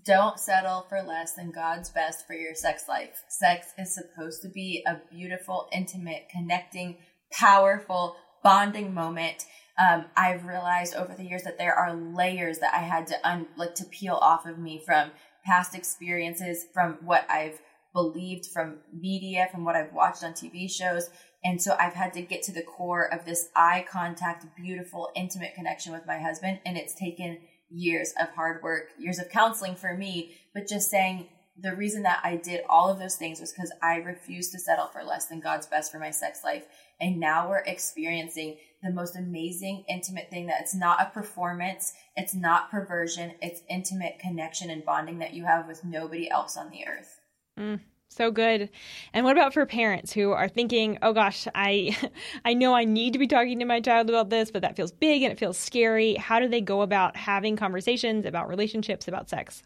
Don't 0.05 0.39
settle 0.39 0.87
for 0.89 1.03
less 1.03 1.35
than 1.35 1.51
God's 1.51 1.91
best 1.91 2.27
for 2.27 2.35
your 2.35 2.55
sex 2.55 2.85
life. 2.89 3.23
Sex 3.29 3.69
is 3.79 3.95
supposed 3.95 4.43
to 4.43 4.49
be 4.49 4.85
a 4.87 5.01
beautiful, 5.11 5.69
intimate, 5.73 6.29
connecting, 6.31 6.97
powerful, 7.33 8.17
bonding 8.43 8.93
moment. 8.93 9.47
Um, 9.79 10.07
I've 10.17 10.45
realized 10.45 10.95
over 10.95 11.15
the 11.15 11.25
years 11.25 11.43
that 11.43 11.59
there 11.59 11.75
are 11.75 11.95
layers 11.95 12.59
that 12.59 12.75
I 12.75 12.79
had 12.79 13.07
to 13.09 13.29
un- 13.29 13.49
like 13.57 13.75
to 13.77 13.85
peel 13.85 14.15
off 14.15 14.47
of 14.47 14.59
me 14.59 14.83
from 14.85 15.11
past 15.45 15.75
experiences, 15.75 16.67
from 16.73 16.99
what 17.03 17.25
I've 17.31 17.61
believed 17.93 18.47
from 18.47 18.79
media, 18.93 19.49
from 19.51 19.65
what 19.65 19.77
I've 19.77 19.93
watched 19.93 20.25
on 20.25 20.33
TV 20.33 20.71
shows. 20.71 21.11
And 21.43 21.61
so 21.61 21.77
I've 21.79 21.95
had 21.95 22.13
to 22.15 22.23
get 22.23 22.43
to 22.45 22.53
the 22.53 22.63
core 22.63 23.13
of 23.13 23.25
this 23.25 23.49
eye 23.57 23.85
contact, 23.91 24.47
beautiful, 24.57 25.11
intimate 25.17 25.55
connection 25.55 25.93
with 25.93 26.07
my 26.07 26.19
husband. 26.19 26.61
And 26.67 26.77
it's 26.77 26.95
taken 26.95 27.39
years 27.71 28.13
of 28.21 28.29
hard 28.31 28.63
work, 28.63 28.89
years 28.99 29.19
of 29.19 29.31
counseling 29.31 29.75
for 29.75 29.97
me, 29.97 30.35
but 30.53 30.69
just 30.69 30.91
saying 30.91 31.29
the 31.63 31.75
reason 31.75 32.03
that 32.03 32.21
I 32.25 32.37
did 32.37 32.63
all 32.69 32.89
of 32.89 32.99
those 32.99 33.17
things 33.17 33.41
was 33.41 33.53
because 33.53 33.73
I 33.83 33.97
refused 33.97 34.53
to 34.53 34.59
settle 34.59 34.87
for 34.87 35.05
less 35.05 35.27
than 35.27 35.41
God's 35.41 35.67
best 35.67 35.93
for 35.93 35.99
my 35.99 36.11
sex 36.11 36.43
life. 36.43 36.65
And 37.01 37.19
now 37.19 37.49
we're 37.49 37.59
experiencing 37.59 38.57
the 38.83 38.91
most 38.91 39.17
amazing, 39.17 39.85
intimate 39.89 40.31
thing 40.31 40.47
that 40.47 40.63
it's 40.63 40.75
not 40.75 41.03
a 41.03 41.11
performance, 41.11 41.93
it's 42.17 42.35
not 42.35 42.71
perversion, 42.71 43.35
it's 43.43 43.61
intimate 43.69 44.19
connection 44.19 44.71
and 44.71 44.85
bonding 44.85 45.19
that 45.19 45.35
you 45.35 45.45
have 45.45 45.67
with 45.67 45.85
nobody 45.85 46.31
else 46.31 46.57
on 46.57 46.71
the 46.71 46.87
earth. 46.87 47.20
Mm, 47.61 47.81
so 48.09 48.31
good. 48.31 48.71
And 49.13 49.25
what 49.25 49.37
about 49.37 49.53
for 49.53 49.67
parents 49.67 50.13
who 50.13 50.33
are 50.33 50.49
thinking, 50.49 50.99
"Oh 51.03 51.13
gosh, 51.13 51.47
I 51.55 51.97
I 52.45 52.55
know 52.55 52.75
I 52.75 52.85
need 52.85 53.13
to 53.13 53.19
be 53.19 53.27
talking 53.27 53.59
to 53.59 53.67
my 53.67 53.81
child 53.81 54.09
about 54.09 54.31
this, 54.31 54.51
but 54.51 54.63
that 54.63 54.77
feels 54.77 54.93
big 54.93 55.23
and 55.23 55.31
it 55.31 55.39
feels 55.39 55.59
scary." 55.59 56.15
How 56.15 56.41
do 56.41 56.49
they 56.49 56.63
go 56.63 56.81
about 56.81 57.17
having 57.17 57.57
conversations 57.57 58.25
about 58.25 58.49
relationships, 58.49 59.09
about 59.09 59.29
sex? 59.29 59.63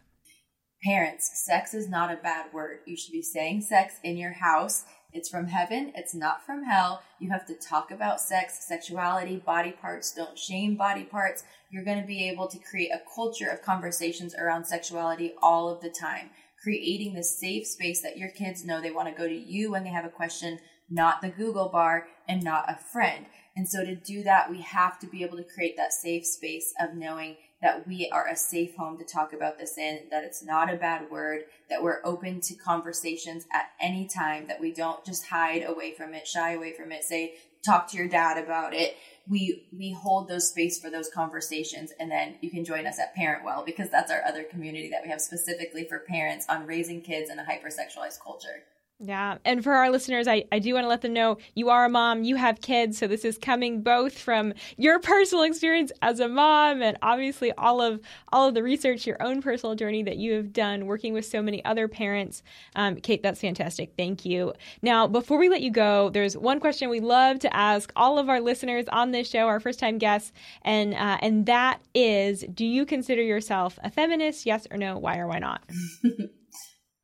Parents, 0.83 1.31
sex 1.45 1.73
is 1.73 1.89
not 1.89 2.11
a 2.11 2.17
bad 2.17 2.53
word. 2.53 2.79
You 2.85 2.97
should 2.97 3.13
be 3.13 3.21
saying 3.21 3.61
sex 3.61 3.95
in 4.03 4.17
your 4.17 4.33
house. 4.33 4.83
It's 5.13 5.29
from 5.29 5.47
heaven, 5.47 5.93
it's 5.95 6.13
not 6.13 6.45
from 6.45 6.65
hell. 6.65 7.01
You 7.19 7.29
have 7.29 7.45
to 7.45 7.55
talk 7.55 7.89
about 7.89 8.19
sex, 8.19 8.67
sexuality, 8.67 9.37
body 9.37 9.71
parts. 9.71 10.13
Don't 10.13 10.37
shame 10.37 10.75
body 10.75 11.05
parts. 11.05 11.45
You're 11.71 11.85
going 11.85 12.01
to 12.01 12.05
be 12.05 12.27
able 12.27 12.47
to 12.49 12.59
create 12.59 12.91
a 12.91 13.01
culture 13.15 13.47
of 13.47 13.61
conversations 13.61 14.35
around 14.35 14.65
sexuality 14.65 15.33
all 15.41 15.69
of 15.69 15.79
the 15.81 15.89
time 15.89 16.31
creating 16.65 17.13
this 17.13 17.37
safe 17.39 17.67
space 17.67 18.01
that 18.01 18.17
your 18.17 18.29
kids 18.29 18.65
know 18.65 18.81
they 18.81 18.89
want 18.89 19.07
to 19.07 19.13
go 19.13 19.27
to 19.27 19.35
you 19.35 19.69
when 19.69 19.83
they 19.83 19.91
have 19.91 20.03
a 20.03 20.09
question, 20.09 20.57
not 20.89 21.21
the 21.21 21.29
Google 21.29 21.69
bar 21.69 22.07
and 22.27 22.43
not 22.43 22.67
a 22.67 22.75
friend. 22.75 23.27
And 23.55 23.69
so 23.69 23.85
to 23.85 23.95
do 23.95 24.23
that, 24.23 24.49
we 24.49 24.61
have 24.61 24.97
to 24.99 25.07
be 25.07 25.23
able 25.23 25.37
to 25.37 25.43
create 25.43 25.77
that 25.77 25.93
safe 25.93 26.25
space 26.25 26.73
of 26.81 26.95
knowing 26.95 27.37
that 27.61 27.87
we 27.87 28.09
are 28.11 28.27
a 28.27 28.35
safe 28.35 28.75
home 28.75 28.97
to 28.97 29.05
talk 29.05 29.31
about 29.31 29.59
this 29.59 29.77
in, 29.77 30.07
that 30.09 30.23
it's 30.23 30.43
not 30.43 30.73
a 30.73 30.75
bad 30.75 31.11
word, 31.11 31.43
that 31.69 31.83
we're 31.83 32.01
open 32.03 32.41
to 32.41 32.55
conversations 32.55 33.45
at 33.53 33.67
any 33.79 34.07
time, 34.07 34.47
that 34.47 34.59
we 34.59 34.73
don't 34.73 35.05
just 35.05 35.27
hide 35.27 35.63
away 35.67 35.93
from 35.93 36.15
it, 36.15 36.27
shy 36.27 36.53
away 36.53 36.73
from 36.73 36.91
it, 36.91 37.03
say, 37.03 37.35
talk 37.63 37.87
to 37.91 37.97
your 37.97 38.07
dad 38.07 38.43
about 38.43 38.73
it 38.73 38.95
we 39.27 39.65
we 39.75 39.91
hold 39.91 40.27
those 40.27 40.49
space 40.49 40.79
for 40.79 40.89
those 40.89 41.09
conversations 41.09 41.91
and 41.99 42.11
then 42.11 42.35
you 42.41 42.49
can 42.49 42.63
join 42.63 42.85
us 42.85 42.99
at 42.99 43.15
parent 43.15 43.43
well 43.43 43.63
because 43.65 43.89
that's 43.89 44.11
our 44.11 44.23
other 44.23 44.43
community 44.43 44.89
that 44.89 45.01
we 45.03 45.09
have 45.09 45.21
specifically 45.21 45.83
for 45.83 45.99
parents 45.99 46.45
on 46.47 46.65
raising 46.65 47.01
kids 47.01 47.29
in 47.29 47.39
a 47.39 47.43
hypersexualized 47.43 48.21
culture 48.21 48.63
yeah. 48.99 49.39
And 49.43 49.61
for 49.61 49.73
our 49.73 49.89
listeners, 49.89 50.25
I, 50.25 50.45
I 50.53 50.59
do 50.59 50.73
want 50.73 50.85
to 50.85 50.87
let 50.87 51.01
them 51.01 51.11
know 51.11 51.37
you 51.53 51.69
are 51.69 51.83
a 51.83 51.89
mom, 51.89 52.23
you 52.23 52.37
have 52.37 52.61
kids. 52.61 52.97
So 52.97 53.07
this 53.07 53.25
is 53.25 53.37
coming 53.37 53.81
both 53.81 54.17
from 54.17 54.53
your 54.77 54.99
personal 54.99 55.43
experience 55.43 55.91
as 56.01 56.21
a 56.21 56.29
mom 56.29 56.81
and 56.81 56.97
obviously 57.01 57.51
all 57.57 57.81
of 57.81 57.99
all 58.31 58.47
of 58.47 58.53
the 58.53 58.63
research, 58.63 59.05
your 59.05 59.21
own 59.21 59.41
personal 59.41 59.75
journey 59.75 60.01
that 60.03 60.15
you 60.15 60.33
have 60.33 60.53
done 60.53 60.85
working 60.85 61.13
with 61.13 61.25
so 61.25 61.41
many 61.41 61.63
other 61.65 61.89
parents. 61.89 62.41
Um, 62.77 62.95
Kate, 62.95 63.21
that's 63.21 63.41
fantastic. 63.41 63.91
Thank 63.97 64.23
you. 64.23 64.53
Now, 64.81 65.07
before 65.07 65.37
we 65.37 65.49
let 65.49 65.61
you 65.61 65.71
go, 65.71 66.09
there's 66.09 66.37
one 66.37 66.61
question 66.61 66.89
we 66.89 67.01
love 67.01 67.39
to 67.39 67.53
ask 67.53 67.91
all 67.97 68.17
of 68.17 68.29
our 68.29 68.39
listeners 68.39 68.85
on 68.93 69.11
this 69.11 69.29
show, 69.29 69.47
our 69.47 69.59
first 69.59 69.77
time 69.77 69.97
guests, 69.97 70.31
and 70.61 70.93
uh, 70.93 71.17
and 71.21 71.47
that 71.47 71.81
is 71.93 72.45
do 72.53 72.65
you 72.65 72.85
consider 72.85 73.21
yourself 73.21 73.77
a 73.83 73.91
feminist? 73.91 74.45
Yes 74.45 74.67
or 74.71 74.77
no? 74.77 74.97
Why 74.97 75.17
or 75.17 75.27
why 75.27 75.39
not? 75.39 75.63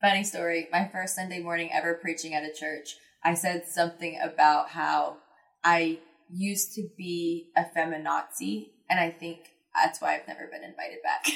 Funny 0.02 0.24
story. 0.24 0.68
My 0.72 0.90
first 0.92 1.14
Sunday 1.14 1.44
morning 1.44 1.70
ever 1.72 1.94
preaching 1.94 2.34
at 2.34 2.44
a 2.44 2.52
church, 2.52 2.96
I 3.24 3.36
said 3.36 3.68
something 3.68 4.20
about 4.20 4.70
how 4.70 5.18
I 5.64 6.00
used 6.28 6.74
to 6.74 6.90
be 6.98 7.52
a 7.56 7.66
feminazi, 7.66 8.70
and 8.90 9.00
I 9.00 9.12
think 9.12 9.52
that's 9.76 10.02
why 10.02 10.16
I've 10.16 10.28
never 10.28 10.48
been 10.48 10.64
invited 10.64 11.04
back. 11.04 11.28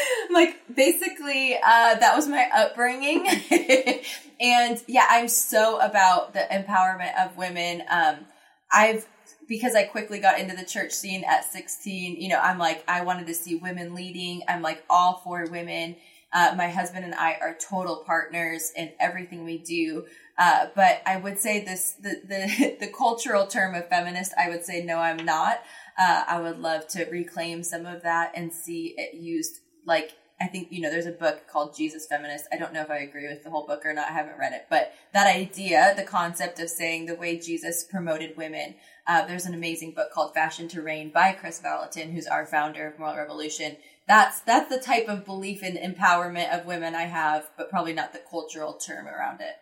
like 0.32 0.56
basically, 0.74 1.54
uh, 1.54 1.94
that 2.00 2.16
was 2.16 2.26
my 2.26 2.50
upbringing, 2.52 3.28
and 4.40 4.82
yeah, 4.88 5.06
I'm 5.08 5.28
so 5.28 5.78
about 5.78 6.32
the 6.32 6.48
empowerment 6.50 7.16
of 7.24 7.36
women. 7.36 7.84
Um, 7.88 8.26
I've 8.72 9.06
because 9.46 9.76
I 9.76 9.84
quickly 9.84 10.18
got 10.18 10.40
into 10.40 10.56
the 10.56 10.64
church 10.64 10.90
scene 10.90 11.22
at 11.22 11.44
16. 11.44 12.20
You 12.20 12.28
know, 12.28 12.40
I'm 12.40 12.58
like 12.58 12.82
I 12.88 13.04
wanted 13.04 13.28
to 13.28 13.34
see 13.34 13.54
women 13.54 13.94
leading. 13.94 14.42
I'm 14.48 14.62
like 14.62 14.82
all 14.90 15.20
for 15.22 15.46
women 15.48 15.94
uh, 16.32 16.54
my 16.56 16.68
husband 16.68 17.04
and 17.04 17.14
I 17.14 17.34
are 17.40 17.56
total 17.58 18.04
partners 18.04 18.72
in 18.76 18.92
everything 19.00 19.44
we 19.44 19.58
do. 19.58 20.06
Uh, 20.36 20.66
but 20.74 21.02
I 21.06 21.16
would 21.16 21.38
say 21.38 21.64
this 21.64 21.92
the, 21.92 22.20
the 22.24 22.76
the 22.80 22.92
cultural 22.92 23.46
term 23.46 23.74
of 23.74 23.88
feminist. 23.88 24.32
I 24.38 24.48
would 24.48 24.64
say 24.64 24.84
no, 24.84 24.98
I'm 24.98 25.24
not. 25.24 25.62
Uh, 25.98 26.24
I 26.28 26.40
would 26.40 26.58
love 26.58 26.86
to 26.88 27.04
reclaim 27.06 27.62
some 27.62 27.86
of 27.86 28.02
that 28.02 28.32
and 28.34 28.52
see 28.52 28.94
it 28.96 29.14
used 29.14 29.60
like 29.84 30.12
I 30.40 30.46
think, 30.46 30.68
you 30.70 30.80
know, 30.80 30.90
there's 30.90 31.06
a 31.06 31.12
book 31.12 31.48
called 31.48 31.76
Jesus 31.76 32.06
Feminist. 32.06 32.46
I 32.52 32.58
don't 32.58 32.72
know 32.72 32.82
if 32.82 32.90
I 32.90 32.98
agree 32.98 33.26
with 33.26 33.42
the 33.42 33.50
whole 33.50 33.66
book 33.66 33.84
or 33.84 33.92
not. 33.92 34.08
I 34.08 34.12
haven't 34.12 34.38
read 34.38 34.52
it. 34.52 34.66
But 34.70 34.94
that 35.12 35.26
idea, 35.26 35.94
the 35.96 36.04
concept 36.04 36.60
of 36.60 36.70
saying 36.70 37.06
the 37.06 37.16
way 37.16 37.38
Jesus 37.38 37.82
promoted 37.82 38.36
women, 38.36 38.76
uh, 39.08 39.26
there's 39.26 39.46
an 39.46 39.54
amazing 39.54 39.92
book 39.92 40.12
called 40.12 40.34
Fashioned 40.34 40.70
to 40.70 40.82
Reign 40.82 41.10
by 41.10 41.32
Kris 41.32 41.60
Vallotton, 41.60 42.12
who's 42.12 42.26
our 42.26 42.46
founder 42.46 42.86
of 42.86 42.98
Moral 42.98 43.16
Revolution. 43.16 43.76
That's, 44.06 44.40
that's 44.40 44.68
the 44.68 44.80
type 44.80 45.08
of 45.08 45.24
belief 45.24 45.62
in 45.62 45.76
empowerment 45.76 46.56
of 46.56 46.66
women 46.66 46.94
I 46.94 47.02
have, 47.02 47.50
but 47.56 47.70
probably 47.70 47.94
not 47.94 48.12
the 48.12 48.20
cultural 48.30 48.74
term 48.74 49.06
around 49.06 49.40
it. 49.40 49.56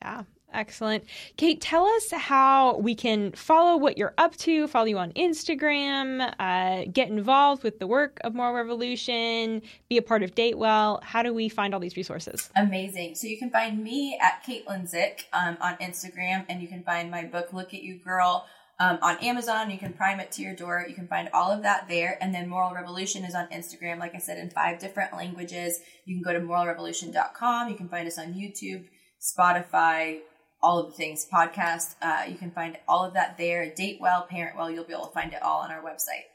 Yeah, 0.00 0.22
Excellent. 0.52 1.04
Kate, 1.36 1.60
tell 1.60 1.86
us 1.86 2.10
how 2.10 2.76
we 2.76 2.94
can 2.94 3.32
follow 3.32 3.76
what 3.76 3.96
you're 3.96 4.14
up 4.18 4.36
to, 4.36 4.66
follow 4.68 4.86
you 4.86 4.98
on 4.98 5.12
Instagram, 5.12 6.34
uh, 6.38 6.84
get 6.92 7.08
involved 7.08 7.62
with 7.62 7.78
the 7.78 7.86
work 7.86 8.18
of 8.22 8.34
Moral 8.34 8.54
Revolution, 8.54 9.62
be 9.88 9.96
a 9.96 10.02
part 10.02 10.22
of 10.22 10.34
Datewell. 10.34 11.02
How 11.02 11.22
do 11.22 11.32
we 11.32 11.48
find 11.48 11.72
all 11.72 11.80
these 11.80 11.96
resources? 11.96 12.50
Amazing. 12.54 13.14
So 13.14 13.26
you 13.26 13.38
can 13.38 13.50
find 13.50 13.82
me 13.82 14.18
at 14.20 14.44
Caitlin 14.46 14.86
Zick 14.86 15.26
um, 15.32 15.56
on 15.60 15.76
Instagram, 15.76 16.44
and 16.48 16.60
you 16.60 16.68
can 16.68 16.82
find 16.82 17.10
my 17.10 17.24
book, 17.24 17.52
Look 17.52 17.72
at 17.72 17.82
You 17.82 17.96
Girl, 17.96 18.46
um, 18.82 18.98
on 19.00 19.16
Amazon. 19.18 19.70
You 19.70 19.78
can 19.78 19.92
prime 19.92 20.18
it 20.18 20.32
to 20.32 20.42
your 20.42 20.54
door. 20.54 20.84
You 20.88 20.94
can 20.94 21.06
find 21.06 21.28
all 21.32 21.52
of 21.52 21.62
that 21.62 21.86
there. 21.88 22.18
And 22.20 22.34
then 22.34 22.48
Moral 22.48 22.74
Revolution 22.74 23.24
is 23.24 23.34
on 23.34 23.46
Instagram, 23.48 23.98
like 23.98 24.14
I 24.14 24.18
said, 24.18 24.38
in 24.38 24.50
five 24.50 24.80
different 24.80 25.14
languages. 25.14 25.78
You 26.04 26.16
can 26.16 26.22
go 26.22 26.32
to 26.32 26.44
moralrevolution.com. 26.44 27.68
You 27.68 27.76
can 27.76 27.88
find 27.88 28.08
us 28.08 28.18
on 28.18 28.34
YouTube, 28.34 28.84
Spotify, 29.20 30.18
all 30.62 30.80
of 30.80 30.86
the 30.86 30.92
things 30.92 31.26
podcast. 31.32 31.94
Uh, 32.02 32.24
you 32.28 32.36
can 32.36 32.50
find 32.50 32.76
all 32.88 33.04
of 33.04 33.14
that 33.14 33.38
there. 33.38 33.72
Date 33.72 33.98
well, 34.00 34.26
parent 34.28 34.56
well. 34.56 34.70
You'll 34.70 34.84
be 34.84 34.92
able 34.92 35.06
to 35.06 35.14
find 35.14 35.32
it 35.32 35.42
all 35.42 35.60
on 35.60 35.70
our 35.70 35.82
website. 35.82 36.26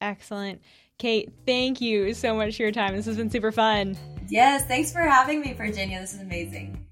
Excellent. 0.00 0.62
Kate, 0.98 1.30
thank 1.46 1.80
you 1.80 2.14
so 2.14 2.34
much 2.34 2.56
for 2.56 2.62
your 2.62 2.72
time. 2.72 2.96
This 2.96 3.06
has 3.06 3.16
been 3.16 3.30
super 3.30 3.52
fun. 3.52 3.96
Yes, 4.28 4.64
thanks 4.66 4.92
for 4.92 5.00
having 5.00 5.40
me, 5.40 5.52
Virginia. 5.52 6.00
This 6.00 6.14
is 6.14 6.20
amazing. 6.20 6.86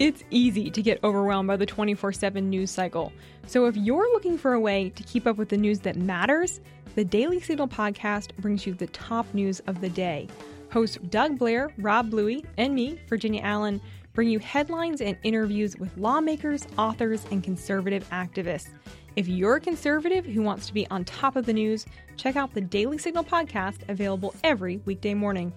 It's 0.00 0.24
easy 0.30 0.70
to 0.70 0.80
get 0.80 1.04
overwhelmed 1.04 1.46
by 1.46 1.58
the 1.58 1.66
24 1.66 2.14
7 2.14 2.48
news 2.48 2.70
cycle. 2.70 3.12
So, 3.46 3.66
if 3.66 3.76
you're 3.76 4.10
looking 4.14 4.38
for 4.38 4.54
a 4.54 4.60
way 4.60 4.88
to 4.96 5.02
keep 5.02 5.26
up 5.26 5.36
with 5.36 5.50
the 5.50 5.58
news 5.58 5.80
that 5.80 5.94
matters, 5.94 6.62
the 6.94 7.04
Daily 7.04 7.38
Signal 7.38 7.68
podcast 7.68 8.34
brings 8.38 8.66
you 8.66 8.72
the 8.72 8.86
top 8.86 9.26
news 9.34 9.60
of 9.66 9.82
the 9.82 9.90
day 9.90 10.26
Hosts 10.72 10.96
Doug 11.10 11.38
Blair, 11.38 11.70
Rob 11.76 12.08
Bluey, 12.08 12.46
and 12.56 12.74
me, 12.74 12.98
Virginia 13.10 13.42
Allen, 13.42 13.78
bring 14.14 14.30
you 14.30 14.38
headlines 14.38 15.02
and 15.02 15.18
interviews 15.22 15.76
with 15.76 15.94
lawmakers, 15.98 16.66
authors, 16.78 17.26
and 17.30 17.44
conservative 17.44 18.08
activists. 18.08 18.70
If 19.16 19.28
you're 19.28 19.56
a 19.56 19.60
conservative 19.60 20.24
who 20.24 20.40
wants 20.40 20.66
to 20.68 20.72
be 20.72 20.86
on 20.86 21.04
top 21.04 21.36
of 21.36 21.44
the 21.44 21.52
news, 21.52 21.84
check 22.16 22.36
out 22.36 22.54
the 22.54 22.62
Daily 22.62 22.96
Signal 22.96 23.24
podcast 23.24 23.86
available 23.90 24.34
every 24.44 24.78
weekday 24.86 25.12
morning. 25.12 25.52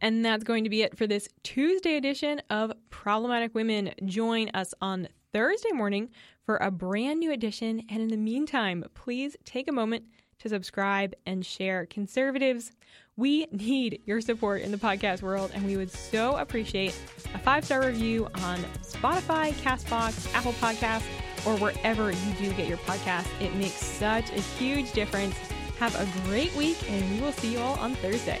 And 0.00 0.24
that's 0.24 0.44
going 0.44 0.64
to 0.64 0.70
be 0.70 0.82
it 0.82 0.96
for 0.96 1.06
this 1.06 1.28
Tuesday 1.42 1.96
edition 1.96 2.40
of 2.50 2.72
Problematic 2.90 3.54
Women. 3.54 3.92
Join 4.04 4.48
us 4.54 4.74
on 4.80 5.08
Thursday 5.32 5.72
morning 5.72 6.10
for 6.44 6.56
a 6.56 6.70
brand 6.70 7.20
new 7.20 7.32
edition. 7.32 7.82
And 7.88 8.00
in 8.00 8.08
the 8.08 8.16
meantime, 8.16 8.84
please 8.94 9.36
take 9.44 9.68
a 9.68 9.72
moment 9.72 10.04
to 10.40 10.48
subscribe 10.48 11.14
and 11.26 11.44
share. 11.44 11.86
Conservatives, 11.86 12.72
we 13.16 13.46
need 13.52 14.00
your 14.06 14.20
support 14.20 14.62
in 14.62 14.70
the 14.70 14.78
podcast 14.78 15.20
world, 15.22 15.50
and 15.54 15.64
we 15.66 15.76
would 15.76 15.90
so 15.90 16.36
appreciate 16.36 16.98
a 17.34 17.38
five 17.38 17.64
star 17.64 17.84
review 17.84 18.26
on 18.36 18.58
Spotify, 18.82 19.52
Castbox, 19.52 20.32
Apple 20.34 20.54
Podcasts, 20.54 21.04
or 21.46 21.56
wherever 21.58 22.10
you 22.10 22.32
do 22.38 22.52
get 22.54 22.68
your 22.68 22.78
podcast. 22.78 23.26
It 23.40 23.54
makes 23.54 23.74
such 23.74 24.30
a 24.30 24.40
huge 24.40 24.92
difference. 24.92 25.36
Have 25.78 25.94
a 25.94 26.26
great 26.26 26.54
week, 26.56 26.78
and 26.90 27.10
we 27.14 27.20
will 27.20 27.32
see 27.32 27.52
you 27.52 27.58
all 27.58 27.78
on 27.78 27.94
Thursday. 27.96 28.40